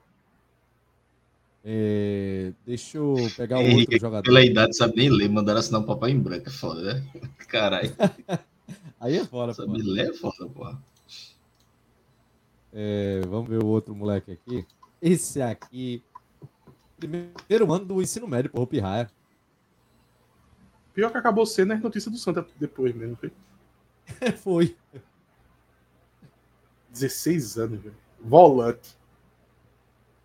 É, 1.63 2.51
deixa 2.65 2.99
eu 2.99 3.15
pegar 3.35 3.57
o 3.57 3.61
outro 3.61 3.73
Henrique, 3.73 3.99
jogador. 3.99 4.23
Pela 4.23 4.43
idade, 4.43 4.77
sabe 4.77 4.97
nem 4.97 5.09
ler, 5.09 5.27
mandaram 5.27 5.59
assinar 5.59 5.81
um 5.81 5.85
papai 5.85 6.11
em 6.11 6.19
branco. 6.19 6.47
É 6.47 6.51
foda, 6.51 6.93
né? 6.93 7.03
Caralho. 7.47 7.91
Aí 8.99 9.17
é 9.17 9.25
fora, 9.25 9.53
pô. 9.53 9.61
Sabe 9.63 9.81
ler 9.81 10.11
é 10.11 10.13
foda, 10.13 10.47
porra. 10.47 10.81
É, 12.71 13.21
vamos 13.27 13.49
ver 13.49 13.63
o 13.63 13.67
outro 13.67 13.95
moleque 13.95 14.31
aqui. 14.31 14.65
Esse 15.01 15.41
aqui. 15.41 16.03
Primeiro 16.97 17.73
ano 17.73 17.85
do 17.85 18.01
ensino 18.01 18.27
médio, 18.27 18.51
porra, 18.51 18.63
o 18.63 18.67
Pirraia. 18.67 19.11
Pior 20.93 21.11
que 21.11 21.17
acabou 21.17 21.45
sendo 21.45 21.73
a 21.73 21.77
notícia 21.77 22.11
do 22.11 22.17
Santa 22.17 22.45
depois 22.59 22.95
mesmo. 22.95 23.15
Foi 23.15 23.31
Foi. 24.37 24.75
16 26.95 27.57
anos, 27.57 27.81
velho. 27.81 27.95
Volante. 28.21 28.95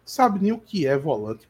Sabe 0.05 0.41
nem 0.41 0.53
o 0.53 0.59
que 0.59 0.87
é 0.87 0.97
volante. 0.97 1.49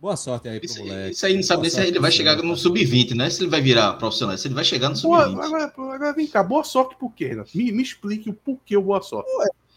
Boa 0.00 0.16
sorte 0.16 0.48
aí 0.48 0.60
pro 0.60 0.66
Isso, 0.66 0.80
moleque. 0.80 1.10
isso 1.14 1.24
aí 1.26 1.34
não 1.34 1.42
sabe 1.42 1.56
Boa 1.56 1.62
nem 1.62 1.70
se 1.70 1.76
sorte 1.76 1.90
ele 1.90 1.98
vai 1.98 2.10
chegar 2.10 2.36
no 2.42 2.56
sub-20, 2.56 3.14
né? 3.14 3.30
Se 3.30 3.42
ele 3.42 3.50
vai 3.50 3.60
virar 3.62 3.94
profissional, 3.94 4.36
se 4.36 4.46
ele 4.48 4.54
vai 4.54 4.64
chegar 4.64 4.88
no 4.90 4.94
Pô, 4.94 5.00
sub-20. 5.00 5.44
agora, 5.44 5.64
agora 5.64 6.12
vem 6.12 6.26
cá, 6.26 6.42
boa 6.42 6.62
sorte 6.64 6.94
por 6.96 7.12
quê, 7.14 7.28
Renato? 7.28 7.56
Me, 7.56 7.72
me 7.72 7.82
explique 7.82 8.28
o 8.28 8.34
porquê 8.34 8.76
o 8.76 8.82
boa 8.82 9.00
sorte. 9.00 9.28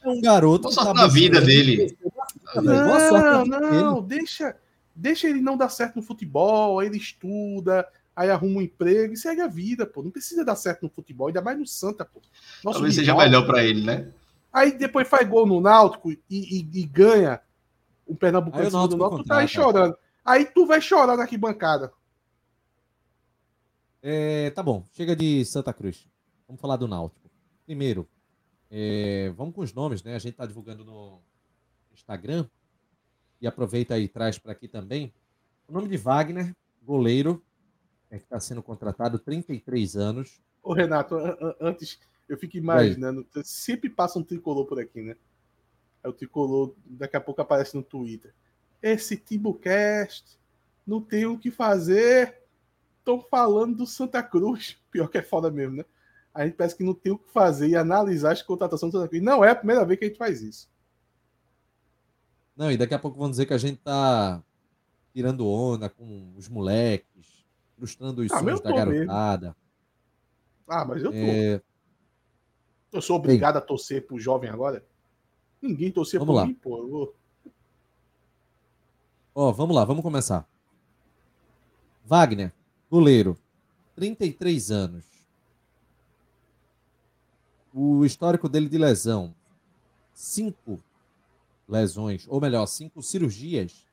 É 0.03 0.09
um 0.09 0.19
garoto. 0.21 0.63
Boa 0.63 0.69
que 0.69 0.75
sorte 0.75 0.93
tá 0.93 1.01
na 1.01 1.07
vida 1.07 1.39
dele. 1.41 1.97
Boa 2.03 2.99
sorte 3.09 3.23
Não, 3.23 3.45
na 3.45 3.59
vida 3.59 3.59
não, 3.81 4.01
dele. 4.01 4.19
deixa, 4.21 4.55
deixa 4.95 5.29
ele 5.29 5.39
não 5.39 5.55
dar 5.55 5.69
certo 5.69 5.95
no 5.95 6.01
futebol, 6.01 6.79
aí 6.79 6.87
ele 6.87 6.97
estuda, 6.97 7.87
aí 8.17 8.29
arruma 8.31 8.57
um 8.59 8.61
emprego 8.61 9.13
e 9.13 9.17
segue 9.17 9.39
a 9.41 9.47
vida, 9.47 9.85
pô. 9.85 10.01
Não 10.01 10.09
precisa 10.11 10.43
dar 10.43 10.55
certo 10.55 10.81
no 10.83 10.89
futebol, 10.89 11.27
ainda 11.27 11.41
mais 11.41 11.57
no 11.57 11.65
Santa, 11.67 12.03
pô. 12.03 12.19
Nosso 12.63 12.79
Talvez 12.79 12.95
seja 12.95 13.15
melhor 13.15 13.45
pra 13.45 13.63
ele, 13.63 13.83
né? 13.85 14.11
Aí 14.51 14.75
depois 14.77 15.07
faz 15.07 15.27
gol 15.29 15.45
no 15.45 15.61
Náutico 15.61 16.11
e, 16.11 16.19
e- 16.29 16.67
e 16.81 16.83
ganha 16.85 17.39
o 18.07 18.15
Pernambucano 18.15 18.63
do 18.69 18.71
Náutico 18.77 18.97
Náutico, 18.97 19.23
tu 19.23 19.27
tá 19.27 19.37
aí 19.37 19.47
chorando. 19.47 19.97
Aí 20.25 20.45
tu 20.45 20.65
vai 20.65 20.81
chorar 20.81 21.15
na 21.15 21.23
arquibancada. 21.23 21.93
É, 24.01 24.49
tá 24.51 24.63
bom, 24.63 24.83
chega 24.93 25.15
de 25.15 25.43
Santa 25.45 25.73
Cruz. 25.73 26.07
Vamos 26.47 26.61
falar 26.61 26.77
do 26.77 26.87
Náutico. 26.87 27.29
Primeiro, 27.65 28.07
é, 28.71 29.31
vamos 29.35 29.53
com 29.53 29.61
os 29.61 29.73
nomes, 29.73 30.01
né? 30.03 30.15
A 30.15 30.19
gente 30.19 30.35
tá 30.35 30.45
divulgando 30.45 30.83
no 30.83 31.19
Instagram. 31.93 32.47
E 33.39 33.45
aproveita 33.45 33.93
aí 33.93 34.03
e 34.05 34.07
traz 34.07 34.39
para 34.39 34.51
aqui 34.53 34.67
também. 34.67 35.13
O 35.67 35.73
nome 35.73 35.87
de 35.87 35.97
Wagner, 35.97 36.55
goleiro, 36.81 37.43
é 38.09 38.17
que 38.17 38.23
está 38.23 38.39
sendo 38.39 38.63
contratado, 38.63 39.19
33 39.19 39.95
anos. 39.95 40.39
Ô, 40.63 40.73
Renato, 40.73 41.15
an- 41.15 41.37
an- 41.41 41.55
antes, 41.59 41.99
eu 42.27 42.37
fico 42.37 42.57
imaginando, 42.57 43.25
sempre 43.43 43.89
passa 43.89 44.17
um 44.19 44.23
tricolor 44.23 44.65
por 44.65 44.79
aqui, 44.79 45.01
né? 45.01 45.15
Aí 46.03 46.09
o 46.09 46.13
tricolor, 46.13 46.73
daqui 46.85 47.17
a 47.17 47.21
pouco 47.21 47.41
aparece 47.41 47.75
no 47.75 47.83
Twitter. 47.83 48.33
Esse 48.81 49.17
Timbucast 49.17 50.37
não 50.85 51.01
tem 51.01 51.25
o 51.25 51.37
que 51.37 51.51
fazer. 51.51 52.41
Estão 52.99 53.19
falando 53.21 53.77
do 53.77 53.87
Santa 53.87 54.21
Cruz. 54.21 54.77
Pior 54.91 55.09
que 55.09 55.17
é 55.17 55.23
foda 55.23 55.49
mesmo, 55.49 55.77
né? 55.77 55.85
A 56.33 56.45
gente 56.45 56.55
parece 56.55 56.75
que 56.75 56.83
não 56.83 56.93
tem 56.93 57.11
o 57.11 57.17
que 57.17 57.31
fazer 57.31 57.67
e 57.67 57.75
analisar 57.75 58.31
as 58.31 58.41
contratações 58.43 58.91
do 58.91 58.97
Santa 58.99 59.09
Cruz. 59.09 59.23
Não 59.23 59.43
é 59.43 59.49
a 59.49 59.55
primeira 59.55 59.83
vez 59.83 59.97
que 59.97 60.05
a 60.05 60.07
gente 60.07 60.17
faz 60.17 60.41
isso. 60.41 60.69
Não, 62.55 62.71
e 62.71 62.77
daqui 62.77 62.93
a 62.93 62.99
pouco 62.99 63.17
vão 63.17 63.29
dizer 63.29 63.45
que 63.45 63.53
a 63.53 63.57
gente 63.57 63.77
tá 63.79 64.41
tirando 65.13 65.47
onda 65.47 65.89
com 65.89 66.33
os 66.35 66.47
moleques, 66.47 67.36
frustrando 67.77 68.21
os 68.21 68.31
Ah, 68.31 68.39
sonhos 68.39 68.59
da 68.61 68.69
tô 68.69 68.75
mesmo. 68.75 68.91
garotada. 68.91 69.55
Ah, 70.67 70.83
mas 70.85 71.03
eu 71.03 71.11
tô. 71.11 71.17
É, 71.17 71.61
Eu 72.91 73.01
sou 73.01 73.17
obrigado 73.17 73.57
a 73.57 73.61
torcer 73.61 74.05
pro 74.07 74.17
jovem 74.19 74.49
agora? 74.49 74.83
Ninguém 75.61 75.91
torcia 75.91 76.19
Vamos 76.19 76.33
por 76.33 76.37
lá. 76.39 76.45
mim, 76.47 76.53
pô. 76.53 76.77
Eu 76.79 76.89
vou- 76.89 77.15
Ó, 79.35 79.51
vamos 79.51 79.75
lá, 79.75 79.85
vamos 79.85 80.01
começar. 80.01 80.47
Wagner, 82.05 82.51
goleiro, 82.89 83.37
33 83.95 84.71
anos. 84.71 85.05
O 87.73 88.03
histórico 88.05 88.49
dele 88.49 88.67
de 88.69 88.77
lesão, 88.77 89.35
cinco 90.13 90.79
lesões, 91.67 92.25
ou 92.27 92.41
melhor, 92.41 92.65
cinco 92.65 93.03
cirurgias 93.03 93.85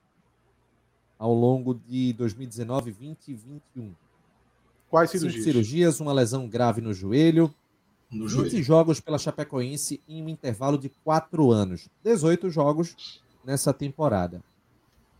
ao 1.18 1.32
longo 1.32 1.74
de 1.74 2.12
2019, 2.14 2.90
20 2.90 3.28
e 3.28 3.34
21. 3.34 3.94
Quais 4.90 5.10
Cinco 5.10 5.20
cirurgias? 5.22 5.44
cirurgias, 5.44 6.00
uma 6.00 6.12
lesão 6.12 6.48
grave 6.48 6.80
no 6.80 6.92
joelho, 6.94 7.52
No 8.10 8.26
20 8.28 8.30
joelho. 8.50 8.62
jogos 8.62 9.00
pela 9.00 9.18
Chapecoense 9.18 10.00
em 10.08 10.22
um 10.22 10.28
intervalo 10.28 10.78
de 10.78 10.88
quatro 11.02 11.50
anos. 11.50 11.88
18 12.04 12.48
jogos 12.50 13.20
nessa 13.44 13.72
temporada. 13.72 14.42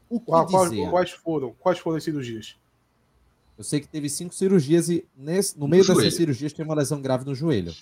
O 0.09 0.21
que 0.21 0.27
Qual- 0.27 0.47
qual- 0.47 0.69
dizer? 0.69 0.91
quais 0.91 1.11
foram? 1.11 1.55
Quais 1.59 1.79
foram 1.79 1.97
as 1.97 2.05
cirurgias? 2.05 2.57
Eu 3.57 3.65
sei 3.65 3.81
que 3.81 3.89
teve 3.89 4.09
cinco 4.09 4.35
cirurgias 4.35 4.89
e 4.89 5.05
nesse- 5.17 5.59
no 5.59 5.67
meio 5.67 5.83
dessas 5.83 5.97
joelho. 5.97 6.13
cirurgias 6.13 6.53
teve 6.53 6.69
uma 6.69 6.75
lesão 6.75 7.01
grave 7.01 7.25
no 7.25 7.35
joelho. 7.35 7.73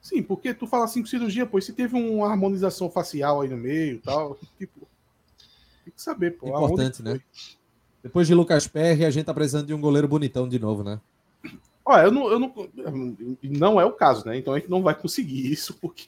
Sim, 0.00 0.22
porque 0.22 0.54
tu 0.54 0.66
fala 0.66 0.86
cinco 0.88 1.06
cirurgia, 1.08 1.44
pô, 1.46 1.58
e 1.58 1.62
se 1.62 1.72
teve 1.72 1.94
uma 1.94 2.28
harmonização 2.28 2.88
facial 2.90 3.40
aí 3.42 3.48
no 3.48 3.56
meio 3.56 3.96
e 3.96 3.98
tal, 3.98 4.38
tipo, 4.58 4.86
tem 5.90 5.96
que 5.96 6.02
saber, 6.02 6.36
pô. 6.36 6.48
Importante, 6.48 7.02
né? 7.02 7.20
Depois 8.02 8.26
de 8.26 8.34
Lucas 8.34 8.66
Perry, 8.66 9.04
a 9.04 9.10
gente 9.10 9.26
tá 9.26 9.34
precisando 9.34 9.66
de 9.66 9.74
um 9.74 9.80
goleiro 9.80 10.08
bonitão 10.08 10.48
de 10.48 10.58
novo, 10.58 10.82
né? 10.82 11.00
Olha, 11.84 12.04
eu 12.04 12.12
não, 12.12 12.30
eu 12.30 12.38
não, 12.38 12.54
não 13.42 13.80
é 13.80 13.84
o 13.84 13.92
caso, 13.92 14.26
né? 14.26 14.36
Então 14.38 14.54
a 14.54 14.58
gente 14.58 14.70
não 14.70 14.82
vai 14.82 14.94
conseguir 14.94 15.50
isso, 15.52 15.74
porque, 15.74 16.06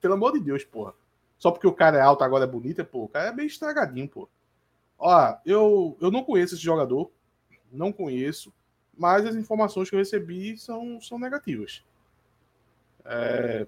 pelo 0.00 0.14
amor 0.14 0.32
de 0.32 0.40
Deus, 0.40 0.64
porra. 0.64 0.94
Só 1.38 1.50
porque 1.50 1.66
o 1.66 1.72
cara 1.72 1.98
é 1.98 2.00
alto 2.00 2.24
agora 2.24 2.44
é 2.44 2.48
bonito, 2.48 2.80
é, 2.80 2.84
pô, 2.84 3.04
o 3.04 3.08
cara 3.08 3.28
é 3.28 3.32
bem 3.32 3.46
estragadinho, 3.46 4.08
pô. 4.08 4.28
Ó, 4.98 5.36
eu, 5.44 5.96
eu 6.00 6.10
não 6.10 6.24
conheço 6.24 6.54
esse 6.54 6.62
jogador, 6.62 7.10
não 7.70 7.92
conheço, 7.92 8.52
mas 8.96 9.26
as 9.26 9.36
informações 9.36 9.90
que 9.90 9.94
eu 9.94 9.98
recebi 9.98 10.56
são, 10.56 11.00
são 11.00 11.18
negativas. 11.18 11.84
É, 13.04 13.66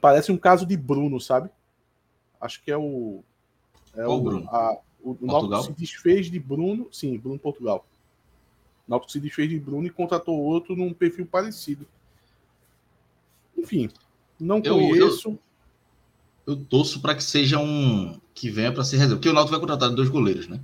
parece 0.00 0.30
um 0.30 0.36
caso 0.36 0.66
de 0.66 0.76
Bruno, 0.76 1.20
sabe? 1.20 1.48
Acho 2.40 2.62
que 2.62 2.70
é 2.70 2.76
o. 2.76 3.24
É 3.96 4.04
Qual 4.04 4.18
o 4.18 4.20
Bruno? 4.20 4.48
a- 4.50 4.76
o 5.02 5.14
Portugal? 5.14 5.62
Se 5.62 5.72
desfez 5.72 6.30
de 6.30 6.38
Bruno, 6.38 6.88
sim, 6.92 7.16
Bruno 7.18 7.38
Portugal. 7.38 7.86
O 8.86 8.90
Náutico 8.90 9.10
se 9.12 9.20
desfez 9.20 9.48
de 9.48 9.58
Bruno 9.58 9.86
e 9.86 9.90
contratou 9.90 10.38
outro 10.38 10.76
num 10.76 10.92
perfil 10.92 11.26
parecido. 11.26 11.86
Enfim, 13.56 13.88
não 14.38 14.58
Eu- 14.62 14.74
conheço. 14.74 15.38
Eu 16.46 16.56
torço 16.56 17.00
para 17.00 17.14
que 17.14 17.24
seja 17.24 17.58
um. 17.58 18.18
que 18.34 18.50
venha 18.50 18.70
para 18.70 18.84
ser 18.84 18.96
reserva. 18.98 19.16
Porque 19.16 19.30
o 19.30 19.32
Náutico 19.32 19.52
vai 19.52 19.60
contratar 19.60 19.90
dois 19.94 20.10
goleiros, 20.10 20.46
né? 20.46 20.60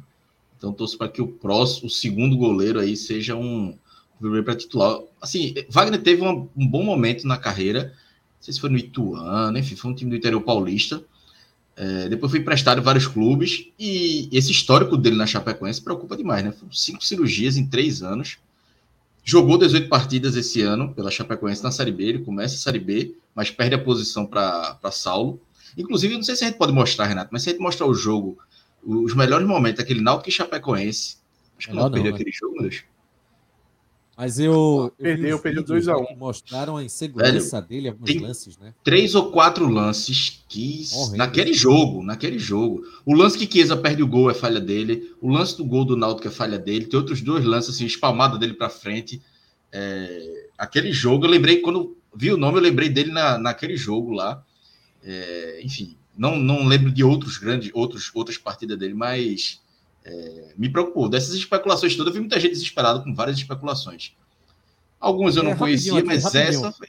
Então 0.58 0.70
eu 0.70 0.74
torço 0.76 0.98
para 0.98 1.08
que 1.08 1.22
o 1.22 1.26
próximo, 1.26 1.86
o 1.86 1.90
segundo 1.90 2.36
goleiro 2.36 2.78
aí 2.78 2.94
seja 2.96 3.34
um 3.34 3.76
goleiro 4.20 4.44
para 4.44 4.54
titular. 4.54 5.00
Assim, 5.20 5.54
Wagner 5.70 6.02
teve 6.02 6.20
uma- 6.20 6.46
um 6.54 6.68
bom 6.68 6.82
momento 6.84 7.26
na 7.26 7.38
carreira. 7.38 7.84
Não 7.84 8.42
sei 8.42 8.52
se 8.52 8.60
foi 8.60 8.68
no 8.68 8.76
Ituano, 8.76 9.56
enfim, 9.58 9.74
foi 9.74 9.90
um 9.90 9.94
time 9.94 10.10
do 10.10 10.16
interior 10.16 10.42
paulista. 10.42 11.02
É, 11.76 12.08
depois 12.08 12.30
foi 12.30 12.40
emprestado 12.40 12.80
em 12.80 12.84
vários 12.84 13.06
clubes. 13.06 13.68
E 13.78 14.28
esse 14.32 14.50
histórico 14.50 14.96
dele 14.96 15.16
na 15.16 15.26
Chapecoense 15.26 15.80
preocupa 15.82 16.16
demais, 16.16 16.44
né? 16.44 16.52
Foram 16.52 16.72
cinco 16.72 17.04
cirurgias 17.04 17.56
em 17.56 17.66
três 17.66 18.02
anos. 18.02 18.38
Jogou 19.24 19.56
18 19.56 19.88
partidas 19.88 20.36
esse 20.36 20.60
ano 20.62 20.92
pela 20.94 21.10
Chapecoense 21.10 21.62
na 21.62 21.70
Série 21.70 21.92
B. 21.92 22.04
Ele 22.04 22.18
começa 22.20 22.54
a 22.54 22.58
Série 22.58 22.80
B, 22.80 23.14
mas 23.34 23.50
perde 23.50 23.74
a 23.74 23.78
posição 23.78 24.26
para 24.26 24.78
Saulo. 24.90 25.40
Inclusive, 25.76 26.14
não 26.14 26.22
sei 26.22 26.36
se 26.36 26.44
a 26.44 26.48
gente 26.48 26.58
pode 26.58 26.72
mostrar, 26.72 27.06
Renato, 27.06 27.30
mas 27.32 27.42
se 27.42 27.48
a 27.48 27.52
gente 27.52 27.62
mostrar 27.62 27.86
o 27.86 27.94
jogo, 27.94 28.36
os 28.84 29.14
melhores 29.14 29.46
momentos, 29.46 29.80
aquele 29.80 30.00
Náutico 30.00 30.28
e 30.28 30.32
Chapecoense. 30.32 31.16
Acho 31.56 31.68
que 31.68 31.74
Melhor 31.74 31.86
não 31.86 31.92
perdeu 31.92 32.10
não, 32.10 32.18
né? 32.18 32.22
aquele 32.22 32.36
jogo, 32.36 32.52
meu 32.54 32.62
Deus. 32.62 32.82
Mas 34.16 34.38
eu. 34.38 34.92
Perdeu, 34.98 35.38
perdeu 35.38 35.62
vídeos, 35.62 35.86
2 35.86 35.88
a 35.88 35.94
né, 35.94 36.02
1. 36.02 36.06
que 36.06 36.16
Mostraram 36.16 36.76
a 36.76 36.84
insegurança 36.84 37.60
dele, 37.62 37.88
alguns 37.88 38.06
tem- 38.06 38.20
lances, 38.20 38.58
né? 38.58 38.74
Três 38.84 39.14
ou 39.14 39.30
quatro 39.30 39.68
lances 39.68 40.44
que. 40.48 40.84
Horrendo. 40.92 41.16
Naquele 41.16 41.52
jogo, 41.54 42.02
naquele 42.02 42.38
jogo. 42.38 42.84
O 43.06 43.14
lance 43.14 43.38
que 43.38 43.50
Chiesa 43.50 43.76
perde 43.76 44.02
o 44.02 44.06
gol 44.06 44.30
é 44.30 44.34
falha 44.34 44.60
dele. 44.60 45.12
O 45.20 45.28
lance 45.30 45.56
do 45.56 45.64
gol 45.64 45.84
do 45.84 45.96
Náutico 45.96 46.28
é 46.28 46.30
falha 46.30 46.58
dele. 46.58 46.86
Tem 46.86 46.98
outros 47.00 47.22
dois 47.22 47.44
lances, 47.44 47.74
assim, 47.74 47.86
espalmada 47.86 48.38
dele 48.38 48.52
para 48.54 48.68
frente. 48.68 49.20
É, 49.72 50.48
aquele 50.58 50.92
jogo, 50.92 51.24
eu 51.24 51.30
lembrei, 51.30 51.60
quando 51.60 51.96
vi 52.14 52.30
o 52.30 52.36
nome, 52.36 52.58
eu 52.58 52.62
lembrei 52.62 52.90
dele 52.90 53.10
na, 53.10 53.38
naquele 53.38 53.76
jogo 53.76 54.12
lá. 54.12 54.44
É, 55.02 55.60
enfim, 55.64 55.96
não, 56.16 56.36
não 56.36 56.66
lembro 56.66 56.90
de 56.92 57.02
outros 57.02 57.38
grandes, 57.38 57.70
outros, 57.72 58.10
outras 58.14 58.36
partidas 58.36 58.78
dele, 58.78 58.92
mas 58.92 59.61
é, 60.04 60.52
me 60.56 60.68
preocupou. 60.70 61.08
Dessas 61.08 61.34
especulações 61.34 61.94
todas, 61.96 62.08
eu 62.08 62.14
vi 62.14 62.20
muita 62.20 62.38
gente 62.40 62.52
desesperada 62.52 63.00
com 63.00 63.14
várias 63.14 63.36
especulações. 63.38 64.12
Algumas 65.00 65.36
eu 65.36 65.42
É, 65.42 65.44
não 65.44 65.52
rapidinho 65.52 65.94
conhecia, 65.94 65.98
aqui, 65.98 66.06
mas 66.06 66.24
rapidinho. 66.24 66.66
essa 66.66 66.72
foi. 66.72 66.88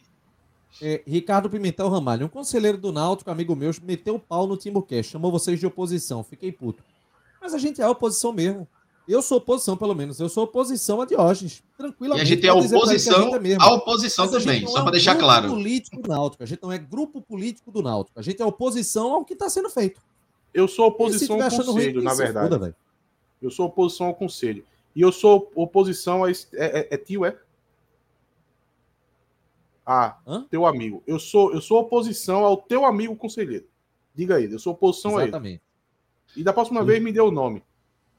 É, 0.82 1.04
Ricardo 1.06 1.50
Pimentel 1.50 1.88
Ramalho, 1.90 2.26
um 2.26 2.30
conselheiro 2.30 2.78
do 2.78 2.92
Náutico, 2.92 3.30
amigo 3.30 3.56
meu, 3.56 3.72
meteu 3.84 4.16
o 4.16 4.20
pau 4.20 4.48
no 4.48 4.58
Timbucast, 4.58 5.12
chamou 5.12 5.32
vocês 5.32 5.60
de 5.60 5.66
oposição, 5.66 6.24
fiquei 6.24 6.52
puto. 6.52 6.84
Mas 7.42 7.54
a 7.54 7.58
gente 7.58 7.82
é 7.82 7.88
oposição 7.88 8.34
mesmo. 8.34 8.68
Eu 9.08 9.22
sou 9.22 9.38
oposição, 9.38 9.76
pelo 9.76 9.94
menos. 9.94 10.20
Eu 10.20 10.30
sou 10.30 10.46
oposição 10.46 11.02
a 11.02 11.06
Diógenes. 11.06 11.58
E 11.58 11.78
Tranquilamente. 11.78 12.22
a 12.24 12.26
gente 12.26 12.46
é 12.48 12.50
a 12.50 12.54
oposição 12.54 13.36
é 13.36 13.56
à 13.60 13.74
oposição 13.74 14.26
Mas 14.26 14.36
a 14.36 14.40
gente 14.40 14.48
também, 14.48 14.62
não 14.62 14.72
só 14.72 14.80
é 14.80 14.82
para 14.82 14.92
deixar 14.92 15.14
grupo 15.14 15.26
claro. 15.26 15.50
político 15.50 16.02
do 16.02 16.08
Náutico. 16.10 16.44
A 16.44 16.46
gente 16.46 16.64
não 16.64 16.72
é 16.72 16.78
grupo 16.78 17.22
político 17.22 17.70
do 17.70 17.82
Náutico. 17.82 18.18
A 18.18 18.24
gente 18.24 18.42
é 18.42 18.46
oposição 18.46 19.12
ao 19.12 19.26
que 19.26 19.34
está 19.34 19.50
sendo 19.50 19.70
feito. 19.70 20.02
Eu 20.54 20.70
sou 20.70 20.86
E 20.86 20.88
oposição 20.88 21.42
ao 21.42 21.50
conselho, 21.50 22.00
que 22.00 22.06
na 22.06 22.14
verdade. 22.14 22.48
foda, 22.48 22.60
velho. 22.60 22.76
Eu 23.44 23.52
sou 23.52 23.66
oposição 23.68 24.08
ao 24.08 24.16
conselho. 24.16 24.66
E 24.96 25.02
eu 25.02 25.12
sou 25.12 25.52
oposição 25.56 26.24
a. 26.24 26.32
esse- 26.32 26.48
É, 26.54 26.80
é- 26.82 26.88
é 26.92 26.98
tio, 26.98 27.26
é? 27.26 27.38
Ah, 29.86 30.18
Hã? 30.26 30.46
teu 30.50 30.66
amigo. 30.66 31.04
Eu 31.06 31.20
sou, 31.20 31.54
eu 31.54 31.60
sou 31.62 31.80
oposição 31.82 32.46
ao 32.46 32.58
teu 32.58 32.86
amigo 32.86 33.16
conselheiro. 33.16 33.66
Diga 34.16 34.36
aí, 34.38 34.50
eu 34.52 34.60
sou 34.60 34.74
oposição 34.74 35.18
a 35.18 35.22
ele. 35.22 35.30
Exatamente. 35.32 35.62
E 36.36 36.44
da 36.44 36.54
próxima 36.54 36.80
Sim. 36.82 36.86
vez 36.88 37.04
me 37.04 37.12
dê 37.12 37.20
o 37.20 37.32
nome. 37.32 37.62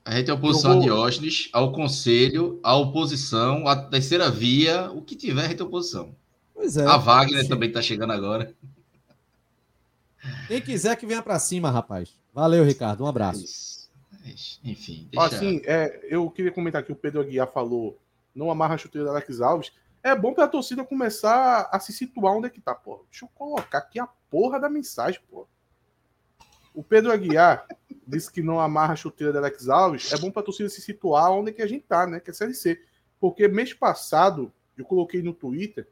A 0.05 0.14
gente 0.16 0.31
é 0.31 0.35
oposição 0.35 0.72
Eu 0.72 0.77
a 0.77 0.81
vou- 0.81 0.85
Diógenes, 0.85 1.49
ao 1.53 1.72
conselho, 1.72 2.61
à 2.62 2.77
oposição, 2.77 3.66
à 3.66 3.75
terceira 3.77 4.31
via, 4.31 4.91
o 4.91 5.01
que 5.01 5.16
tiver, 5.16 5.47
a 5.47 5.49
gente 5.49 5.62
é 5.62 5.64
oposição. 5.64 6.14
Pois 6.53 6.77
é. 6.77 6.85
a 6.87 6.97
Wagner 6.99 7.43
Sim. 7.43 7.49
também 7.49 7.68
está 7.68 7.81
chegando 7.81 8.12
agora. 8.12 8.55
Quem 10.49 10.61
quiser 10.61 10.97
que 10.97 11.07
venha 11.07 11.22
pra 11.22 11.39
cima, 11.39 11.70
rapaz. 11.70 12.14
Valeu, 12.33 12.62
Ricardo. 12.64 13.05
Um 13.05 13.07
abraço. 13.07 13.43
Isso. 13.45 13.84
Enfim, 14.64 15.09
deixa... 15.11 15.27
Assim, 15.27 15.61
é, 15.64 16.01
eu 16.09 16.31
queria 16.31 16.53
comentar 16.53 16.83
que 16.83 16.93
o 16.93 16.97
Pedro 16.97 17.20
Aguiar 17.20 17.51
falou: 17.53 17.99
não 18.35 18.51
amarra 18.51 18.75
a 18.75 18.79
chuteira 18.79 19.07
da 19.07 19.12
Alex 19.12 19.41
Alves. 19.41 19.72
É 20.03 20.14
bom 20.14 20.35
pra 20.35 20.49
torcida 20.49 20.85
começar 20.85 21.68
a 21.72 21.81
se 21.81 21.93
situar 21.93 22.35
onde 22.35 22.47
é 22.47 22.51
que 22.51 22.61
tá, 22.61 22.75
pô. 22.75 23.05
Deixa 23.11 23.25
eu 23.25 23.29
colocar 23.35 23.79
aqui 23.79 23.99
a 23.99 24.07
porra 24.07 24.61
da 24.61 24.68
mensagem, 24.68 25.20
pô. 25.31 25.47
O 26.75 26.83
Pedro 26.83 27.12
Aguiar 27.12 27.66
disse 28.07 28.31
que 28.31 28.43
não 28.43 28.61
amarra 28.61 28.93
a 28.95 28.97
chuteira 28.97 29.33
da 29.33 29.39
Alex 29.39 29.68
Alves. 29.68 30.12
É 30.12 30.18
bom 30.18 30.31
pra 30.31 30.43
torcida 30.43 30.68
se 30.68 30.83
situar 30.83 31.31
onde 31.31 31.51
é 31.51 31.53
que 31.55 31.62
a 31.62 31.66
gente 31.66 31.85
tá, 31.87 32.07
né? 32.07 32.20
Que 32.20 32.31
é 32.31 32.33
a 32.33 32.35
Série 32.35 32.55
C. 32.55 32.83
Porque 33.18 33.49
mês 33.49 33.72
passado 33.72 34.53
eu 34.77 34.85
coloquei 34.85 35.22
no 35.22 35.33
Twitter 35.33 35.89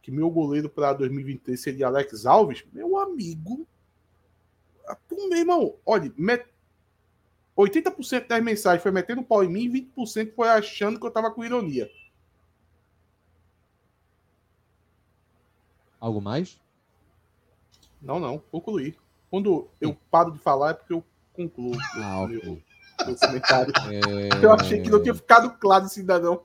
que 0.00 0.10
meu 0.10 0.28
goleiro 0.28 0.68
para 0.68 0.92
2023 0.94 1.60
seria 1.60 1.86
Alex 1.86 2.26
Alves. 2.26 2.64
Meu 2.72 2.98
amigo. 2.98 3.66
Meu 5.08 5.38
irmão, 5.38 5.76
olha, 5.86 6.12
met... 6.16 6.44
80% 7.56 8.26
das 8.26 8.42
mensagens 8.42 8.82
foi 8.82 8.90
metendo 8.90 9.22
pau 9.22 9.44
em 9.44 9.48
mim 9.48 9.64
e 9.64 9.82
20% 9.96 10.34
foi 10.34 10.48
achando 10.48 10.98
que 10.98 11.06
eu 11.06 11.10
tava 11.10 11.30
com 11.30 11.44
ironia. 11.44 11.90
Algo 16.00 16.20
mais? 16.20 16.58
Não, 18.00 18.18
não, 18.18 18.38
concluí. 18.50 18.96
Quando 19.30 19.68
eu 19.80 19.96
paro 20.10 20.32
de 20.32 20.38
falar 20.38 20.70
é 20.70 20.74
porque 20.74 20.92
eu 20.92 21.04
concluo 21.32 21.76
Ah, 21.94 22.26
meu, 22.26 22.38
ok. 22.38 22.62
meu 23.06 23.16
comentário. 23.16 23.72
É, 23.90 24.44
Eu 24.44 24.52
achei 24.52 24.82
que 24.82 24.90
não 24.90 25.00
tinha 25.02 25.14
ficado 25.14 25.50
claro 25.58 25.86
esse 25.86 25.94
cidadão. 25.96 26.42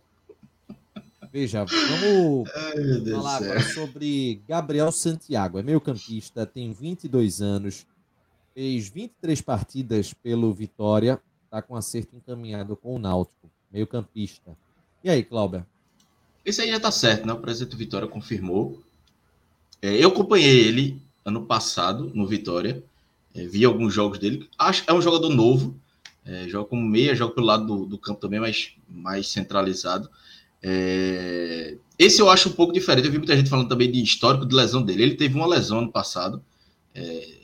Veja, 1.32 1.66
vamos 1.66 2.50
Ai, 2.56 3.12
falar 3.12 3.36
agora 3.38 3.60
sobre 3.62 4.42
Gabriel 4.48 4.92
Santiago. 4.92 5.60
É 5.60 5.64
meio 5.64 5.82
campista, 5.82 6.46
tem 6.46 6.72
22 6.72 7.42
anos, 7.42 7.86
fez 8.58 8.90
23 8.90 9.40
partidas 9.40 10.16
pelo 10.16 10.52
Vitória, 10.52 11.22
está 11.46 11.62
com 11.62 11.76
acerto 11.76 12.16
encaminhado 12.16 12.76
com 12.76 12.96
o 12.96 12.98
Náutico, 12.98 13.52
meio 13.72 13.86
campista. 13.86 14.58
E 15.04 15.12
aí, 15.12 15.24
Cláudio? 15.24 15.64
Esse 16.44 16.64
aí 16.64 16.72
já 16.72 16.80
tá 16.80 16.90
certo, 16.90 17.28
né? 17.28 17.34
O 17.34 17.40
presidente 17.40 17.70
do 17.70 17.78
Vitória 17.78 18.08
confirmou. 18.08 18.82
É, 19.80 20.04
eu 20.04 20.10
acompanhei 20.10 20.68
ele 20.68 21.00
ano 21.24 21.46
passado 21.46 22.12
no 22.16 22.26
Vitória. 22.26 22.84
É, 23.36 23.46
vi 23.46 23.64
alguns 23.64 23.94
jogos 23.94 24.18
dele. 24.18 24.50
Acho 24.58 24.84
é 24.88 24.94
um 24.94 25.04
jogador 25.04 25.30
novo. 25.30 25.80
É, 26.26 26.50
joga 26.50 26.68
como 26.68 26.82
meia, 26.82 27.14
joga 27.14 27.36
pelo 27.36 27.46
lado 27.46 27.68
do, 27.68 27.86
do 27.86 27.98
campo 28.00 28.20
também, 28.20 28.40
mas 28.40 28.72
mais 28.90 29.28
centralizado. 29.28 30.10
É, 30.64 31.78
esse 32.00 32.20
eu 32.20 32.28
acho 32.28 32.50
um 32.50 32.54
pouco 32.54 32.74
diferente. 32.74 33.06
Eu 33.06 33.12
vi 33.12 33.20
muita 33.20 33.38
gente 33.38 33.52
falando 33.52 33.70
também 33.70 33.92
de 33.92 34.02
histórico 34.02 34.48
de 34.48 34.56
lesão 34.56 34.82
dele. 34.82 35.04
Ele 35.04 35.16
teve 35.16 35.36
uma 35.36 35.46
lesão 35.46 35.78
ano 35.78 35.92
passado, 35.92 36.44
é, 36.96 37.37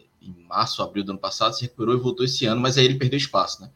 março, 0.53 0.83
abril 0.83 1.03
do 1.03 1.11
ano 1.11 1.19
passado, 1.19 1.55
se 1.55 1.63
recuperou 1.63 1.95
e 1.95 1.99
voltou 1.99 2.25
esse 2.25 2.45
ano, 2.45 2.61
mas 2.61 2.77
aí 2.77 2.85
ele 2.85 2.95
perdeu 2.95 3.17
espaço, 3.17 3.61
né? 3.61 3.69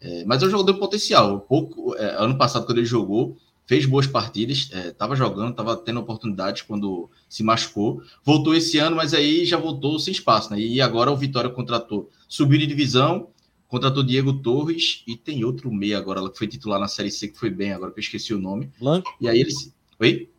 É, 0.00 0.24
mas 0.24 0.42
é 0.42 0.46
um 0.46 0.50
jogador 0.50 0.78
potencial. 0.78 1.40
Pouco, 1.40 1.96
é, 1.96 2.22
ano 2.22 2.36
passado, 2.36 2.66
quando 2.66 2.78
ele 2.78 2.86
jogou, 2.86 3.36
fez 3.66 3.84
boas 3.86 4.06
partidas, 4.06 4.70
estava 4.72 5.16
jogando, 5.16 5.50
estava 5.50 5.76
tendo 5.76 6.00
oportunidades 6.00 6.62
quando 6.62 7.10
se 7.28 7.42
machucou. 7.42 8.02
Voltou 8.24 8.54
esse 8.54 8.78
ano, 8.78 8.96
mas 8.96 9.12
aí 9.12 9.44
já 9.44 9.56
voltou 9.58 9.98
sem 9.98 10.12
espaço, 10.12 10.52
né? 10.52 10.60
E 10.60 10.80
agora 10.80 11.10
o 11.10 11.16
Vitória 11.16 11.50
contratou, 11.50 12.10
subiu 12.28 12.58
de 12.58 12.66
divisão, 12.66 13.28
contratou 13.66 14.02
Diego 14.02 14.32
Torres 14.40 15.02
e 15.06 15.16
tem 15.16 15.44
outro 15.44 15.70
meia 15.72 15.98
agora, 15.98 16.28
que 16.30 16.38
foi 16.38 16.46
titular 16.46 16.78
na 16.78 16.88
Série 16.88 17.10
C, 17.10 17.28
que 17.28 17.38
foi 17.38 17.50
bem, 17.50 17.72
agora 17.72 17.90
que 17.90 17.98
eu 17.98 18.02
esqueci 18.02 18.32
o 18.32 18.38
nome. 18.38 18.70
Blanco? 18.78 19.14
E 19.20 19.28
aí 19.28 19.40
eles. 19.40 19.74
Oi? 19.98 20.30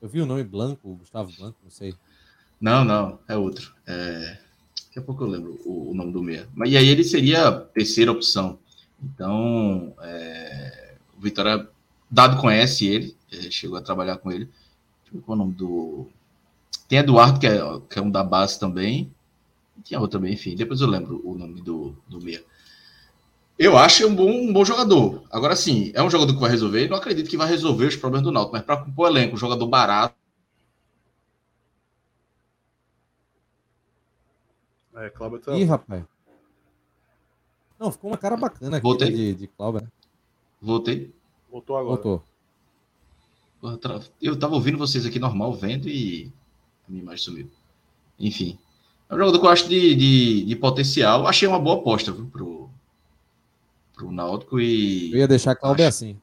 Eu 0.00 0.08
vi 0.08 0.20
o 0.20 0.26
nome 0.26 0.42
Blanco, 0.42 0.94
Gustavo 0.96 1.30
Blanco, 1.38 1.58
não 1.62 1.70
sei. 1.70 1.94
Não, 2.60 2.84
não, 2.84 3.18
é 3.28 3.36
outro. 3.36 3.74
É... 3.86 4.38
Daqui 4.92 4.98
a 4.98 5.02
pouco 5.02 5.24
eu 5.24 5.28
lembro 5.28 5.58
o, 5.64 5.92
o 5.92 5.94
nome 5.94 6.12
do 6.12 6.22
meia. 6.22 6.46
Mas 6.54 6.70
e 6.70 6.76
aí 6.76 6.86
ele 6.86 7.02
seria 7.02 7.48
a 7.48 7.52
terceira 7.52 8.12
opção. 8.12 8.58
Então, 9.02 9.94
é... 10.02 10.96
o 11.16 11.20
Vitória, 11.22 11.66
Dado 12.10 12.38
conhece 12.38 12.86
ele, 12.86 13.16
é, 13.32 13.50
chegou 13.50 13.78
a 13.78 13.80
trabalhar 13.80 14.18
com 14.18 14.30
ele. 14.30 14.50
Qual 15.24 15.34
é 15.38 15.40
o 15.40 15.44
nome 15.44 15.54
do. 15.54 16.08
Tem 16.86 16.98
Eduardo, 16.98 17.40
que 17.40 17.46
é, 17.46 17.58
que 17.88 17.98
é 17.98 18.02
um 18.02 18.10
da 18.10 18.22
base 18.22 18.60
também. 18.60 19.10
Tinha 19.82 19.98
outro 19.98 20.18
também, 20.18 20.34
enfim. 20.34 20.54
Depois 20.54 20.82
eu 20.82 20.88
lembro 20.88 21.22
o 21.24 21.38
nome 21.38 21.62
do, 21.62 21.96
do 22.06 22.20
meia. 22.20 22.44
Eu 23.58 23.78
acho 23.78 24.06
um 24.06 24.14
bom, 24.14 24.30
um 24.30 24.52
bom 24.52 24.62
jogador. 24.62 25.22
Agora 25.30 25.56
sim, 25.56 25.90
é 25.94 26.02
um 26.02 26.10
jogador 26.10 26.34
que 26.34 26.40
vai 26.40 26.50
resolver. 26.50 26.86
Não 26.86 26.98
acredito 26.98 27.30
que 27.30 27.36
vai 27.38 27.48
resolver 27.48 27.86
os 27.86 27.96
problemas 27.96 28.24
do 28.24 28.32
Náutico, 28.32 28.56
mas 28.56 28.62
para 28.62 28.76
compor 28.76 29.08
elenco, 29.08 29.36
um 29.36 29.38
jogador 29.38 29.66
barato. 29.68 30.14
É, 34.94 35.10
Cláudio 35.10 35.38
tá... 35.40 35.56
Ih, 35.56 35.64
rapaz. 35.64 36.04
Não, 37.78 37.90
ficou 37.90 38.10
uma 38.10 38.16
cara 38.16 38.36
bacana 38.36 38.76
aqui 38.76 38.82
Voltei? 38.82 39.10
de, 39.10 39.34
de 39.34 39.46
Cláudio. 39.48 39.82
né? 39.82 39.88
Voltei. 40.60 41.12
voltou 41.50 41.76
agora. 41.76 42.00
Voltou. 42.00 42.24
Eu 43.62 44.02
Eu 44.20 44.38
tava 44.38 44.54
ouvindo 44.54 44.78
vocês 44.78 45.04
aqui 45.06 45.18
normal, 45.18 45.52
vendo 45.54 45.88
e 45.88 46.32
a 46.86 46.90
minha 46.90 47.02
imagem 47.02 47.24
sumiu. 47.24 47.50
Enfim. 48.18 48.58
É 49.08 49.14
um 49.14 49.18
jogador 49.18 49.38
que 49.40 49.46
eu 49.46 49.50
acho 49.50 49.68
de, 49.68 49.94
de, 49.94 50.44
de 50.44 50.56
potencial. 50.56 51.26
Achei 51.26 51.46
uma 51.48 51.58
boa 51.58 51.80
aposta 51.80 52.12
viu, 52.12 52.26
pro, 52.26 52.70
pro 53.94 54.12
Náutico 54.12 54.58
Eu 54.58 54.64
e 54.64 55.16
ia 55.16 55.28
deixar 55.28 55.54
Cláudio 55.54 55.84
Acho. 55.86 55.96
assim. 55.96 56.20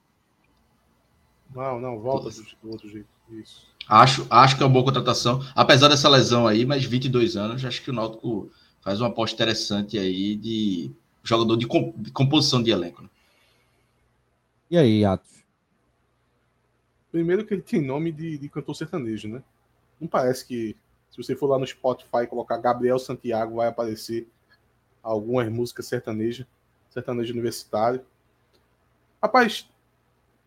Não, 1.53 1.80
não, 1.80 1.99
volta 1.99 2.30
do, 2.30 2.41
do 2.61 2.72
outro 2.72 2.89
jeito. 2.89 3.07
Isso. 3.32 3.67
Acho, 3.88 4.26
acho 4.30 4.55
que 4.55 4.63
é 4.63 4.65
uma 4.65 4.72
boa 4.72 4.86
contratação, 4.86 5.41
apesar 5.55 5.88
dessa 5.88 6.07
lesão 6.07 6.47
aí, 6.47 6.65
mas 6.65 6.84
22 6.84 7.36
anos, 7.36 7.65
acho 7.65 7.82
que 7.82 7.89
o 7.89 7.93
Náutico 7.93 8.49
faz 8.90 9.02
uma 9.02 9.10
aposta 9.10 9.36
interessante 9.36 10.00
aí 10.00 10.36
de 10.36 10.90
jogador 11.22 11.56
de, 11.56 11.68
de 11.68 12.12
composição 12.12 12.64
de 12.64 12.72
elenco. 12.72 13.04
Né? 13.04 13.10
E 14.72 14.78
aí, 14.80 15.06
Atos? 15.06 15.44
Primeiro 17.12 17.46
que 17.46 17.54
ele 17.54 17.62
tem 17.62 17.86
nome 17.86 18.12
de, 18.12 18.40
de 18.40 18.50
cantor 18.50 18.76
sertanejo, 18.76 19.28
né? 19.28 19.44
Não 20.02 20.08
parece 20.08 20.44
que 20.44 20.76
se 21.12 21.18
você 21.18 21.36
for 21.36 21.46
lá 21.46 21.60
no 21.60 21.68
Spotify 21.68 22.24
e 22.24 22.28
colocar 22.28 22.58
Gabriel 22.58 22.98
Santiago, 22.98 23.58
vai 23.58 23.68
aparecer 23.68 24.28
algumas 25.04 25.48
músicas 25.50 25.86
sertanejas, 25.86 26.48
sertanejo 26.90 27.32
universitário. 27.32 28.04
Rapaz, 29.22 29.70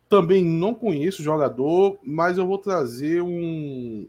também 0.09 0.45
não 0.45 0.75
conheço 0.75 1.23
o 1.23 1.25
jogador, 1.25 1.97
mas 2.03 2.39
eu 2.39 2.47
vou 2.47 2.59
trazer 2.59 3.23
um, 3.23 4.09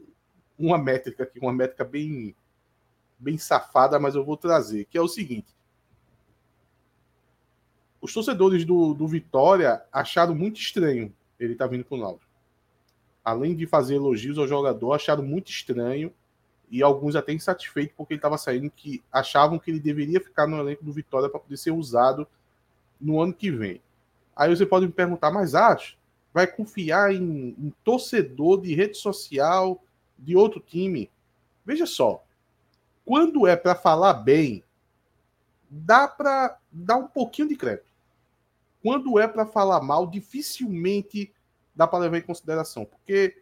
uma 0.57 0.79
métrica 0.79 1.21
aqui, 1.21 1.39
uma 1.39 1.53
métrica 1.53 1.83
bem, 1.83 2.35
bem 3.23 3.37
safada, 3.37 3.99
mas 3.99 4.15
eu 4.15 4.23
vou 4.23 4.37
trazer, 4.37 4.85
que 4.85 4.97
é 4.97 5.01
o 5.01 5.07
seguinte. 5.07 5.55
Os 8.01 8.13
torcedores 8.13 8.65
do, 8.65 8.93
do 8.93 9.07
Vitória 9.07 9.81
acharam 9.91 10.35
muito 10.35 10.59
estranho 10.59 11.13
ele 11.43 11.55
tá 11.55 11.67
vindo 11.67 11.83
para 11.83 11.95
o 11.95 11.99
Náutico. 11.99 12.31
Além 13.23 13.55
de 13.55 13.65
fazer 13.65 13.95
elogios 13.95 14.37
ao 14.37 14.47
jogador, 14.47 14.93
acharam 14.93 15.23
muito 15.23 15.49
estranho 15.49 16.13
e 16.69 16.81
alguns 16.81 17.15
até 17.15 17.31
insatisfeitos 17.33 17.93
porque 17.95 18.13
ele 18.13 18.19
estava 18.19 18.37
saindo, 18.37 18.69
que 18.69 19.03
achavam 19.11 19.59
que 19.59 19.69
ele 19.69 19.79
deveria 19.79 20.19
ficar 20.19 20.47
no 20.47 20.57
elenco 20.57 20.83
do 20.83 20.91
Vitória 20.91 21.29
para 21.29 21.39
poder 21.39 21.57
ser 21.57 21.71
usado 21.71 22.27
no 22.99 23.21
ano 23.21 23.33
que 23.33 23.51
vem. 23.51 23.81
Aí 24.35 24.53
você 24.53 24.65
pode 24.65 24.87
me 24.87 24.91
perguntar, 24.91 25.31
mas 25.31 25.55
acho, 25.55 25.97
vai 26.33 26.47
confiar 26.47 27.13
em, 27.13 27.55
em 27.57 27.73
torcedor 27.83 28.61
de 28.61 28.73
rede 28.73 28.97
social 28.97 29.81
de 30.17 30.35
outro 30.35 30.59
time? 30.59 31.09
Veja 31.65 31.85
só, 31.85 32.23
quando 33.05 33.47
é 33.47 33.55
para 33.55 33.75
falar 33.75 34.13
bem, 34.13 34.63
dá 35.69 36.07
para 36.07 36.57
dar 36.71 36.97
um 36.97 37.07
pouquinho 37.07 37.49
de 37.49 37.55
crédito. 37.55 37.91
Quando 38.81 39.19
é 39.19 39.27
para 39.27 39.45
falar 39.45 39.81
mal, 39.81 40.07
dificilmente 40.07 41.33
dá 41.75 41.87
para 41.87 41.99
levar 41.99 42.17
em 42.17 42.21
consideração, 42.21 42.85
porque 42.85 43.41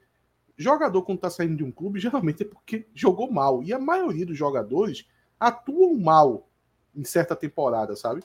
jogador 0.56 1.02
quando 1.02 1.18
está 1.18 1.30
saindo 1.30 1.58
de 1.58 1.64
um 1.64 1.72
clube 1.72 2.00
geralmente 2.00 2.44
é 2.44 2.46
porque 2.46 2.88
jogou 2.94 3.32
mal 3.32 3.64
e 3.64 3.74
a 3.74 3.80
maioria 3.80 4.26
dos 4.26 4.38
jogadores 4.38 5.06
atuam 5.40 5.98
mal 5.98 6.48
em 6.96 7.04
certa 7.04 7.36
temporada, 7.36 7.96
sabe? 7.96 8.24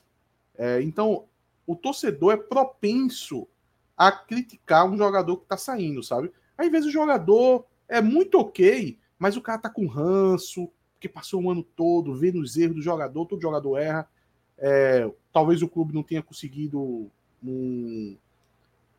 É, 0.56 0.80
então 0.82 1.24
o 1.66 1.74
torcedor 1.74 2.34
é 2.34 2.36
propenso 2.36 3.48
a 3.96 4.12
criticar 4.12 4.86
um 4.86 4.96
jogador 4.96 5.38
que 5.38 5.44
está 5.44 5.56
saindo, 5.56 6.02
sabe? 6.02 6.30
Às 6.56 6.70
vezes 6.70 6.88
o 6.88 6.92
jogador 6.92 7.66
é 7.88 8.00
muito 8.00 8.38
ok, 8.38 8.98
mas 9.18 9.36
o 9.36 9.42
cara 9.42 9.58
tá 9.58 9.70
com 9.70 9.86
ranço, 9.86 10.70
porque 10.96 11.08
passou 11.08 11.42
o 11.42 11.50
ano 11.50 11.62
todo 11.62 12.14
vendo 12.14 12.40
os 12.40 12.56
erros 12.56 12.76
do 12.76 12.82
jogador, 12.82 13.26
todo 13.26 13.40
jogador 13.40 13.78
erra. 13.78 14.08
É, 14.58 15.08
talvez 15.32 15.62
o 15.62 15.68
clube 15.68 15.94
não 15.94 16.02
tenha 16.02 16.22
conseguido 16.22 17.10
um, 17.44 18.16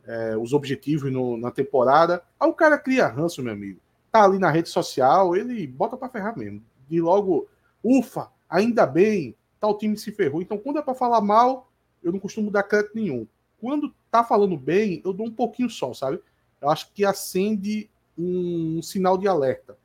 é, 0.05 0.37
os 0.37 0.53
objetivos 0.53 1.11
no, 1.11 1.35
na 1.37 1.51
temporada. 1.51 2.23
Aí 2.39 2.47
o 2.47 2.53
cara 2.53 2.77
cria 2.77 3.07
ranço, 3.07 3.41
meu 3.43 3.53
amigo. 3.53 3.79
Tá 4.11 4.23
ali 4.23 4.37
na 4.37 4.49
rede 4.49 4.69
social, 4.69 5.35
ele 5.35 5.65
bota 5.67 5.97
para 5.97 6.09
ferrar 6.09 6.37
mesmo. 6.37 6.63
E 6.89 7.01
logo, 7.01 7.47
ufa, 7.83 8.31
ainda 8.47 8.85
bem, 8.85 9.35
tal 9.59 9.77
time 9.77 9.97
se 9.97 10.11
ferrou. 10.11 10.41
Então, 10.41 10.57
quando 10.57 10.79
é 10.79 10.81
para 10.81 10.93
falar 10.93 11.19
mal, 11.19 11.69
eu 12.03 12.11
não 12.11 12.19
costumo 12.19 12.51
dar 12.51 12.63
crédito 12.63 12.95
nenhum. 12.95 13.27
Quando 13.59 13.93
tá 14.11 14.23
falando 14.23 14.55
bem, 14.55 15.01
eu 15.03 15.11
dou 15.11 15.25
um 15.25 15.33
pouquinho 15.33 15.69
só, 15.69 15.93
sabe? 15.93 16.21
Eu 16.61 16.69
acho 16.69 16.91
que 16.93 17.03
acende 17.03 17.89
um, 18.17 18.81
sinal 18.81 19.17
de 19.17 19.27
alerta 19.27 19.77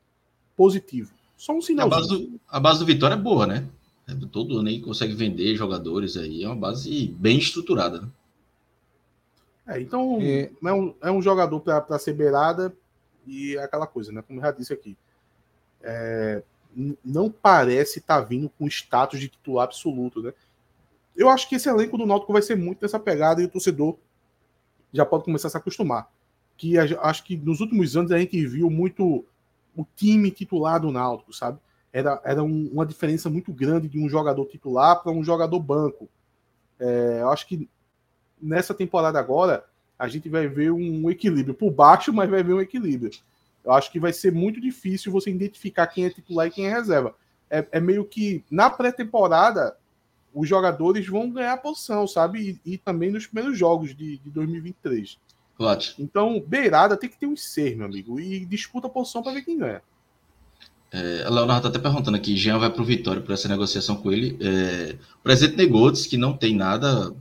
positivo. 0.57 1.13
Só 1.43 1.53
um 1.53 1.61
sinal. 1.61 1.89
A 1.89 1.91
base 1.91 2.09
do, 2.09 2.41
a 2.47 2.61
base 2.61 2.79
do 2.79 2.87
Vitória 2.87 3.15
é 3.15 3.19
boa, 3.19 3.49
né? 3.49 3.69
É, 4.07 4.15
todo 4.31 4.59
ano 4.59 4.69
aí 4.69 4.81
consegue 4.81 5.13
vender 5.13 5.57
jogadores 5.57 6.17
aí. 6.17 6.45
É 6.45 6.47
uma 6.47 6.55
base 6.55 7.09
bem 7.19 7.37
estruturada, 7.37 8.03
né? 8.03 8.09
É, 9.67 9.81
então 9.81 10.21
é, 10.21 10.53
é, 10.65 10.73
um, 10.73 10.95
é 11.03 11.11
um 11.11 11.21
jogador 11.21 11.59
para 11.59 11.99
ser 11.99 12.13
beirada 12.13 12.73
e 13.27 13.57
é 13.57 13.65
aquela 13.65 13.89
coisa, 13.89 14.13
né? 14.13 14.23
Como 14.23 14.39
eu 14.39 14.45
já 14.45 14.53
disse 14.53 14.73
aqui. 14.73 14.97
É, 15.83 16.45
não 17.05 17.29
parece 17.29 17.99
estar 17.99 18.21
tá 18.21 18.25
vindo 18.25 18.49
com 18.49 18.69
status 18.69 19.19
de 19.19 19.27
titular 19.27 19.65
absoluto, 19.65 20.23
né? 20.23 20.33
Eu 21.17 21.29
acho 21.29 21.49
que 21.49 21.57
esse 21.57 21.69
elenco 21.69 21.99
do 21.99 22.07
Náutico 22.07 22.33
vai 22.33 22.43
ser 22.43 22.57
muito 22.57 22.83
nessa 22.83 23.01
pegada 23.01 23.43
e 23.43 23.47
o 23.47 23.51
torcedor 23.51 23.99
já 24.93 25.05
pode 25.05 25.25
começar 25.25 25.49
a 25.49 25.51
se 25.51 25.57
acostumar. 25.57 26.09
Que 26.57 26.79
acho 26.79 27.25
que 27.25 27.37
nos 27.37 27.61
últimos 27.61 27.97
anos 27.97 28.13
a 28.13 28.19
gente 28.21 28.47
viu 28.47 28.71
muito 28.71 29.25
o 29.77 29.87
time 29.97 30.31
titular 30.31 30.81
do 30.81 30.93
Náutico, 30.93 31.33
sabe? 31.33 31.59
Era, 31.93 32.21
era 32.25 32.43
um, 32.43 32.71
uma 32.73 32.87
diferença 32.87 33.29
muito 33.29 33.53
grande 33.53 33.89
de 33.89 33.99
um 33.99 34.09
jogador 34.09 34.47
titular 34.47 35.03
para 35.03 35.13
um 35.13 35.23
jogador 35.23 35.61
banco. 35.61 36.09
É, 36.81 37.19
eu 37.21 37.31
acho 37.31 37.47
que 37.47 37.69
nessa 38.41 38.75
temporada 38.75 39.19
agora 39.19 39.65
a 39.99 40.09
gente 40.09 40.29
vai 40.29 40.49
ver 40.49 40.73
um 40.73 41.09
equilíbrio 41.11 41.55
por 41.55 41.71
baixo, 41.71 42.13
mas 42.13 42.29
vai 42.29 42.43
ver 42.43 42.55
um 42.55 42.61
equilíbrio. 42.61 43.11
Eu 43.65 43.73
acho 43.73 43.93
que 43.93 44.01
vai 44.01 44.13
ser 44.13 44.33
muito 44.33 44.61
difícil 44.61 45.13
você 45.13 45.31
identificar 45.31 45.87
quem 45.87 46.07
é 46.07 46.11
titular 46.11 46.47
e 46.47 46.51
quem 46.51 46.67
é 46.67 46.73
reserva. 46.73 47.15
É, 47.49 47.67
é 47.73 47.81
meio 47.81 48.05
que 48.05 48.45
na 48.51 48.69
pré-temporada 48.69 49.77
os 50.35 50.49
jogadores 50.49 51.07
vão 51.07 51.31
ganhar 51.31 51.57
posição, 51.59 52.07
sabe? 52.09 52.61
E, 52.65 52.73
e 52.73 52.79
também 52.79 53.11
nos 53.11 53.27
primeiros 53.27 53.57
jogos 53.57 53.95
de, 53.95 54.19
de 54.19 54.31
2023. 54.31 55.19
Ótimo. 55.59 55.97
Então, 55.99 56.41
beirada 56.41 56.97
tem 56.97 57.09
que 57.09 57.19
ter 57.19 57.27
um 57.27 57.37
ser, 57.37 57.77
meu 57.77 57.87
amigo, 57.87 58.19
e 58.19 58.45
disputa 58.45 58.87
a 58.87 58.91
posição 58.91 59.23
para 59.23 59.33
ver 59.33 59.43
quem 59.43 59.59
ganha. 59.59 59.83
É, 60.91 61.29
Leonardo 61.31 61.67
está 61.67 61.69
até 61.69 61.79
perguntando 61.79 62.17
aqui, 62.17 62.37
Jean 62.37 62.59
vai 62.59 62.69
para 62.69 62.83
o 62.83 62.85
Vitória 62.85 63.23
por 63.23 63.33
essa 63.33 63.49
negociação 63.49 63.97
com 63.97 64.13
ele. 64.13 64.37
É, 64.41 64.97
o 65.19 65.23
presidente 65.23 65.57
negou, 65.57 65.91
disse 65.91 66.09
que 66.09 66.19
não 66.19 66.37
tem 66.37 66.55
nada, 66.55 67.15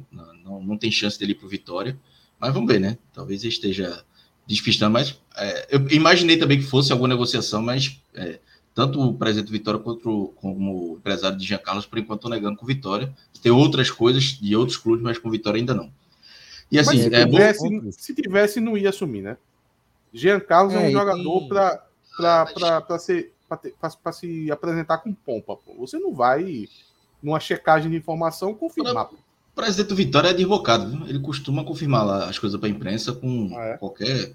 não, 0.43 0.61
não 0.61 0.77
tem 0.77 0.91
chance 0.91 1.17
dele 1.17 1.31
ir 1.31 1.35
para 1.35 1.45
o 1.45 1.49
Vitória, 1.49 1.97
mas 2.37 2.53
vamos 2.53 2.71
ver, 2.71 2.79
né? 2.79 2.97
Talvez 3.13 3.43
ele 3.43 3.53
esteja 3.53 4.03
despistando, 4.45 4.91
mas 4.91 5.17
é, 5.37 5.67
eu 5.71 5.89
imaginei 5.89 6.35
também 6.35 6.57
que 6.57 6.65
fosse 6.65 6.91
alguma 6.91 7.07
negociação, 7.07 7.61
mas 7.61 7.97
é, 8.13 8.39
tanto 8.73 9.01
o 9.01 9.13
presidente 9.13 9.51
Vitória 9.51 9.79
quanto 9.79 10.33
como 10.35 10.93
o 10.93 10.97
empresário 10.97 11.37
de 11.37 11.45
Jean 11.45 11.57
Carlos, 11.57 11.85
por 11.85 11.97
enquanto, 11.97 12.19
estão 12.19 12.31
negando 12.31 12.57
com 12.57 12.65
Vitória. 12.65 13.13
Tem 13.41 13.51
outras 13.51 13.89
coisas 13.89 14.23
de 14.23 14.55
outros 14.55 14.77
clubes, 14.77 15.01
mas 15.01 15.17
com 15.17 15.29
Vitória 15.29 15.57
ainda 15.57 15.73
não. 15.73 15.91
E 16.71 16.79
assim, 16.79 17.01
se, 17.01 17.13
é 17.13 17.25
tivesse, 17.25 17.69
bom... 17.69 17.91
se 17.91 18.15
tivesse, 18.15 18.59
não 18.59 18.77
ia 18.77 18.89
assumir, 18.89 19.21
né? 19.21 19.37
Jean 20.13 20.39
Carlos 20.39 20.73
é, 20.73 20.85
é 20.85 20.89
um 20.89 20.91
jogador 20.91 21.39
tem... 21.39 21.49
para 21.49 22.99
ser 22.99 23.33
para 24.01 24.11
se 24.13 24.49
apresentar 24.49 24.99
com 24.99 25.13
pompa. 25.13 25.57
Pô. 25.57 25.75
Você 25.79 25.99
não 25.99 26.13
vai, 26.13 26.69
numa 27.21 27.39
checagem 27.39 27.91
de 27.91 27.97
informação, 27.97 28.53
confirmar. 28.53 29.09
O 29.11 29.53
presidente 29.53 29.89
do 29.89 29.95
Vitória 29.95 30.29
é 30.29 30.31
advogado, 30.31 30.89
viu? 30.89 31.07
ele 31.07 31.19
costuma 31.19 31.63
confirmar 31.65 32.05
lá 32.05 32.29
as 32.29 32.39
coisas 32.39 32.57
para 32.57 32.69
a 32.69 32.71
imprensa 32.71 33.11
com 33.11 33.51
ah, 33.53 33.65
é? 33.65 33.77
qualquer 33.77 34.33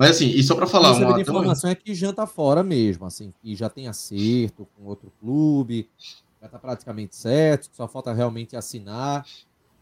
mas 0.00 0.12
assim, 0.12 0.28
e 0.28 0.42
só 0.42 0.54
para 0.54 0.66
falar 0.66 0.92
uma. 0.92 1.14
A 1.14 1.20
informação 1.20 1.68
é 1.68 1.74
que 1.74 1.94
já 1.94 2.10
tá 2.10 2.26
fora 2.26 2.62
mesmo, 2.62 3.04
assim, 3.04 3.34
e 3.44 3.54
já 3.54 3.68
tem 3.68 3.86
acerto 3.86 4.66
com 4.74 4.84
outro 4.84 5.12
clube, 5.20 5.90
já 6.40 6.48
tá 6.48 6.58
praticamente 6.58 7.14
certo, 7.14 7.68
só 7.70 7.86
falta 7.86 8.10
realmente 8.14 8.56
assinar. 8.56 9.26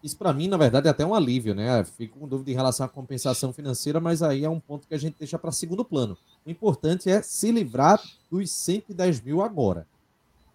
Isso 0.03 0.16
para 0.16 0.32
mim, 0.32 0.46
na 0.46 0.57
verdade, 0.57 0.86
é 0.86 0.90
até 0.90 1.05
um 1.05 1.14
alívio, 1.14 1.55
né? 1.55 1.84
Fico 1.84 2.20
com 2.20 2.28
dúvida 2.28 2.51
em 2.51 2.55
relação 2.55 2.86
à 2.86 2.88
compensação 2.88 3.53
financeira, 3.53 3.99
mas 4.01 4.22
aí 4.22 4.44
é 4.44 4.49
um 4.49 4.61
ponto 4.61 4.86
que 4.86 4.94
a 4.94 4.99
gente 4.99 5.16
deixa 5.18 5.38
para 5.38 5.51
segundo 5.51 5.84
plano. 5.84 6.16
O 6.46 6.51
importante 6.51 7.11
é 7.11 7.20
se 7.20 7.51
livrar 7.51 8.01
dos 8.30 8.51
110 8.51 9.20
mil 9.22 9.42
agora. 9.42 9.86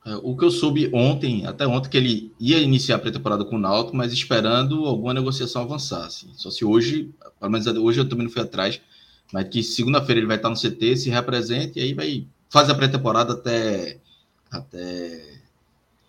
É, 0.05 0.15
o 0.15 0.35
que 0.35 0.43
eu 0.43 0.51
soube 0.51 0.89
ontem, 0.93 1.45
até 1.45 1.65
ontem, 1.65 1.89
que 1.89 1.97
ele 1.97 2.33
ia 2.39 2.59
iniciar 2.59 2.97
a 2.97 2.99
pré-temporada 2.99 3.45
com 3.45 3.55
o 3.55 3.59
Náutico, 3.59 3.95
mas 3.95 4.11
esperando 4.11 4.85
alguma 4.85 5.13
negociação 5.13 5.61
avançar. 5.61 6.05
Assim. 6.05 6.29
Só 6.35 6.49
se 6.49 6.63
hoje, 6.63 7.09
pelo 7.39 7.51
menos 7.51 7.67
hoje 7.67 7.99
eu 7.99 8.07
também 8.07 8.25
não 8.25 8.31
fui 8.31 8.41
atrás, 8.41 8.81
mas 9.31 9.47
que 9.47 9.63
segunda-feira 9.63 10.19
ele 10.19 10.27
vai 10.27 10.37
estar 10.37 10.49
no 10.49 10.55
CT, 10.55 10.97
se 10.97 11.09
represente, 11.09 11.79
e 11.79 11.81
aí 11.81 11.93
vai 11.93 12.27
fazer 12.49 12.73
a 12.73 12.75
pré-temporada 12.75 13.33
até, 13.33 13.97
até 14.51 15.41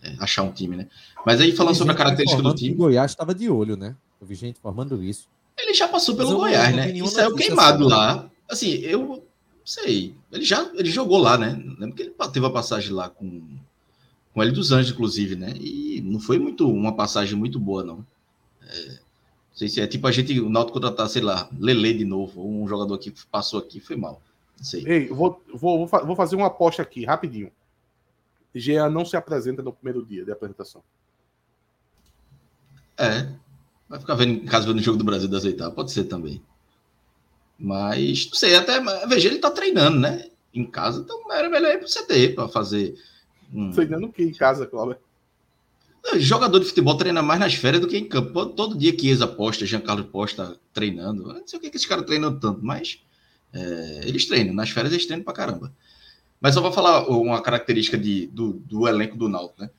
é, 0.05 0.15
achar 0.19 0.43
um 0.43 0.53
time, 0.53 0.77
né? 0.77 0.87
Mas 1.25 1.41
aí 1.41 1.53
falando 1.53 1.75
sobre 1.75 1.95
a 1.95 1.97
característica 1.97 2.43
do 2.43 2.55
time. 2.55 2.75
O 2.75 2.79
Goiás 2.79 3.13
estava 3.13 3.35
de 3.35 3.49
olho, 3.49 3.77
né? 3.77 3.97
Eu 4.21 4.27
vi 4.27 4.35
gente 4.35 4.61
formando 4.61 5.03
isso. 5.03 5.29
Ele 5.59 5.73
já 5.73 5.89
passou 5.89 6.15
pelo 6.15 6.37
Goiás, 6.37 6.75
né? 6.77 6.91
E 6.91 7.09
saiu 7.09 7.35
queimado 7.35 7.85
assim. 7.87 7.95
lá. 7.95 8.31
Assim, 8.51 8.71
eu 8.83 8.99
não 9.07 9.23
sei. 9.65 10.15
Ele 10.31 10.45
já 10.45 10.71
ele 10.75 10.91
jogou 10.91 11.19
lá, 11.19 11.39
né? 11.39 11.61
Lembro 11.79 11.97
que 11.97 12.03
ele 12.03 12.15
teve 12.33 12.47
a 12.47 12.51
passagem 12.51 12.93
lá 12.93 13.09
com, 13.09 13.43
com 14.33 14.43
ele 14.43 14.53
dos 14.53 14.73
Anjos, 14.73 14.93
inclusive, 14.93 15.37
né? 15.37 15.55
E 15.59 16.03
não 16.05 16.21
foi 16.21 16.39
muito 16.39 16.69
uma 16.69 16.95
passagem 16.95 17.37
muito 17.37 17.59
boa, 17.59 17.83
não. 17.83 18.05
É, 18.63 18.89
não 18.89 18.99
sei 19.55 19.69
se 19.69 19.81
é 19.81 19.87
tipo 19.87 20.07
a 20.07 20.13
gente, 20.13 20.39
o 20.41 20.51
Náutico 20.51 20.75
contratar, 20.75 21.09
sei 21.09 21.23
lá, 21.23 21.49
Lele 21.59 21.95
de 21.95 22.05
novo, 22.05 22.47
um 22.47 22.69
jogador 22.69 22.99
que 22.99 23.13
passou 23.31 23.59
aqui 23.59 23.81
foi 23.81 23.97
mal. 23.97 24.21
Não 24.59 24.65
sei. 24.65 24.85
Ei, 24.87 25.09
vou, 25.09 25.41
vou, 25.55 25.87
vou 25.87 26.17
fazer 26.17 26.37
uma 26.37 26.49
aposta 26.49 26.83
aqui, 26.83 27.05
rapidinho. 27.05 27.51
Jean 28.55 28.89
não 28.89 29.05
se 29.05 29.17
apresenta 29.17 29.63
no 29.63 29.73
primeiro 29.73 30.05
dia 30.05 30.25
de 30.25 30.31
apresentação. 30.31 30.83
É. 32.97 33.29
Vai 33.89 33.99
ficar 33.99 34.15
vendo 34.15 34.33
em 34.33 34.47
casa 34.47 34.67
vendo 34.67 34.79
o 34.79 34.83
jogo 34.83 34.99
do 34.99 35.05
Brasil 35.05 35.29
das 35.29 35.45
oitavas, 35.45 35.75
pode 35.75 35.93
ser 35.93 36.05
também. 36.05 36.43
Mas, 37.59 38.27
não 38.27 38.35
sei, 38.35 38.55
até. 38.57 38.81
Veja, 39.07 39.29
ele 39.29 39.39
tá 39.39 39.51
treinando, 39.51 39.99
né? 39.99 40.29
Em 40.53 40.65
casa, 40.65 41.01
então 41.01 41.33
era 41.33 41.49
melhor 41.49 41.73
ir 41.75 41.79
pro 41.79 41.89
CT 41.89 42.35
para 42.35 42.49
fazer. 42.49 42.95
Um... 43.53 43.73
Treinando 43.73 44.07
o 44.07 44.13
que 44.13 44.23
em 44.23 44.33
casa, 44.33 44.67
Cláudio? 44.67 44.97
Jogador 46.17 46.59
de 46.61 46.67
futebol 46.67 46.97
treina 46.97 47.23
mais 47.23 47.41
nas 47.41 47.55
férias 47.55 47.81
do 47.81 47.89
que 47.89 47.97
em 47.97 48.07
campo. 48.07 48.47
Todo 48.47 48.77
dia 48.77 48.93
que 48.93 49.03
Chiesa 49.03 49.27
posta, 49.27 49.65
Giancarlo 49.65 50.05
posta 50.05 50.57
treinando. 50.73 51.31
Eu 51.31 51.35
não 51.35 51.47
sei 51.47 51.59
o 51.59 51.63
que, 51.63 51.71
que 51.71 51.77
esses 51.77 51.89
caras 51.89 52.05
treinam 52.05 52.39
tanto, 52.39 52.61
mas 52.63 53.01
é, 53.53 54.03
eles 54.05 54.27
treinam. 54.27 54.55
Nas 54.55 54.71
férias 54.71 54.93
eles 54.93 55.07
treinam 55.07 55.25
pra 55.25 55.33
caramba. 55.33 55.73
Mas 56.41 56.57
eu 56.57 56.62
vou 56.62 56.72
falar 56.72 57.09
uma 57.09 57.41
característica 57.41 57.97
de, 57.97 58.26
do, 58.28 58.55
do 58.55 58.87
elenco 58.87 59.16
do 59.16 59.28
Náutico, 59.28 59.62
né? 59.62 59.70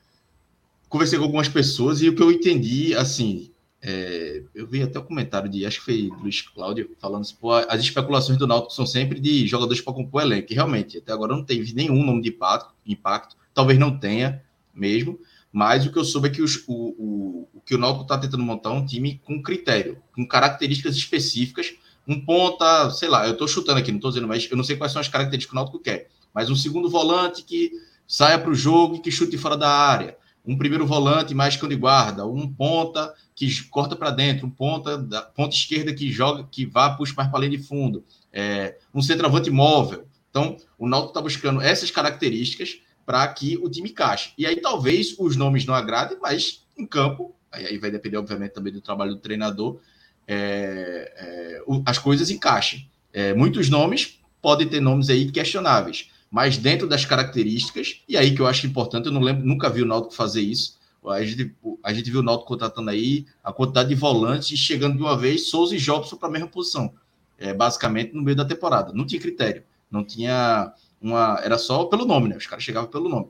Conversei 0.90 1.18
com 1.18 1.26
algumas 1.26 1.50
pessoas 1.50 2.02
e 2.02 2.10
o 2.10 2.16
que 2.16 2.24
eu 2.24 2.32
entendi, 2.32 2.96
assim, 2.96 3.52
é, 3.82 4.42
eu 4.56 4.66
vi 4.66 4.82
até 4.82 4.98
o 4.98 5.04
um 5.04 5.06
comentário 5.06 5.48
de, 5.48 5.64
acho 5.64 5.80
que 5.80 5.86
foi 5.86 6.10
Luiz 6.20 6.42
Cláudio, 6.42 6.96
falando 7.00 7.22
assim, 7.22 7.36
pô, 7.40 7.52
as 7.54 7.82
especulações 7.82 8.38
do 8.38 8.48
Náutico 8.48 8.74
são 8.74 8.86
sempre 8.86 9.20
de 9.20 9.46
jogadores 9.46 9.80
para 9.80 9.94
compor 9.94 10.24
elenco. 10.24 10.52
E 10.52 10.56
realmente, 10.56 10.98
até 10.98 11.12
agora 11.12 11.36
não 11.36 11.44
teve 11.44 11.72
nenhum 11.74 12.04
nome 12.04 12.22
de 12.22 12.30
impacto, 12.30 12.74
impacto 12.86 13.38
talvez 13.54 13.78
não 13.78 13.98
tenha 13.98 14.42
mesmo. 14.74 15.20
Mas 15.52 15.86
o 15.86 15.92
que 15.92 15.98
eu 15.98 16.04
soube 16.04 16.28
é 16.28 16.32
que, 16.32 16.42
os, 16.42 16.64
o, 16.68 16.74
o, 16.74 17.50
o, 17.54 17.62
que 17.62 17.76
o 17.76 17.78
Náutico 17.78 18.04
está 18.04 18.18
tentando 18.18 18.44
montar 18.44 18.72
um 18.72 18.86
time 18.86 19.22
com 19.24 19.42
critério, 19.42 20.02
com 20.14 20.28
características 20.28 20.96
específicas. 20.96 21.76
Um 22.08 22.20
ponta, 22.26 22.90
sei 22.90 23.08
lá, 23.08 23.26
eu 23.26 23.34
estou 23.34 23.48
chutando 23.48 23.80
aqui, 23.80 23.92
não 23.92 23.98
estou 23.98 24.12
dizendo, 24.12 24.28
mas 24.28 24.50
eu 24.50 24.58
não 24.58 24.64
sei 24.64 24.76
quais 24.76 24.92
são 24.92 25.00
as 25.00 25.08
características 25.08 25.52
que 25.52 25.56
o 25.56 25.60
Náutico 25.60 25.80
quer. 25.80 26.10
Mas 26.36 26.50
um 26.50 26.56
segundo 26.56 26.90
volante 26.90 27.44
que 27.44 27.72
saia 28.06 28.38
para 28.38 28.52
o 28.52 28.56
jogo 28.56 28.98
e 28.98 29.00
que 29.00 29.10
chute 29.10 29.38
fora 29.38 29.56
da 29.56 29.70
área. 29.70 30.18
Um 30.46 30.58
primeiro 30.58 30.86
volante 30.86 31.34
mais 31.34 31.56
cão 31.56 31.70
de 31.70 31.78
guarda. 31.78 32.28
Um 32.28 32.52
ponta 32.52 33.14
que 33.34 33.64
corta 33.70 33.96
para 33.96 34.12
dentro. 34.12 34.46
Um 34.46 34.50
ponta, 34.50 34.98
da, 34.98 35.22
ponta 35.22 35.56
esquerda 35.56 35.94
que 35.94 36.12
joga, 36.12 36.44
que 36.52 36.66
vá, 36.66 36.90
puxa 36.90 37.14
mais 37.16 37.30
para 37.30 37.40
além 37.40 37.50
de 37.50 37.58
fundo. 37.58 38.04
É, 38.34 38.78
um 38.94 39.02
centroavante 39.02 39.50
móvel. 39.50 40.06
Então, 40.30 40.58
o 40.78 40.88
Náutico 40.88 41.12
está 41.12 41.22
buscando 41.22 41.62
essas 41.62 41.90
características 41.90 42.82
para 43.06 43.26
que 43.30 43.58
o 43.58 43.70
time 43.70 43.90
encaixe. 43.90 44.34
E 44.38 44.46
aí 44.46 44.58
talvez 44.58 45.16
os 45.18 45.38
nomes 45.38 45.66
não 45.66 45.74
agradem, 45.74 46.18
mas 46.22 46.66
em 46.78 46.86
campo, 46.86 47.34
aí 47.52 47.78
vai 47.78 47.90
depender, 47.90 48.18
obviamente, 48.18 48.52
também 48.52 48.74
do 48.74 48.82
trabalho 48.82 49.16
do 49.16 49.22
treinador, 49.22 49.80
é, 50.28 51.14
é, 51.16 51.64
as 51.86 51.98
coisas 51.98 52.30
encaixem. 52.30 52.90
É, 53.14 53.34
muitos 53.34 53.70
nomes 53.70 54.20
podem 54.42 54.68
ter 54.68 54.82
nomes 54.82 55.10
aí 55.10 55.32
questionáveis, 55.32 56.10
mas 56.36 56.58
dentro 56.58 56.86
das 56.86 57.06
características, 57.06 58.02
e 58.10 58.18
aí 58.18 58.36
que 58.36 58.42
eu 58.42 58.46
acho 58.46 58.68
importante, 58.68 59.06
eu 59.06 59.12
não 59.14 59.22
lembro, 59.22 59.48
nunca 59.48 59.70
vi 59.70 59.82
o 59.82 59.86
Náutico 59.86 60.14
fazer 60.14 60.42
isso. 60.42 60.78
A 61.08 61.24
gente, 61.24 61.56
a 61.82 61.94
gente 61.94 62.12
viu 62.12 62.20
o 62.20 62.24
Náutico 62.24 62.50
contratando 62.50 62.90
aí 62.90 63.26
a 63.42 63.54
quantidade 63.54 63.88
de 63.88 63.96
volantes 63.96 64.52
e 64.52 64.58
chegando 64.58 64.98
de 64.98 65.02
uma 65.02 65.18
vez 65.18 65.50
Souza 65.50 65.74
e 65.74 65.80
Jobson 65.80 66.18
para 66.18 66.28
a 66.28 66.32
mesma 66.34 66.50
posição, 66.50 66.94
é, 67.40 67.54
basicamente 67.54 68.14
no 68.14 68.22
meio 68.22 68.36
da 68.36 68.44
temporada. 68.44 68.92
Não 68.92 69.06
tinha 69.06 69.22
critério, 69.22 69.64
não 69.90 70.04
tinha 70.04 70.74
uma. 71.00 71.40
Era 71.42 71.58
só 71.58 71.86
pelo 71.86 72.04
nome, 72.04 72.28
né? 72.28 72.36
Os 72.36 72.48
caras 72.48 72.66
chegavam 72.66 72.90
pelo 72.90 73.08
nome. 73.08 73.30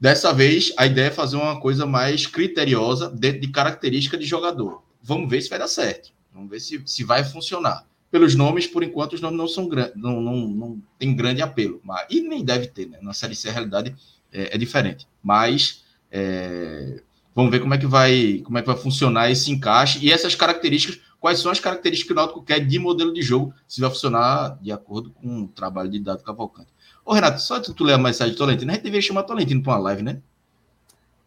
Dessa 0.00 0.32
vez, 0.32 0.72
a 0.78 0.86
ideia 0.86 1.08
é 1.08 1.10
fazer 1.10 1.36
uma 1.36 1.60
coisa 1.60 1.84
mais 1.84 2.26
criteriosa 2.26 3.10
dentro 3.10 3.42
de 3.42 3.48
característica 3.48 4.16
de 4.16 4.24
jogador. 4.24 4.82
Vamos 5.02 5.28
ver 5.28 5.42
se 5.42 5.50
vai 5.50 5.58
dar 5.58 5.68
certo. 5.68 6.12
Vamos 6.32 6.48
ver 6.48 6.60
se, 6.60 6.82
se 6.86 7.04
vai 7.04 7.24
funcionar. 7.24 7.86
Pelos 8.12 8.36
nomes, 8.36 8.66
por 8.66 8.84
enquanto, 8.84 9.14
os 9.14 9.20
nomes 9.20 9.38
não 9.38 9.48
são 9.48 9.66
grandes, 9.66 9.94
não, 9.96 10.20
não, 10.20 10.36
não 10.46 10.82
tem 10.98 11.16
grande 11.16 11.42
apelo. 11.42 11.80
Mas, 11.82 12.06
e 12.10 12.20
nem 12.20 12.44
deve 12.44 12.68
ter, 12.68 12.86
né? 12.86 12.98
Na 13.02 13.14
Série 13.14 13.34
C 13.34 13.48
a 13.48 13.52
realidade 13.52 13.96
é, 14.30 14.54
é 14.54 14.58
diferente. 14.58 15.08
Mas 15.22 15.82
é, 16.10 17.02
vamos 17.34 17.50
ver 17.50 17.60
como 17.60 17.72
é 17.72 17.78
que 17.78 17.86
vai 17.86 18.42
como 18.44 18.58
é 18.58 18.60
que 18.60 18.66
vai 18.66 18.76
funcionar 18.76 19.30
esse 19.30 19.50
encaixe 19.50 19.98
e 20.04 20.12
essas 20.12 20.34
características 20.34 21.00
quais 21.18 21.38
são 21.38 21.50
as 21.50 21.60
características 21.60 22.06
que 22.08 22.12
o 22.12 22.16
Náutico 22.16 22.42
quer 22.42 22.58
de 22.58 22.78
modelo 22.80 23.14
de 23.14 23.22
jogo, 23.22 23.54
se 23.66 23.80
vai 23.80 23.88
funcionar 23.88 24.58
de 24.60 24.72
acordo 24.72 25.10
com 25.10 25.44
o 25.44 25.48
trabalho 25.48 25.88
de 25.88 26.00
Dado 26.00 26.22
Cavalcante. 26.22 26.68
Ô, 27.04 27.14
Renato, 27.14 27.40
só 27.40 27.60
tu 27.60 27.84
ler 27.84 27.94
a 27.94 27.98
mensagem 27.98 28.32
de 28.32 28.38
Tolentino, 28.38 28.72
a 28.72 28.74
gente 28.74 28.82
deveria 28.82 29.06
chamar 29.06 29.22
Tolentino 29.22 29.62
para 29.62 29.72
uma 29.74 29.78
live, 29.78 30.02
né? 30.02 30.20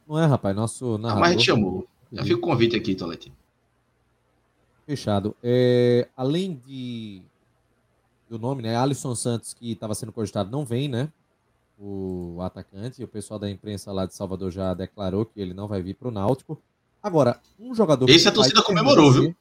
Não 0.07 0.19
é, 0.19 0.25
rapaz, 0.25 0.55
nosso 0.55 0.97
narrador... 0.97 1.17
Ah, 1.17 1.19
mas 1.21 1.29
a 1.29 1.31
gente 1.31 1.45
chamou. 1.45 1.87
Já 2.11 2.23
fica 2.23 2.35
o 2.35 2.41
convite 2.41 2.75
aqui, 2.75 2.93
Tolentino. 2.93 3.35
Fechado. 4.85 5.35
É, 5.43 6.07
além 6.15 6.61
de 6.65 7.21
do 8.29 8.39
nome, 8.39 8.61
né? 8.61 8.75
Alisson 8.75 9.15
Santos, 9.15 9.53
que 9.53 9.71
estava 9.71 9.93
sendo 9.93 10.11
cogitado, 10.11 10.51
não 10.51 10.65
vem, 10.65 10.87
né? 10.87 11.09
O 11.79 12.37
atacante. 12.41 13.03
O 13.03 13.07
pessoal 13.07 13.39
da 13.39 13.49
imprensa 13.49 13.91
lá 13.91 14.05
de 14.05 14.15
Salvador 14.15 14.51
já 14.51 14.73
declarou 14.73 15.25
que 15.25 15.39
ele 15.39 15.53
não 15.53 15.67
vai 15.67 15.81
vir 15.81 15.95
para 15.95 16.07
o 16.07 16.11
Náutico. 16.11 16.61
Agora, 17.01 17.39
um 17.59 17.73
jogador. 17.75 18.09
Esse 18.09 18.27
a 18.27 18.31
torcida 18.31 18.61
comemorou, 18.61 19.11
viu? 19.11 19.35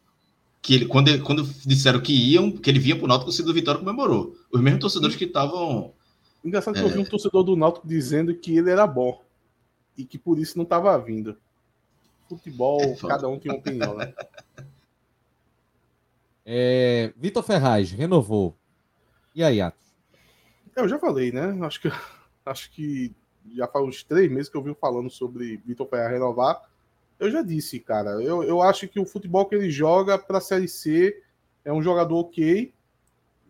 Que 0.60 0.74
ele, 0.74 0.86
quando, 0.86 1.22
quando 1.22 1.44
disseram 1.66 2.00
que 2.00 2.12
iam, 2.12 2.50
que 2.50 2.70
ele 2.70 2.78
vinha 2.78 2.96
para 2.96 3.04
o 3.04 3.08
Náutico, 3.08 3.24
o 3.24 3.30
torcida 3.30 3.46
do 3.46 3.54
Vitória 3.54 3.80
comemorou. 3.80 4.34
Os 4.52 4.60
mesmos 4.60 4.80
torcedores 4.80 5.16
que 5.16 5.24
estavam 5.24 5.92
Engraçado 6.44 6.74
que 6.74 6.80
é. 6.80 6.84
eu 6.84 6.90
vi 6.90 6.98
um 6.98 7.04
torcedor 7.04 7.42
do 7.42 7.56
Náutico 7.56 7.88
dizendo 7.88 8.34
que 8.34 8.56
ele 8.56 8.70
era 8.70 8.86
bom 8.86 9.22
e 9.96 10.04
que 10.04 10.18
por 10.18 10.38
isso 10.38 10.58
não 10.58 10.64
estava 10.64 10.96
vindo. 10.98 11.36
Futebol, 12.28 12.82
é 12.82 12.94
cada 12.96 13.26
um 13.28 13.38
tem 13.38 13.50
uma 13.50 13.58
opinião, 13.58 13.96
né? 13.96 14.12
É, 16.44 17.12
Vitor 17.16 17.42
Ferraz 17.42 17.90
renovou. 17.90 18.56
E 19.34 19.42
aí, 19.42 19.60
Atos? 19.60 19.82
Eu 20.76 20.88
já 20.88 20.98
falei, 20.98 21.32
né? 21.32 21.58
Acho 21.62 21.80
que, 21.80 21.88
acho 22.44 22.70
que 22.70 23.14
já 23.54 23.66
faz 23.66 23.84
uns 23.84 24.02
três 24.02 24.30
meses 24.30 24.48
que 24.48 24.56
eu 24.56 24.62
vi 24.62 24.74
falando 24.74 25.10
sobre 25.10 25.56
Vitor 25.64 25.86
Ferraz 25.88 26.12
renovar. 26.12 26.62
Eu 27.18 27.30
já 27.30 27.42
disse, 27.42 27.80
cara. 27.80 28.10
Eu, 28.22 28.42
eu 28.42 28.60
acho 28.60 28.88
que 28.88 29.00
o 29.00 29.06
futebol 29.06 29.46
que 29.46 29.54
ele 29.54 29.70
joga 29.70 30.18
para 30.18 30.38
a 30.38 30.40
Série 30.40 30.68
C 30.68 31.22
é 31.64 31.72
um 31.72 31.82
jogador 31.82 32.18
ok, 32.18 32.72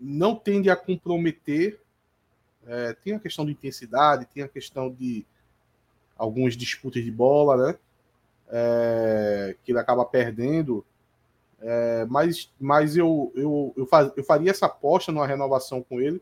não 0.00 0.36
tende 0.36 0.70
a 0.70 0.76
comprometer 0.76 1.80
é, 2.66 2.94
tem 2.94 3.14
a 3.14 3.20
questão 3.20 3.44
de 3.44 3.52
intensidade, 3.52 4.26
tem 4.26 4.42
a 4.42 4.48
questão 4.48 4.90
de 4.90 5.24
algumas 6.16 6.56
disputas 6.56 7.04
de 7.04 7.10
bola, 7.10 7.68
né? 7.68 7.78
É, 8.48 9.56
que 9.64 9.72
ele 9.72 9.78
acaba 9.78 10.04
perdendo. 10.04 10.84
É, 11.66 12.04
mas 12.10 12.52
mas 12.60 12.94
eu, 12.94 13.32
eu, 13.34 13.72
eu, 13.74 13.86
faz, 13.86 14.12
eu 14.14 14.22
faria 14.22 14.50
essa 14.50 14.66
aposta 14.66 15.10
numa 15.10 15.26
renovação 15.26 15.82
com 15.82 15.98
ele 15.98 16.20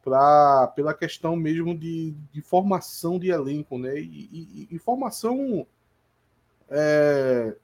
pra, 0.00 0.68
pela 0.76 0.94
questão 0.94 1.34
mesmo 1.34 1.76
de, 1.76 2.14
de 2.32 2.40
formação 2.40 3.18
de 3.18 3.30
elenco, 3.30 3.76
né? 3.76 3.98
E, 3.98 4.28
e, 4.32 4.68
e 4.70 4.78
formação 4.78 5.66
é, 6.68 7.56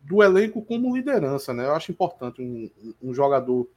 do 0.00 0.22
elenco 0.22 0.62
como 0.62 0.96
liderança, 0.96 1.52
né? 1.52 1.66
Eu 1.66 1.74
acho 1.74 1.92
importante 1.92 2.40
um, 2.40 2.70
um 3.02 3.12
jogador 3.12 3.68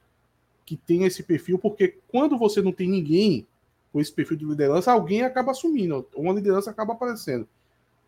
que 0.64 0.74
tem 0.74 1.04
esse 1.04 1.22
perfil, 1.22 1.58
porque 1.58 1.98
quando 2.08 2.38
você 2.38 2.62
não 2.62 2.72
tem 2.72 2.88
ninguém 2.88 3.46
com 3.92 4.00
esse 4.00 4.10
perfil 4.10 4.38
de 4.38 4.46
liderança, 4.46 4.90
alguém 4.90 5.22
acaba 5.22 5.52
assumindo, 5.52 6.08
uma 6.16 6.32
liderança 6.32 6.70
acaba 6.70 6.94
aparecendo. 6.94 7.46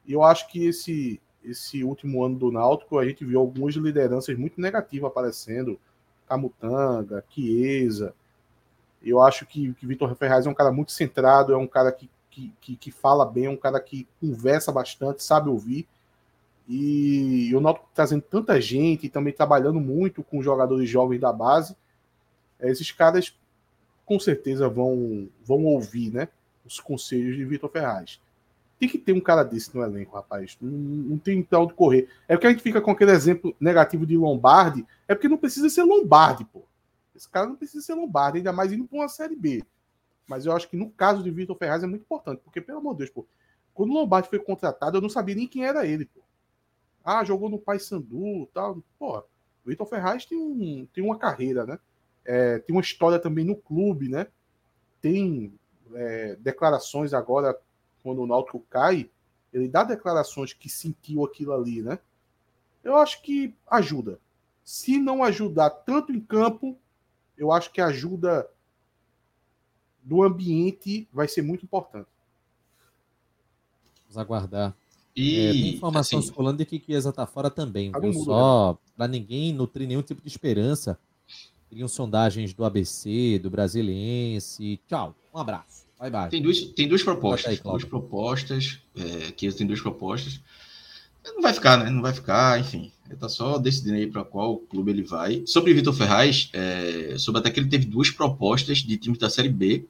E 0.06 0.14
eu 0.14 0.22
acho 0.22 0.48
que 0.48 0.64
esse 0.64 1.20
esse 1.46 1.84
último 1.84 2.24
ano 2.24 2.36
do 2.36 2.50
Náutico, 2.50 2.98
a 2.98 3.06
gente 3.06 3.24
viu 3.24 3.38
algumas 3.38 3.74
lideranças 3.74 4.36
muito 4.36 4.60
negativas 4.60 5.10
aparecendo, 5.10 5.78
Camutanga, 6.28 7.24
Chiesa. 7.30 8.14
Eu 9.02 9.22
acho 9.22 9.46
que, 9.46 9.72
que 9.74 9.86
Vitor 9.86 10.14
Ferraz 10.16 10.46
é 10.46 10.50
um 10.50 10.54
cara 10.54 10.72
muito 10.72 10.90
centrado, 10.90 11.52
é 11.52 11.56
um 11.56 11.66
cara 11.66 11.92
que, 11.92 12.10
que, 12.30 12.52
que, 12.60 12.76
que 12.76 12.90
fala 12.90 13.24
bem, 13.24 13.46
é 13.46 13.50
um 13.50 13.56
cara 13.56 13.78
que 13.78 14.08
conversa 14.20 14.72
bastante, 14.72 15.22
sabe 15.22 15.48
ouvir. 15.48 15.86
E, 16.68 17.54
o 17.54 17.60
Náutico 17.60 17.88
trazendo 17.94 18.22
tanta 18.22 18.60
gente 18.60 19.06
e 19.06 19.08
também 19.08 19.32
trabalhando 19.32 19.80
muito 19.80 20.24
com 20.24 20.42
jogadores 20.42 20.90
jovens 20.90 21.20
da 21.20 21.32
base, 21.32 21.76
esses 22.60 22.90
caras 22.90 23.38
com 24.04 24.18
certeza 24.18 24.68
vão, 24.68 25.28
vão 25.44 25.64
ouvir 25.64 26.12
né, 26.12 26.28
os 26.64 26.80
conselhos 26.80 27.36
de 27.36 27.44
Vitor 27.44 27.70
Ferraz. 27.70 28.20
Tem 28.78 28.88
que 28.88 28.98
ter 28.98 29.12
um 29.12 29.20
cara 29.20 29.42
desse 29.42 29.74
no 29.74 29.82
elenco, 29.82 30.14
rapaz. 30.14 30.56
Não, 30.60 30.70
não 30.70 31.18
tem 31.18 31.42
tal 31.42 31.66
de 31.66 31.74
correr. 31.74 32.08
É 32.28 32.34
porque 32.34 32.46
a 32.46 32.50
gente 32.50 32.62
fica 32.62 32.80
com 32.80 32.90
aquele 32.90 33.12
exemplo 33.12 33.54
negativo 33.58 34.06
de 34.06 34.16
Lombardi, 34.16 34.86
é 35.08 35.14
porque 35.14 35.28
não 35.28 35.38
precisa 35.38 35.68
ser 35.70 35.82
Lombardi, 35.82 36.44
pô. 36.44 36.62
Esse 37.14 37.28
cara 37.28 37.46
não 37.46 37.56
precisa 37.56 37.84
ser 37.84 37.94
Lombardi, 37.94 38.38
ainda 38.38 38.52
mais 38.52 38.72
indo 38.72 38.84
para 38.84 38.98
uma 38.98 39.08
Série 39.08 39.36
B. 39.36 39.64
Mas 40.28 40.44
eu 40.44 40.52
acho 40.52 40.68
que 40.68 40.76
no 40.76 40.90
caso 40.90 41.22
de 41.22 41.30
Vitor 41.30 41.56
Ferraz 41.56 41.82
é 41.82 41.86
muito 41.86 42.02
importante, 42.02 42.40
porque, 42.44 42.60
pelo 42.60 42.78
amor 42.78 42.92
de 42.92 42.98
Deus, 42.98 43.10
pô, 43.10 43.26
quando 43.72 43.90
o 43.90 43.94
Lombardi 43.94 44.28
foi 44.28 44.38
contratado, 44.38 44.98
eu 44.98 45.02
não 45.02 45.08
sabia 45.08 45.34
nem 45.34 45.46
quem 45.46 45.64
era 45.64 45.86
ele, 45.86 46.04
pô. 46.04 46.20
Ah, 47.04 47.24
jogou 47.24 47.48
no 47.48 47.58
Paysandu 47.58 48.48
tal. 48.52 48.82
Pô, 48.98 49.18
o 49.18 49.24
Vitor 49.64 49.86
Ferraz 49.86 50.26
tem, 50.26 50.36
um, 50.36 50.86
tem 50.92 51.04
uma 51.04 51.16
carreira, 51.16 51.64
né? 51.64 51.78
é, 52.26 52.58
tem 52.58 52.74
uma 52.74 52.82
história 52.82 53.18
também 53.18 53.44
no 53.44 53.56
clube, 53.56 54.08
né? 54.08 54.26
Tem 55.00 55.52
é, 55.94 56.36
declarações 56.36 57.14
agora, 57.14 57.56
quando 58.06 58.22
o 58.22 58.26
Náutico 58.26 58.64
cai, 58.70 59.10
ele 59.52 59.66
dá 59.66 59.82
declarações 59.82 60.52
que 60.52 60.68
sentiu 60.68 61.24
aquilo 61.24 61.52
ali, 61.52 61.82
né? 61.82 61.98
Eu 62.84 62.94
acho 62.94 63.20
que 63.20 63.52
ajuda. 63.68 64.20
Se 64.64 64.96
não 64.96 65.24
ajudar 65.24 65.70
tanto 65.70 66.12
em 66.12 66.20
campo, 66.20 66.78
eu 67.36 67.50
acho 67.50 67.72
que 67.72 67.80
a 67.80 67.86
ajuda 67.86 68.48
do 70.04 70.22
ambiente 70.22 71.08
vai 71.12 71.26
ser 71.26 71.42
muito 71.42 71.64
importante. 71.64 72.06
Vamos 74.04 74.18
aguardar. 74.18 74.72
E 75.16 75.40
é, 75.40 75.50
tem 75.50 75.74
informação 75.74 76.20
assim, 76.20 76.28
circulando 76.28 76.58
de 76.58 76.64
que 76.64 76.78
Chiesa 76.78 77.12
tá 77.12 77.26
fora 77.26 77.50
também, 77.50 77.90
viu? 77.90 78.12
Só 78.12 78.78
para 78.96 79.08
ninguém 79.08 79.52
nutrir 79.52 79.88
nenhum 79.88 80.02
tipo 80.02 80.22
de 80.22 80.28
esperança 80.28 80.96
Teriam 81.68 81.88
sondagens 81.88 82.54
do 82.54 82.64
ABC, 82.64 83.40
do 83.42 83.50
Brasiliense. 83.50 84.80
Tchau. 84.86 85.14
Um 85.34 85.38
abraço. 85.38 85.85
Bye, 85.98 86.10
bye. 86.10 86.28
Tem 86.28 86.42
duas, 86.42 86.60
tem 86.60 86.88
duas 86.88 87.02
propostas. 87.02 87.52
Aí, 87.52 87.60
duas 87.62 87.84
propostas. 87.84 88.78
É, 88.94 89.32
que 89.32 89.50
tem 89.52 89.66
duas 89.66 89.80
propostas. 89.80 90.40
Não 91.24 91.42
vai 91.42 91.52
ficar, 91.52 91.78
né? 91.78 91.90
Não 91.90 92.02
vai 92.02 92.12
ficar, 92.12 92.60
enfim. 92.60 92.92
Ele 93.08 93.16
tá 93.16 93.28
só 93.28 93.58
decidindo 93.58 93.96
aí 93.96 94.06
para 94.06 94.24
qual 94.24 94.58
clube 94.58 94.90
ele 94.90 95.02
vai. 95.02 95.42
Sobre 95.46 95.74
Vitor 95.74 95.94
Ferraz, 95.94 96.50
é, 96.52 97.14
sobre 97.18 97.40
até 97.40 97.50
que 97.50 97.60
ele 97.60 97.68
teve 97.68 97.86
duas 97.86 98.10
propostas 98.10 98.78
de 98.78 98.96
times 98.96 99.18
da 99.18 99.30
Série 99.30 99.48
B, 99.48 99.84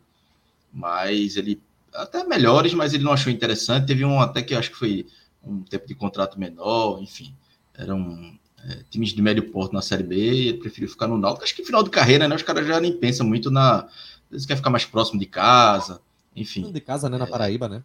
mas 0.73 1.37
ele 1.37 1.61
até 1.93 2.25
melhores, 2.25 2.75
mas 2.75 2.93
ele 2.93 3.05
não 3.05 3.13
achou 3.13 3.33
interessante. 3.33 3.87
Teve 3.87 4.05
um 4.05 4.21
até 4.21 4.43
que 4.43 4.55
acho 4.55 4.71
que 4.71 4.77
foi 4.77 5.07
um 5.43 5.63
tempo 5.63 5.87
de 5.87 5.95
contrato 5.95 6.39
menor, 6.39 7.01
enfim. 7.03 7.35
Eram 7.75 8.39
é, 8.65 8.83
times 8.91 9.11
de 9.11 9.23
médio 9.23 9.51
porto 9.51 9.73
na 9.73 9.83
Série 9.83 10.03
B 10.03 10.17
e 10.17 10.49
ele 10.49 10.59
preferiu 10.59 10.89
ficar 10.89 11.07
no 11.07 11.19
Náutico. 11.19 11.45
Acho 11.45 11.55
que 11.55 11.65
final 11.65 11.83
de 11.83 11.91
carreira, 11.91 12.29
né? 12.29 12.37
Os 12.37 12.43
caras 12.43 12.67
já 12.67 12.81
nem 12.81 12.97
pensam 12.97 13.27
muito 13.27 13.51
na. 13.51 13.89
Eles 14.31 14.45
querem 14.45 14.59
ficar 14.59 14.71
mais 14.71 14.85
próximo 14.85 15.19
de 15.19 15.27
casa, 15.27 16.01
enfim. 16.35 16.71
De 16.71 16.81
casa, 16.81 17.09
né? 17.09 17.19
Na 17.19 17.27
Paraíba, 17.27 17.69
né? 17.69 17.83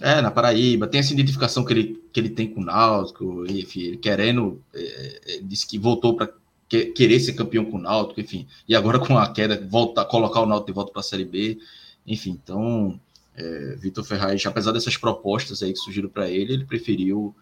É, 0.00 0.20
na 0.20 0.30
Paraíba. 0.30 0.86
Tem 0.86 1.00
essa 1.00 1.12
identificação 1.12 1.64
que 1.64 1.72
ele, 1.72 2.02
que 2.12 2.20
ele 2.20 2.30
tem 2.30 2.48
com 2.48 2.60
o 2.60 2.64
Náutico, 2.64 3.44
enfim, 3.48 3.80
ele 3.80 3.96
querendo. 3.96 4.62
É, 4.72 5.20
é 5.26 5.40
disse 5.42 5.66
que 5.66 5.78
voltou 5.78 6.14
para 6.14 6.30
que, 6.68 6.86
querer 6.86 7.18
ser 7.18 7.32
campeão 7.32 7.64
com 7.64 7.78
o 7.78 7.80
Náutico, 7.80 8.20
enfim. 8.20 8.46
E 8.68 8.76
agora 8.76 8.98
com 8.98 9.18
a 9.18 9.28
queda, 9.32 9.66
volta, 9.68 10.04
colocar 10.04 10.40
o 10.40 10.46
Náutico 10.46 10.70
de 10.70 10.74
volta 10.74 10.92
para 10.92 11.00
a 11.00 11.04
Série 11.04 11.24
B. 11.24 11.58
Enfim, 12.06 12.38
então. 12.42 13.00
É, 13.34 13.76
Vitor 13.76 14.02
Ferraz, 14.02 14.44
apesar 14.46 14.72
dessas 14.72 14.96
propostas 14.96 15.62
aí 15.62 15.72
que 15.72 15.78
surgiram 15.78 16.08
para 16.08 16.28
ele, 16.28 16.54
ele 16.54 16.64
preferiu 16.64 17.32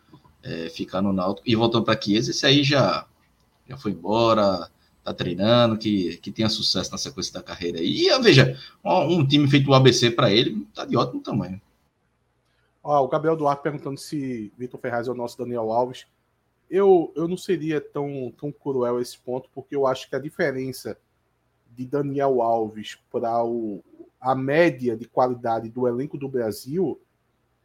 é, 0.42 0.68
ficar 0.68 1.00
no 1.00 1.12
Náutico. 1.12 1.48
E 1.48 1.56
voltando 1.56 1.84
para 1.84 2.00
Chiesa, 2.00 2.30
esse 2.30 2.46
aí 2.46 2.62
já, 2.62 3.06
já 3.68 3.76
foi 3.76 3.92
embora, 3.92 4.70
tá 5.06 5.14
treinando, 5.14 5.78
que, 5.78 6.16
que 6.16 6.32
tenha 6.32 6.48
sucesso 6.48 6.90
na 6.90 6.98
sequência 6.98 7.32
da 7.32 7.42
carreira. 7.42 7.78
E 7.80 8.06
veja, 8.20 8.58
um, 8.84 9.20
um 9.20 9.26
time 9.26 9.48
feito 9.48 9.70
o 9.70 9.74
ABC 9.74 10.10
para 10.10 10.32
ele, 10.32 10.66
tá 10.74 10.84
de 10.84 10.96
ótimo 10.96 11.22
tamanho. 11.22 11.60
Ó, 12.82 13.04
o 13.04 13.08
Gabriel 13.08 13.36
Duarte 13.36 13.62
perguntando 13.62 13.98
se 13.98 14.52
Vitor 14.58 14.80
Ferraz 14.80 15.06
é 15.06 15.10
o 15.10 15.14
nosso 15.14 15.38
Daniel 15.38 15.70
Alves. 15.70 16.06
Eu, 16.68 17.12
eu 17.14 17.28
não 17.28 17.36
seria 17.36 17.80
tão, 17.80 18.32
tão 18.36 18.50
cruel 18.50 19.00
esse 19.00 19.16
ponto, 19.16 19.48
porque 19.54 19.76
eu 19.76 19.86
acho 19.86 20.08
que 20.08 20.16
a 20.16 20.20
diferença 20.20 20.98
de 21.70 21.86
Daniel 21.86 22.42
Alves 22.42 22.98
para 23.10 23.30
a 24.20 24.34
média 24.34 24.96
de 24.96 25.06
qualidade 25.06 25.68
do 25.68 25.86
elenco 25.86 26.18
do 26.18 26.28
Brasil 26.28 27.00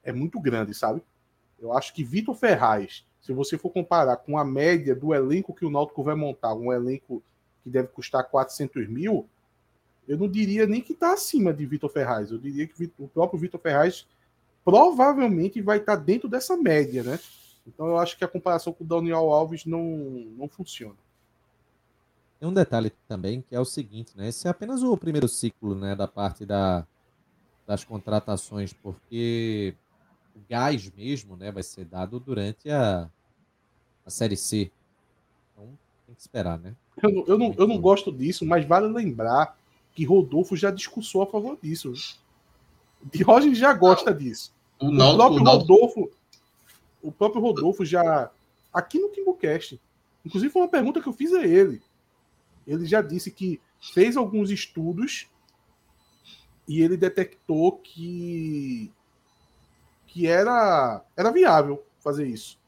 é 0.03 0.11
muito 0.11 0.39
grande, 0.39 0.75
sabe? 0.75 1.01
Eu 1.59 1.73
acho 1.73 1.91
que 1.91 2.03
Vitor 2.03 2.35
Ferraz, 2.35 3.03
se 3.19 3.33
você 3.33 3.57
for 3.57 3.71
comparar 3.71 4.17
com 4.17 4.37
a 4.37 4.45
média 4.45 4.95
do 4.95 5.13
elenco 5.13 5.55
que 5.55 5.65
o 5.65 5.71
Náutico 5.71 6.03
vai 6.03 6.13
montar, 6.13 6.53
um 6.53 6.71
elenco 6.71 7.23
que 7.64 7.70
deve 7.70 7.89
custar 7.89 8.24
400 8.30 8.88
mil, 8.88 9.28
eu 10.07 10.18
não 10.18 10.28
diria 10.28 10.66
nem 10.66 10.82
que 10.82 10.93
está 10.93 11.14
acima 11.14 11.53
de 11.53 11.66
Vitor 11.66 11.89
Ferraz. 11.89 12.32
Eu 12.32 12.38
diria 12.38 12.68
que 12.68 12.91
o 12.97 13.07
próprio 13.07 13.39
Vitor 13.39 13.59
Ferraz 13.59 14.07
provavelmente 14.64 15.62
vai 15.62 15.78
estar 15.78 15.97
tá 15.97 16.03
dentro 16.03 16.28
dessa 16.28 16.57
média, 16.57 17.03
né? 17.03 17.20
Então 17.66 17.88
eu 17.88 17.97
acho 17.97 18.18
que 18.18 18.24
a 18.24 18.28
comparação 18.28 18.74
com 18.74 18.84
o 18.84 18.88
Daniel 18.88 19.32
Alves 19.32 19.66
não, 19.66 19.84
não 20.38 20.47
funciona. 20.47 20.97
Tem 22.39 22.49
um 22.49 22.53
detalhe 22.53 22.91
também 23.07 23.41
que 23.41 23.55
é 23.55 23.59
o 23.59 23.66
seguinte, 23.66 24.18
né? 24.18 24.30
Esse 24.30 24.47
é 24.47 24.51
apenas 24.51 24.82
o 24.82 24.97
primeiro 24.97 25.28
ciclo, 25.28 25.76
né, 25.76 25.95
da 25.95 26.07
parte 26.07 26.43
da, 26.43 26.86
das 27.68 27.84
contratações, 27.84 28.74
porque 28.74 29.76
o 30.36 30.39
gás 30.49 30.89
mesmo, 30.91 31.38
né, 31.38 31.51
vai 31.51 31.62
ser 31.62 31.86
dado 31.86 32.20
durante 32.20 32.70
a, 32.70 33.07
a 34.03 34.09
série 34.09 34.36
C. 34.36 34.72
Então 35.53 35.78
tem 36.07 36.16
que 36.16 36.22
esperar, 36.22 36.57
né? 36.57 36.76
Eu, 37.02 37.12
não, 37.12 37.24
eu, 37.28 37.38
não, 37.38 37.56
eu 37.58 37.68
não 37.68 37.80
gosto 37.80 38.12
disso, 38.12 38.45
mas 38.45 38.66
vale 38.66 38.88
lembrar 38.88 39.58
que 39.93 40.06
Rodolfo 40.06 40.56
já 40.56 40.72
discursou 40.72 41.22
a 41.22 41.28
favor 41.28 41.58
disso. 41.62 41.93
Diógenes 43.12 43.58
já 43.58 43.74
gosta 43.74 44.14
disso. 44.14 44.54
O, 44.80 44.88
o 44.88 45.16
próprio 45.16 45.41
o 45.41 45.45
Rodolfo, 45.45 46.12
o 47.02 47.12
próprio 47.12 47.41
Rodolfo 47.41 47.86
já 47.86 48.32
aqui 48.74 48.99
no 48.99 49.10
Timbucast, 49.10 49.80
inclusive 50.26 50.52
foi 50.52 50.62
uma 50.62 50.68
pergunta 50.68 51.02
que 51.02 51.08
eu 51.08 51.14
fiz 51.14 51.34
a 51.34 51.45
ele. 51.45 51.82
Ele 52.66 52.86
já 52.86 53.02
disse 53.02 53.32
que 53.32 53.60
fez 53.93 54.16
alguns 54.16 54.52
estudos 54.52 55.28
e 56.68 56.82
ele 56.82 56.95
detectou 56.95 57.74
que 57.74 58.91
que 60.08 60.28
era 60.28 61.04
era 61.16 61.32
viável 61.32 61.84
fazer 61.99 62.28
isso, 62.28 62.60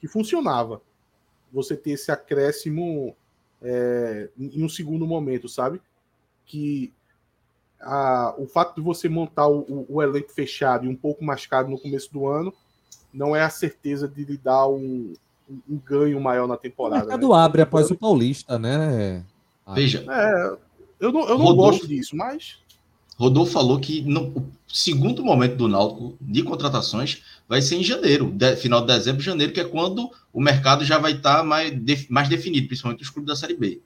que 0.00 0.06
funcionava. 0.06 0.80
Você 1.52 1.76
ter 1.76 1.92
esse 1.92 2.10
acréscimo 2.10 3.16
é, 3.62 4.28
em 4.38 4.64
um 4.64 4.68
segundo 4.68 5.06
momento, 5.06 5.48
sabe? 5.48 5.80
Que 6.44 6.92
a, 7.80 8.34
o 8.38 8.46
fato 8.46 8.76
de 8.76 8.80
você 8.80 9.08
montar 9.08 9.46
o, 9.46 9.60
o, 9.60 9.86
o, 9.96 10.02
elenco 10.02 10.32
fechado 10.32 10.84
e 10.84 10.88
um 10.88 10.96
pouco 10.96 11.24
mais 11.24 11.46
caro 11.46 11.68
no 11.68 11.78
começo 11.78 12.12
do 12.12 12.26
ano 12.26 12.52
não 13.12 13.34
é 13.34 13.42
a 13.42 13.50
certeza 13.50 14.08
de 14.08 14.24
lhe 14.24 14.36
dar 14.36 14.68
um, 14.68 15.12
um 15.68 15.78
ganho 15.78 16.20
maior 16.20 16.46
na 16.46 16.56
temporada. 16.56 17.04
O 17.04 17.08
mercado 17.08 17.28
né? 17.28 17.34
abre 17.36 17.62
após 17.62 17.90
o 17.90 17.96
Paulista, 17.96 18.58
né? 18.58 19.24
Veja. 19.74 20.04
É, 20.08 20.56
eu 21.00 21.12
não, 21.12 21.22
eu 21.22 21.38
não 21.38 21.46
Rodolfo, 21.46 21.78
gosto 21.78 21.88
disso, 21.88 22.16
mas. 22.16 22.58
Rodolfo 23.18 23.52
falou 23.52 23.78
que 23.78 24.02
no, 24.02 24.28
o 24.28 24.52
segundo 24.66 25.24
momento 25.24 25.56
do 25.56 25.68
Náutico 25.68 26.16
de 26.20 26.42
contratações 26.42 27.22
vai 27.52 27.60
ser 27.60 27.76
em 27.76 27.84
janeiro, 27.84 28.30
de, 28.30 28.56
final 28.56 28.80
de 28.80 28.86
dezembro, 28.86 29.20
janeiro, 29.20 29.52
que 29.52 29.60
é 29.60 29.64
quando 29.64 30.10
o 30.32 30.40
mercado 30.40 30.86
já 30.86 30.96
vai 30.96 31.12
estar 31.12 31.36
tá 31.36 31.44
mais, 31.44 31.70
de, 31.70 32.06
mais 32.08 32.26
definido, 32.26 32.66
principalmente 32.66 33.02
os 33.02 33.10
clubes 33.10 33.28
da 33.28 33.36
Série 33.36 33.54
B. 33.54 33.78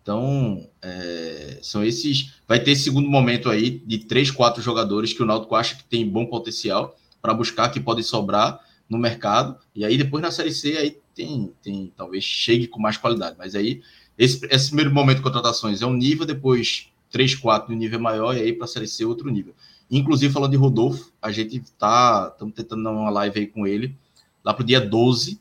Então, 0.00 0.64
é, 0.80 1.58
são 1.60 1.82
esses. 1.82 2.34
Vai 2.46 2.60
ter 2.60 2.70
esse 2.70 2.84
segundo 2.84 3.10
momento 3.10 3.50
aí 3.50 3.82
de 3.84 3.98
três, 3.98 4.30
quatro 4.30 4.62
jogadores 4.62 5.12
que 5.12 5.20
o 5.24 5.26
Náutico 5.26 5.56
acha 5.56 5.74
que 5.74 5.82
tem 5.82 6.08
bom 6.08 6.24
potencial 6.24 6.96
para 7.20 7.34
buscar, 7.34 7.70
que 7.70 7.80
podem 7.80 8.04
sobrar 8.04 8.60
no 8.88 8.96
mercado. 8.96 9.58
E 9.74 9.84
aí, 9.84 9.98
depois 9.98 10.22
na 10.22 10.30
Série 10.30 10.52
C, 10.52 10.76
aí 10.76 10.96
tem, 11.12 11.52
tem 11.60 11.92
talvez 11.96 12.22
chegue 12.22 12.68
com 12.68 12.80
mais 12.80 12.96
qualidade. 12.96 13.34
Mas 13.36 13.56
aí, 13.56 13.82
esse, 14.16 14.46
esse 14.48 14.66
primeiro 14.68 14.94
momento 14.94 15.16
de 15.16 15.24
contratações 15.24 15.82
é 15.82 15.86
um 15.86 15.94
nível, 15.94 16.24
depois 16.24 16.86
três, 17.10 17.34
quatro 17.34 17.72
no 17.72 17.76
nível 17.76 17.98
maior, 17.98 18.36
e 18.36 18.40
aí 18.40 18.52
para 18.52 18.66
a 18.66 18.68
Série 18.68 18.86
C 18.86 19.04
outro 19.04 19.28
nível. 19.28 19.52
Inclusive, 19.90 20.32
falando 20.32 20.52
de 20.52 20.56
Rodolfo, 20.56 21.10
a 21.20 21.32
gente 21.32 21.60
tá 21.78 22.30
estamos 22.32 22.54
tentando 22.54 22.84
dar 22.84 22.90
uma 22.90 23.10
live 23.10 23.40
aí 23.40 23.46
com 23.46 23.66
ele, 23.66 23.96
lá 24.44 24.54
para 24.54 24.62
o 24.62 24.66
dia 24.66 24.80
12, 24.80 25.40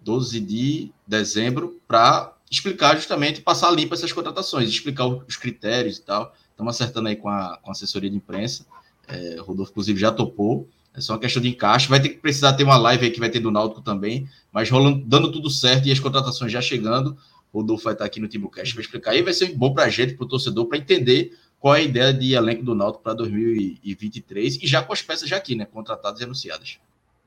12 0.00 0.40
de 0.40 0.90
dezembro, 1.06 1.80
para 1.86 2.34
explicar 2.50 2.96
justamente, 2.96 3.40
passar 3.40 3.70
limpo 3.70 3.94
essas 3.94 4.12
contratações, 4.12 4.68
explicar 4.68 5.06
os 5.06 5.36
critérios 5.36 5.98
e 5.98 6.02
tal. 6.02 6.34
Estamos 6.50 6.74
acertando 6.74 7.08
aí 7.08 7.16
com 7.16 7.28
a, 7.28 7.58
com 7.62 7.70
a 7.70 7.72
assessoria 7.72 8.10
de 8.10 8.16
imprensa. 8.16 8.66
É, 9.06 9.36
Rodolfo, 9.40 9.70
inclusive, 9.70 10.00
já 10.00 10.10
topou. 10.10 10.68
É 10.94 11.00
só 11.00 11.12
uma 11.12 11.18
questão 11.18 11.42
de 11.42 11.48
encaixe. 11.48 11.88
Vai 11.88 12.00
ter 12.00 12.08
que 12.08 12.16
precisar 12.16 12.54
ter 12.54 12.64
uma 12.64 12.78
live 12.78 13.04
aí 13.04 13.10
que 13.10 13.20
vai 13.20 13.28
ter 13.28 13.40
do 13.40 13.50
Náutico 13.50 13.82
também, 13.82 14.28
mas 14.50 14.70
rolando, 14.70 15.04
dando 15.04 15.30
tudo 15.30 15.50
certo 15.50 15.86
e 15.86 15.92
as 15.92 16.00
contratações 16.00 16.50
já 16.50 16.60
chegando. 16.60 17.16
Rodolfo 17.52 17.84
vai 17.84 17.92
estar 17.92 18.04
aqui 18.04 18.20
no 18.20 18.28
Timbucast 18.28 18.74
para 18.74 18.82
explicar. 18.82 19.14
E 19.14 19.22
vai 19.22 19.32
ser 19.32 19.54
bom 19.54 19.72
para 19.72 19.84
a 19.84 19.88
gente, 19.90 20.14
para 20.14 20.24
o 20.24 20.28
torcedor, 20.28 20.66
para 20.66 20.78
entender 20.78 21.36
qual 21.60 21.74
é 21.74 21.80
a 21.80 21.82
ideia 21.82 22.12
de 22.12 22.34
elenco 22.34 22.62
do 22.62 22.74
Náutico 22.74 23.02
para 23.02 23.14
2023 23.14 24.62
e 24.62 24.66
já 24.66 24.82
com 24.82 24.92
as 24.92 25.02
peças 25.02 25.28
já 25.28 25.36
aqui, 25.36 25.54
né? 25.54 25.64
Contratadas 25.64 26.20
e 26.20 26.24
anunciadas. 26.24 26.78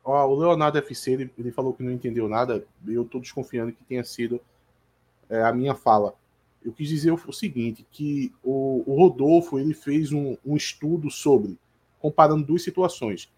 Ó, 0.04 0.28
o 0.28 0.40
Leonardo 0.40 0.78
FC, 0.78 1.12
ele, 1.12 1.32
ele 1.38 1.52
falou 1.52 1.74
que 1.74 1.84
não 1.84 1.92
entendeu 1.92 2.28
nada. 2.28 2.66
Eu 2.88 3.04
estou 3.04 3.20
desconfiando 3.20 3.72
que 3.72 3.84
tenha 3.84 4.04
sido 4.04 4.40
é, 5.30 5.44
a 5.44 5.54
minha 5.54 5.76
fala. 5.76 6.14
Eu 6.64 6.74
quis 6.74 6.90
dizer 6.90 7.12
o, 7.12 7.32
seguinte, 7.32 7.86
que 7.92 8.34
o, 8.44 8.84
o 8.86 8.96
Rodolfo 8.96 9.58
ele 9.58 9.74
fez 9.74 10.12
um, 10.12 10.36
um, 10.46 10.58
estudo 10.58 11.10
sobre, 11.10 11.58
comparando 12.00 12.46
duas 12.46 12.64
situações. 12.64 13.32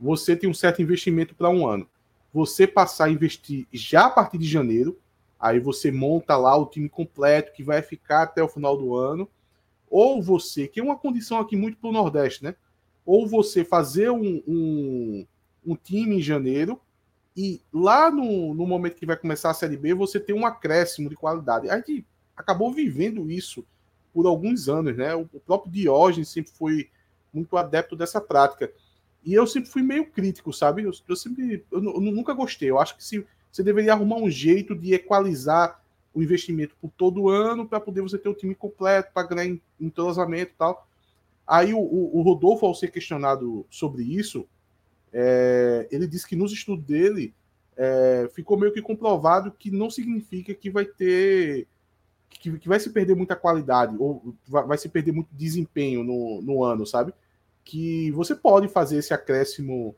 Você 0.00 0.34
tem 0.34 0.48
um 0.48 0.54
certo 0.54 0.80
investimento 0.80 1.34
para 1.34 1.50
um 1.50 1.66
ano. 1.66 1.86
Você 2.32 2.66
passar 2.66 3.06
a 3.06 3.10
investir 3.10 3.66
já 3.72 4.06
a 4.06 4.10
partir 4.10 4.38
de 4.38 4.46
janeiro, 4.46 4.98
aí 5.38 5.60
você 5.60 5.92
monta 5.92 6.36
lá 6.36 6.56
o 6.56 6.66
time 6.66 6.88
completo 6.88 7.52
que 7.52 7.62
vai 7.62 7.82
ficar 7.82 8.22
até 8.22 8.42
o 8.42 8.48
final 8.48 8.76
do 8.76 8.96
ano. 8.96 9.28
Ou 9.96 10.20
você, 10.20 10.66
que 10.66 10.80
é 10.80 10.82
uma 10.82 10.98
condição 10.98 11.38
aqui 11.38 11.54
muito 11.54 11.76
para 11.76 11.88
o 11.88 11.92
Nordeste, 11.92 12.42
né? 12.42 12.56
Ou 13.06 13.28
você 13.28 13.64
fazer 13.64 14.10
um, 14.10 14.42
um, 14.44 15.24
um 15.64 15.76
time 15.76 16.16
em 16.16 16.20
janeiro 16.20 16.80
e 17.36 17.62
lá 17.72 18.10
no, 18.10 18.52
no 18.54 18.66
momento 18.66 18.96
que 18.96 19.06
vai 19.06 19.16
começar 19.16 19.50
a 19.50 19.54
Série 19.54 19.76
B, 19.76 19.94
você 19.94 20.18
tem 20.18 20.34
um 20.34 20.44
acréscimo 20.44 21.08
de 21.08 21.14
qualidade. 21.14 21.70
A 21.70 21.76
gente 21.76 22.04
acabou 22.36 22.72
vivendo 22.72 23.30
isso 23.30 23.64
por 24.12 24.26
alguns 24.26 24.68
anos, 24.68 24.96
né? 24.96 25.14
O 25.14 25.26
próprio 25.46 25.70
Diógenes 25.70 26.28
sempre 26.28 26.50
foi 26.50 26.90
muito 27.32 27.56
adepto 27.56 27.94
dessa 27.94 28.20
prática. 28.20 28.72
E 29.24 29.32
eu 29.32 29.46
sempre 29.46 29.70
fui 29.70 29.82
meio 29.82 30.10
crítico, 30.10 30.52
sabe? 30.52 30.82
Eu, 30.82 30.90
eu 31.08 31.14
sempre 31.14 31.64
eu, 31.70 31.84
eu, 31.84 32.00
nunca 32.00 32.34
gostei. 32.34 32.68
Eu 32.68 32.80
acho 32.80 32.96
que 32.96 33.04
se, 33.04 33.24
você 33.52 33.62
deveria 33.62 33.92
arrumar 33.92 34.16
um 34.16 34.28
jeito 34.28 34.74
de 34.74 34.92
equalizar 34.92 35.80
o 36.14 36.22
investimento 36.22 36.76
por 36.80 36.90
todo 36.96 37.28
ano 37.28 37.66
para 37.66 37.80
poder 37.80 38.00
você 38.00 38.16
ter 38.16 38.28
o 38.28 38.34
time 38.34 38.54
completo, 38.54 39.12
para 39.12 39.26
ganhar 39.26 39.58
entrosamento 39.80 40.52
e 40.52 40.56
tal. 40.56 40.88
Aí 41.46 41.74
o, 41.74 41.78
o, 41.78 42.22
Rodolfo, 42.22 42.64
ao 42.64 42.74
ser 42.74 42.90
questionado 42.90 43.66
sobre 43.68 44.02
isso, 44.02 44.46
é, 45.12 45.86
ele 45.90 46.06
disse 46.06 46.26
que 46.26 46.36
nos 46.36 46.52
estudos 46.52 46.84
dele 46.84 47.34
é, 47.76 48.28
ficou 48.32 48.56
meio 48.56 48.72
que 48.72 48.80
comprovado 48.80 49.50
que 49.50 49.70
não 49.70 49.90
significa 49.90 50.54
que 50.54 50.70
vai 50.70 50.84
ter 50.84 51.66
que, 52.30 52.58
que 52.58 52.68
vai 52.68 52.80
se 52.80 52.90
perder 52.90 53.14
muita 53.14 53.36
qualidade, 53.36 53.96
ou 53.98 54.34
vai, 54.48 54.64
vai 54.66 54.78
se 54.78 54.88
perder 54.88 55.12
muito 55.12 55.28
desempenho 55.32 56.02
no, 56.02 56.40
no 56.42 56.64
ano, 56.64 56.86
sabe? 56.86 57.12
Que 57.64 58.10
você 58.12 58.34
pode 58.34 58.68
fazer 58.68 58.98
esse 58.98 59.12
acréscimo 59.12 59.94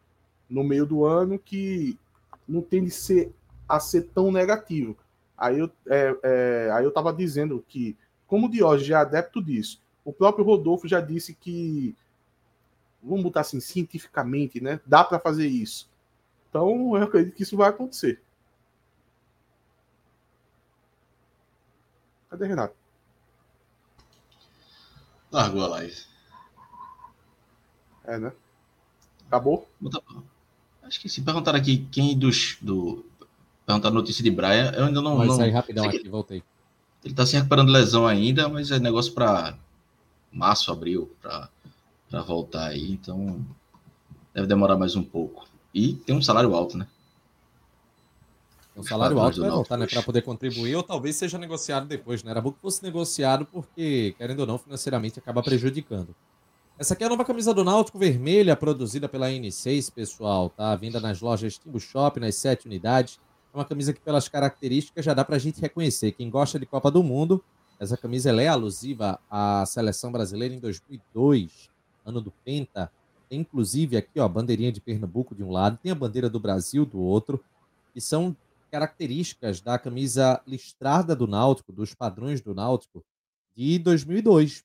no 0.48 0.62
meio 0.62 0.86
do 0.86 1.04
ano 1.04 1.38
que 1.38 1.98
não 2.46 2.62
tem 2.62 2.84
de 2.84 2.90
ser 2.90 3.32
a 3.68 3.80
ser 3.80 4.02
tão 4.14 4.30
negativo. 4.30 4.96
Aí 5.36 5.58
eu, 5.58 5.70
é, 5.86 6.16
é, 6.22 6.70
aí 6.72 6.84
eu 6.84 6.90
tava 6.90 7.12
dizendo 7.12 7.64
que, 7.68 7.96
como 8.26 8.46
o 8.46 8.50
Diógenes 8.50 8.90
é 8.90 8.94
adepto 8.94 9.42
disso, 9.42 9.80
o 10.04 10.12
próprio 10.12 10.44
Rodolfo 10.44 10.88
já 10.88 11.00
disse 11.00 11.34
que, 11.34 11.94
vamos 13.02 13.22
botar 13.22 13.40
assim, 13.40 13.60
cientificamente, 13.60 14.60
né? 14.60 14.80
Dá 14.86 15.04
para 15.04 15.18
fazer 15.18 15.46
isso. 15.46 15.90
Então, 16.48 16.96
eu 16.96 17.02
acredito 17.02 17.34
que 17.34 17.42
isso 17.42 17.56
vai 17.56 17.68
acontecer. 17.68 18.20
Cadê 22.30 22.46
Renato? 22.46 22.74
Largou 25.30 25.64
a 25.64 25.68
live. 25.68 25.96
É, 28.04 28.18
né? 28.18 28.32
Acabou? 29.26 29.68
Acho 30.82 31.00
que 31.00 31.08
se 31.08 31.20
perguntar 31.20 31.54
aqui 31.56 31.86
quem 31.90 32.16
dos. 32.16 32.58
Do, 32.60 33.04
perguntar 33.66 33.88
a 33.88 33.90
notícia 33.90 34.22
de 34.22 34.30
Brian, 34.30 34.70
eu 34.76 34.84
ainda 34.84 35.02
não. 35.02 35.16
Vai 35.16 35.26
não 35.26 35.36
sair 35.36 35.50
rapidão 35.50 35.84
aqui, 35.84 36.08
voltei. 36.08 36.42
Ele 37.04 37.14
tá 37.14 37.26
se 37.26 37.36
recuperando 37.36 37.66
de 37.66 37.72
lesão 37.72 38.06
ainda, 38.06 38.48
mas 38.48 38.70
é 38.70 38.78
negócio 38.78 39.12
para 39.12 39.58
março, 40.32 40.72
abril, 40.72 41.10
para 41.20 41.50
voltar 42.22 42.68
aí. 42.68 42.92
Então 42.92 43.44
deve 44.32 44.46
demorar 44.46 44.76
mais 44.76 44.94
um 44.96 45.02
pouco. 45.02 45.46
E 45.74 45.94
tem 45.94 46.16
um 46.16 46.22
salário 46.22 46.54
alto, 46.54 46.78
né? 46.78 46.86
Um 48.76 48.82
salário 48.82 49.18
alto 49.18 49.40
vai 49.40 49.48
do 49.48 49.56
voltar, 49.56 49.76
né? 49.76 49.86
Para 49.86 50.02
poder 50.02 50.22
contribuir, 50.22 50.74
ou 50.76 50.82
talvez 50.82 51.16
seja 51.16 51.38
negociado 51.38 51.86
depois, 51.86 52.22
né? 52.22 52.30
Era 52.30 52.40
bom 52.40 52.52
que 52.52 52.60
fosse 52.60 52.82
negociado, 52.82 53.46
porque, 53.46 54.14
querendo 54.18 54.40
ou 54.40 54.46
não, 54.46 54.58
financeiramente 54.58 55.18
acaba 55.18 55.42
prejudicando. 55.42 56.14
Essa 56.78 56.92
aqui 56.92 57.02
é 57.02 57.06
a 57.06 57.10
nova 57.10 57.24
camisa 57.24 57.54
do 57.54 57.64
Náutico 57.64 57.98
vermelha, 57.98 58.54
produzida 58.54 59.08
pela 59.08 59.30
N6, 59.30 59.90
pessoal, 59.90 60.50
tá? 60.50 60.76
Vinda 60.76 61.00
nas 61.00 61.22
lojas 61.22 61.56
Timbu 61.56 61.80
Shop, 61.80 62.20
nas 62.20 62.34
sete 62.34 62.66
unidades. 62.66 63.18
Uma 63.56 63.64
camisa 63.64 63.90
que, 63.94 64.00
pelas 64.02 64.28
características, 64.28 65.02
já 65.02 65.14
dá 65.14 65.24
pra 65.24 65.38
gente 65.38 65.62
reconhecer. 65.62 66.12
Quem 66.12 66.28
gosta 66.28 66.58
de 66.58 66.66
Copa 66.66 66.90
do 66.90 67.02
Mundo, 67.02 67.42
essa 67.80 67.96
camisa 67.96 68.30
é 68.30 68.48
alusiva 68.48 69.18
à 69.30 69.64
seleção 69.64 70.12
brasileira 70.12 70.54
em 70.54 70.60
2002, 70.60 71.70
ano 72.04 72.20
do 72.20 72.30
Penta. 72.44 72.92
Tem, 73.30 73.40
inclusive, 73.40 73.96
aqui, 73.96 74.20
ó, 74.20 74.26
a 74.26 74.28
bandeirinha 74.28 74.70
de 74.70 74.78
Pernambuco 74.78 75.34
de 75.34 75.42
um 75.42 75.50
lado, 75.50 75.78
tem 75.82 75.90
a 75.90 75.94
bandeira 75.94 76.28
do 76.28 76.38
Brasil 76.38 76.84
do 76.84 77.00
outro, 77.00 77.42
que 77.94 78.00
são 78.00 78.36
características 78.70 79.62
da 79.62 79.78
camisa 79.78 80.38
listrada 80.46 81.16
do 81.16 81.26
Náutico, 81.26 81.72
dos 81.72 81.94
padrões 81.94 82.42
do 82.42 82.54
Náutico, 82.54 83.02
de 83.56 83.78
2002. 83.78 84.64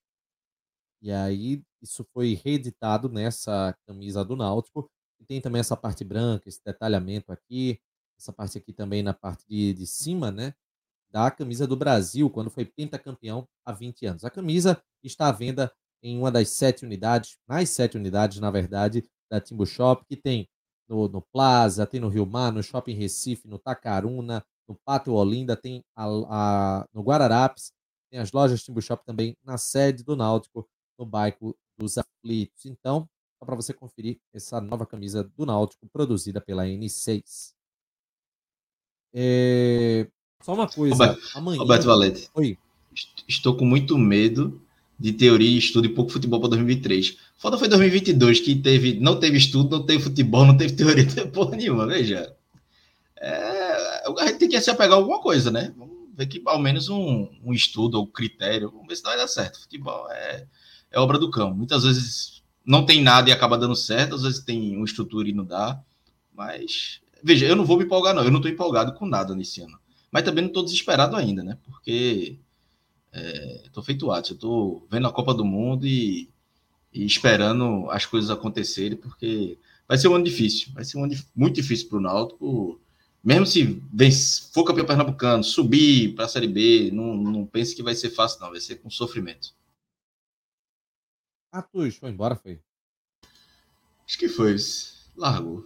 E 1.02 1.14
aí, 1.14 1.64
isso 1.82 2.06
foi 2.14 2.38
reeditado 2.44 3.08
nessa 3.08 3.74
camisa 3.88 4.26
do 4.26 4.36
Náutico. 4.36 4.92
E 5.18 5.24
tem 5.24 5.40
também 5.40 5.62
essa 5.62 5.78
parte 5.78 6.04
branca, 6.04 6.50
esse 6.50 6.60
detalhamento 6.62 7.32
aqui, 7.32 7.80
essa 8.22 8.32
parte 8.32 8.58
aqui 8.58 8.72
também 8.72 9.02
na 9.02 9.14
parte 9.14 9.46
de, 9.48 9.74
de 9.74 9.88
cima, 9.88 10.32
né? 10.32 10.54
Da 11.10 11.30
camisa 11.30 11.68
do 11.68 11.76
Brasil, 11.76 12.30
quando 12.30 12.50
foi 12.50 12.66
pentacampeão 12.66 13.48
há 13.66 13.74
20 13.74 14.06
anos. 14.06 14.24
A 14.24 14.30
camisa 14.30 14.82
está 15.04 15.28
à 15.28 15.32
venda 15.32 15.72
em 16.02 16.18
uma 16.18 16.32
das 16.32 16.50
sete 16.50 16.86
unidades, 16.86 17.38
nas 17.48 17.70
sete 17.70 17.98
unidades, 17.98 18.40
na 18.40 18.50
verdade, 18.50 19.04
da 19.30 19.42
Timbu 19.42 19.66
Shop, 19.66 20.06
que 20.06 20.16
tem 20.16 20.48
no, 20.88 21.08
no 21.08 21.22
Plaza, 21.22 21.86
tem 21.86 22.00
no 22.00 22.10
Rio 22.10 22.26
Mar, 22.26 22.52
no 22.52 22.64
Shopping 22.64 22.94
Recife, 22.94 23.48
no 23.48 23.60
Tacaruna, 23.60 24.44
no 24.68 24.76
Pátio 24.86 25.14
Olinda, 25.14 25.56
tem 25.56 25.84
a, 25.96 26.06
a, 26.06 26.88
no 26.94 27.02
Guararapes, 27.02 27.74
tem 28.10 28.20
as 28.20 28.32
lojas 28.32 28.64
Timbu 28.64 28.82
Shop 28.82 29.04
também 29.06 29.36
na 29.44 29.58
sede 29.58 30.04
do 30.04 30.16
Náutico, 30.16 30.68
no 30.98 31.06
bairro 31.06 31.56
dos 31.78 31.98
Aflitos. 31.98 32.66
Então, 32.66 33.08
só 33.40 33.46
para 33.46 33.56
você 33.56 33.74
conferir 33.74 34.20
essa 34.34 34.62
nova 34.62 34.86
camisa 34.86 35.24
do 35.24 35.46
Náutico 35.46 35.88
produzida 35.90 36.40
pela 36.40 36.66
N6. 36.66 37.54
É... 39.14 40.08
Só 40.42 40.54
uma 40.54 40.68
coisa, 40.68 40.96
Roberto, 40.96 41.22
amanhã... 41.36 41.58
Roberto 41.60 41.86
Valente. 41.86 42.30
Oi. 42.34 42.58
Est- 42.96 43.24
Estou 43.28 43.56
com 43.56 43.66
muito 43.66 43.98
medo 43.98 44.62
de 45.00 45.14
teoria 45.14 45.50
e 45.50 45.58
estudo 45.58 45.86
e 45.86 45.90
pouco 45.90 46.12
futebol 46.12 46.40
para 46.40 46.50
2023. 46.50 47.18
Foda 47.38 47.58
foi 47.58 47.68
2022 47.68 48.40
que 48.40 48.56
teve, 48.56 49.00
não 49.00 49.20
teve 49.20 49.38
estudo, 49.38 49.78
não 49.78 49.86
teve 49.86 50.04
futebol, 50.04 50.46
não 50.46 50.56
teve 50.58 50.74
teoria, 50.74 51.04
não 51.06 51.12
teve 51.14 51.30
porra 51.32 51.56
nenhuma, 51.56 51.88
veja. 51.88 52.36
É, 53.20 54.04
a 54.20 54.26
gente 54.28 54.40
tem 54.40 54.50
que 54.50 54.62
se 54.62 54.70
apegar 54.70 54.94
a 54.94 54.96
alguma 54.98 55.20
coisa, 55.22 55.52
né? 55.52 55.74
Vamos 55.78 55.96
ver 56.16 56.26
que 56.28 56.42
ao 56.46 56.60
menos 56.60 56.90
um, 56.90 57.30
um 57.44 57.54
estudo 57.54 57.96
ou 57.98 58.08
critério, 58.08 58.72
vamos 58.72 58.88
ver 58.88 58.96
se 58.96 59.04
vai 59.04 59.18
dar 59.18 59.28
certo. 59.28 59.60
Futebol 59.62 60.10
é, 60.12 60.46
é 60.92 61.00
obra 61.00 61.18
do 61.18 61.30
cão. 61.32 61.54
Muitas 61.54 61.84
vezes 61.84 62.44
não 62.66 62.86
tem 62.86 63.02
nada 63.02 63.30
e 63.30 63.34
acaba 63.34 63.58
dando 63.58 63.76
certo, 63.76 64.16
às 64.16 64.24
vezes 64.24 64.44
tem 64.44 64.76
uma 64.76 64.86
estrutura 64.86 65.28
e 65.30 65.34
não 65.34 65.46
dá. 65.46 65.80
Mas, 66.34 67.02
veja, 67.24 67.46
eu 67.46 67.56
não 67.56 67.66
vou 67.66 67.78
me 67.78 67.86
empolgar, 67.86 68.14
não. 68.14 68.24
Eu 68.24 68.32
não 68.32 68.40
estou 68.40 68.52
empolgado 68.52 68.94
com 68.94 69.06
nada 69.06 69.36
nesse 69.36 69.62
ano. 69.62 69.80
Mas 70.12 70.24
também 70.24 70.44
não 70.44 70.50
estou 70.50 70.64
desesperado 70.64 71.16
ainda, 71.16 71.44
né? 71.44 71.58
Porque 71.64 72.38
Estou 73.66 73.84
feito 73.84 74.08
Watson, 74.08 74.34
eu 74.34 74.38
tô 74.38 74.88
vendo 74.90 75.08
a 75.08 75.12
Copa 75.12 75.34
do 75.34 75.44
Mundo 75.46 75.86
e, 75.88 76.30
e 76.94 77.06
esperando 77.06 77.90
as 77.90 78.06
coisas 78.06 78.30
acontecerem, 78.30 78.98
porque 78.98 79.58
vai 79.88 79.98
ser 79.98 80.08
um 80.08 80.16
ano 80.16 80.24
difícil, 80.26 80.72
vai 80.74 80.84
ser 80.84 80.98
um 80.98 81.04
ano 81.04 81.14
muito 81.36 81.56
difícil 81.56 81.90
para 81.90 81.98
o 81.98 82.02
Náutico. 82.02 82.80
Mesmo 83.24 83.46
se 83.46 83.82
vence- 83.94 84.50
for 84.54 84.64
campeão 84.64 84.86
pernambucano, 84.86 85.44
subir 85.44 86.16
para 86.16 86.26
a 86.26 86.28
Série 86.28 86.48
B, 86.48 86.90
não, 86.92 87.16
não 87.16 87.46
pense 87.46 87.76
que 87.76 87.84
vai 87.84 87.96
ser 87.96 88.10
fácil, 88.10 88.40
não, 88.42 88.50
vai 88.52 88.60
ser 88.60 88.78
com 88.78 88.90
sofrimento. 88.90 89.54
Atus, 91.52 91.98
foi 91.98 92.10
embora, 92.10 92.36
foi? 92.36 92.60
Acho 94.06 94.18
que 94.18 94.28
foi, 94.28 94.56
largou. 95.16 95.64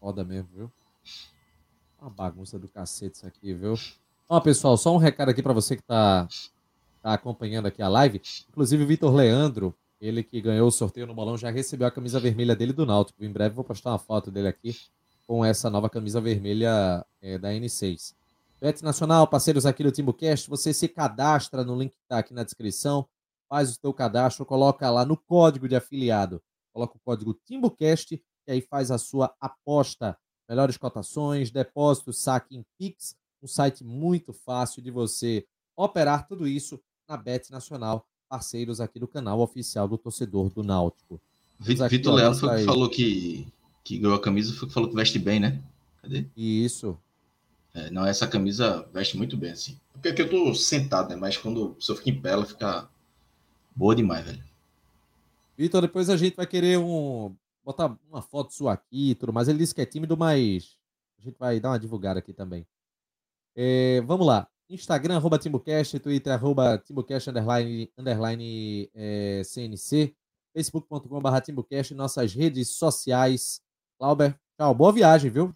Foda 0.00 0.24
mesmo, 0.24 0.48
viu? 0.54 0.72
Uma 2.00 2.08
bagunça 2.10 2.58
do 2.58 2.66
cacete 2.66 3.16
isso 3.16 3.26
aqui, 3.26 3.52
viu? 3.52 3.74
Ó, 4.26 4.40
pessoal, 4.40 4.78
só 4.78 4.94
um 4.94 4.96
recado 4.96 5.28
aqui 5.28 5.42
para 5.42 5.52
você 5.52 5.76
que 5.76 5.82
tá, 5.82 6.26
tá 7.02 7.12
acompanhando 7.12 7.66
aqui 7.66 7.82
a 7.82 7.88
live. 7.88 8.22
Inclusive, 8.48 8.82
o 8.82 8.86
Vitor 8.86 9.14
Leandro, 9.14 9.74
ele 10.00 10.22
que 10.22 10.40
ganhou 10.40 10.68
o 10.68 10.72
sorteio 10.72 11.06
no 11.06 11.14
bolão, 11.14 11.36
já 11.36 11.50
recebeu 11.50 11.86
a 11.86 11.90
camisa 11.90 12.18
vermelha 12.18 12.56
dele 12.56 12.72
do 12.72 12.86
Náutico. 12.86 13.22
Em 13.22 13.30
breve 13.30 13.54
vou 13.54 13.62
postar 13.62 13.90
uma 13.90 13.98
foto 13.98 14.30
dele 14.30 14.48
aqui 14.48 14.74
com 15.26 15.44
essa 15.44 15.68
nova 15.68 15.90
camisa 15.90 16.18
vermelha 16.18 17.04
é, 17.20 17.36
da 17.36 17.50
N6. 17.50 18.14
Bet 18.58 18.82
Nacional, 18.82 19.26
parceiros 19.26 19.66
aqui 19.66 19.82
do 19.82 19.92
TimbuCast, 19.92 20.48
você 20.48 20.72
se 20.72 20.88
cadastra 20.88 21.62
no 21.62 21.78
link 21.78 21.92
que 21.92 22.06
tá 22.08 22.18
aqui 22.18 22.32
na 22.32 22.42
descrição, 22.42 23.06
faz 23.48 23.70
o 23.70 23.78
seu 23.80 23.92
cadastro, 23.92 24.46
coloca 24.46 24.90
lá 24.90 25.04
no 25.04 25.16
código 25.16 25.68
de 25.68 25.76
afiliado, 25.76 26.42
coloca 26.72 26.96
o 26.96 27.00
código 27.00 27.34
TimbuCast 27.44 28.22
e 28.50 28.54
aí 28.54 28.60
faz 28.60 28.90
a 28.90 28.98
sua 28.98 29.32
aposta. 29.40 30.18
Melhores 30.48 30.76
cotações, 30.76 31.50
depósitos, 31.50 32.18
saque 32.18 32.56
em 32.56 32.64
Pix, 32.76 33.14
um 33.40 33.46
site 33.46 33.84
muito 33.84 34.32
fácil 34.32 34.82
de 34.82 34.90
você 34.90 35.46
operar 35.76 36.26
tudo 36.26 36.46
isso 36.46 36.80
na 37.08 37.16
Bet 37.16 37.50
Nacional, 37.52 38.04
parceiros 38.28 38.80
aqui 38.80 38.98
do 38.98 39.06
canal 39.06 39.40
oficial 39.40 39.86
do 39.86 39.96
torcedor 39.96 40.50
do 40.50 40.64
Náutico. 40.64 41.20
Vitor 41.60 42.20
nossa 42.20 42.40
foi 42.40 42.48
o 42.48 42.58
que 42.58 42.64
falou 42.64 42.90
que, 42.90 43.46
que 43.84 43.98
ganhou 43.98 44.16
a 44.16 44.20
camisa, 44.20 44.52
foi 44.52 44.66
que 44.66 44.74
falou 44.74 44.88
que 44.88 44.96
veste 44.96 45.18
bem, 45.18 45.38
né? 45.38 45.62
Cadê? 46.02 46.26
Isso. 46.36 46.98
É, 47.72 47.88
não, 47.90 48.04
essa 48.04 48.26
camisa 48.26 48.88
veste 48.92 49.16
muito 49.16 49.36
bem, 49.36 49.52
assim. 49.52 49.78
Porque 49.92 50.08
aqui 50.08 50.22
eu 50.22 50.28
tô 50.28 50.52
sentado, 50.54 51.10
né? 51.10 51.16
Mas 51.16 51.36
quando 51.36 51.76
se 51.78 51.92
eu 51.92 51.96
fico 51.96 52.10
em 52.10 52.20
pé, 52.20 52.30
ela 52.30 52.44
fica 52.44 52.88
boa 53.76 53.94
demais, 53.94 54.24
velho. 54.24 54.42
Vitor, 55.56 55.82
depois 55.82 56.10
a 56.10 56.16
gente 56.16 56.34
vai 56.34 56.46
querer 56.46 56.78
um 56.78 57.34
botar 57.64 57.96
uma 58.08 58.22
foto 58.22 58.52
sua 58.52 58.72
aqui 58.72 59.10
e 59.10 59.14
tudo 59.14 59.32
mais. 59.32 59.48
Ele 59.48 59.58
disse 59.58 59.74
que 59.74 59.80
é 59.80 59.86
tímido, 59.86 60.16
mas 60.16 60.76
a 61.18 61.22
gente 61.22 61.38
vai 61.38 61.60
dar 61.60 61.70
uma 61.70 61.78
divulgada 61.78 62.18
aqui 62.18 62.32
também. 62.32 62.66
É, 63.54 64.00
vamos 64.02 64.26
lá. 64.26 64.48
Instagram, 64.68 65.16
arroba 65.16 65.38
Twitter, 65.38 66.32
arroba 66.32 66.82
underline, 67.28 67.90
underline 67.98 68.90
é, 68.94 69.42
CNC, 69.44 70.14
facebook.com.br 70.54 71.40
TimbuCast, 71.40 71.94
nossas 71.94 72.32
redes 72.32 72.70
sociais. 72.76 73.60
Clauber, 73.98 74.38
tchau. 74.56 74.74
Boa 74.74 74.92
viagem, 74.92 75.30
viu? 75.30 75.54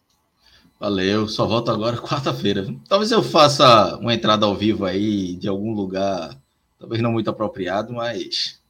Valeu, 0.81 1.29
só 1.29 1.47
volto 1.47 1.71
agora 1.71 1.97
quarta-feira. 2.03 2.67
Talvez 2.89 3.11
eu 3.13 3.23
faça 3.23 3.97
uma 3.99 4.13
entrada 4.13 4.47
ao 4.47 4.57
vivo 4.57 4.85
aí 4.85 5.37
de 5.37 5.49
algum 5.49 5.73
lugar, 5.73 6.37
talvez 6.79 7.01
não 7.01 7.13
muito 7.13 7.31
apropriado, 7.31 7.93
mas 7.93 8.61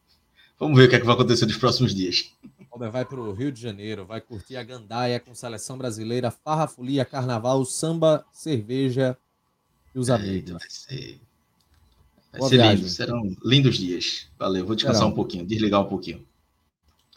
vamos 0.58 0.76
ver 0.76 0.84
o 0.84 0.88
que, 0.90 0.96
é 0.96 1.00
que 1.00 1.06
vai 1.06 1.14
acontecer 1.14 1.46
nos 1.46 1.56
próximos 1.56 1.94
dias. 1.94 2.30
Clauber 2.74 2.90
vai 2.90 3.04
para 3.04 3.20
o 3.20 3.32
Rio 3.32 3.52
de 3.52 3.60
Janeiro, 3.60 4.04
vai 4.04 4.20
curtir 4.20 4.56
a 4.56 4.62
Gandaia 4.64 5.20
com 5.20 5.32
seleção 5.32 5.78
brasileira, 5.78 6.32
farra, 6.32 6.66
folia, 6.66 7.04
carnaval, 7.04 7.64
samba, 7.64 8.24
cerveja 8.32 9.16
e 9.94 9.98
os 10.00 10.10
amigos. 10.10 10.50
vai 10.50 10.68
ser, 10.68 11.20
vai 12.32 12.38
Boa 12.40 12.50
ser 12.50 12.56
viagem. 12.56 12.76
lindo, 12.78 12.88
serão 12.88 13.36
lindos 13.44 13.76
dias. 13.76 14.28
Valeu, 14.36 14.66
vou 14.66 14.74
descansar 14.74 15.02
Serão. 15.02 15.12
um 15.12 15.14
pouquinho, 15.14 15.46
desligar 15.46 15.80
um 15.82 15.88
pouquinho. 15.88 16.26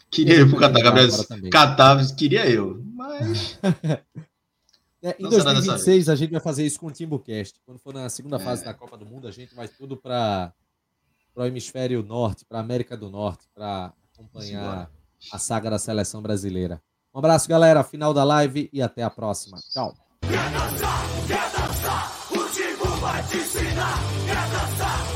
Queria 0.08 0.34
ir 0.36 0.48
pro 0.48 0.60
Catar, 0.60 0.80
Gabriel. 0.80 1.08
Catar, 1.50 2.14
queria 2.16 2.48
eu, 2.48 2.80
mas 2.94 3.58
É, 5.02 5.14
em 5.18 5.22
Não 5.22 5.30
será 5.30 5.52
dessa 5.54 5.62
2026 5.66 6.08
a 6.08 6.16
gente 6.16 6.30
vai 6.32 6.40
fazer 6.40 6.66
isso 6.66 6.78
com 6.80 6.86
o 6.86 6.90
Timbucast. 6.90 7.60
Quando 7.64 7.78
for 7.78 7.94
na 7.94 8.08
segunda 8.08 8.36
É. 8.36 8.40
fase 8.40 8.64
da 8.64 8.74
Copa 8.74 8.96
do 8.96 9.06
Mundo, 9.06 9.26
a 9.28 9.30
gente 9.30 9.54
vai 9.54 9.66
tudo 9.68 9.96
para 9.96 10.52
o 11.36 11.44
hemisfério 11.44 12.02
norte, 12.02 12.44
para 12.44 12.58
América 12.60 12.96
do 12.96 13.08
Norte, 13.10 13.44
para 13.54 13.92
acompanhar. 14.12 14.90
A 15.32 15.38
saga 15.38 15.70
da 15.70 15.78
seleção 15.78 16.22
brasileira. 16.22 16.82
Um 17.14 17.18
abraço, 17.18 17.48
galera. 17.48 17.82
Final 17.82 18.12
da 18.12 18.24
live 18.24 18.68
e 18.72 18.82
até 18.82 19.02
a 19.02 19.10
próxima. 19.10 19.58
Tchau. 19.72 19.94
Quer 20.20 20.50
dançar, 20.50 21.02
quer 21.26 21.52
dançar, 21.52 22.12
o 22.30 23.00
vai 23.00 23.22
te 23.24 23.36
ensinar. 23.38 23.98
Quer 24.26 24.50
dançar, 24.50 25.07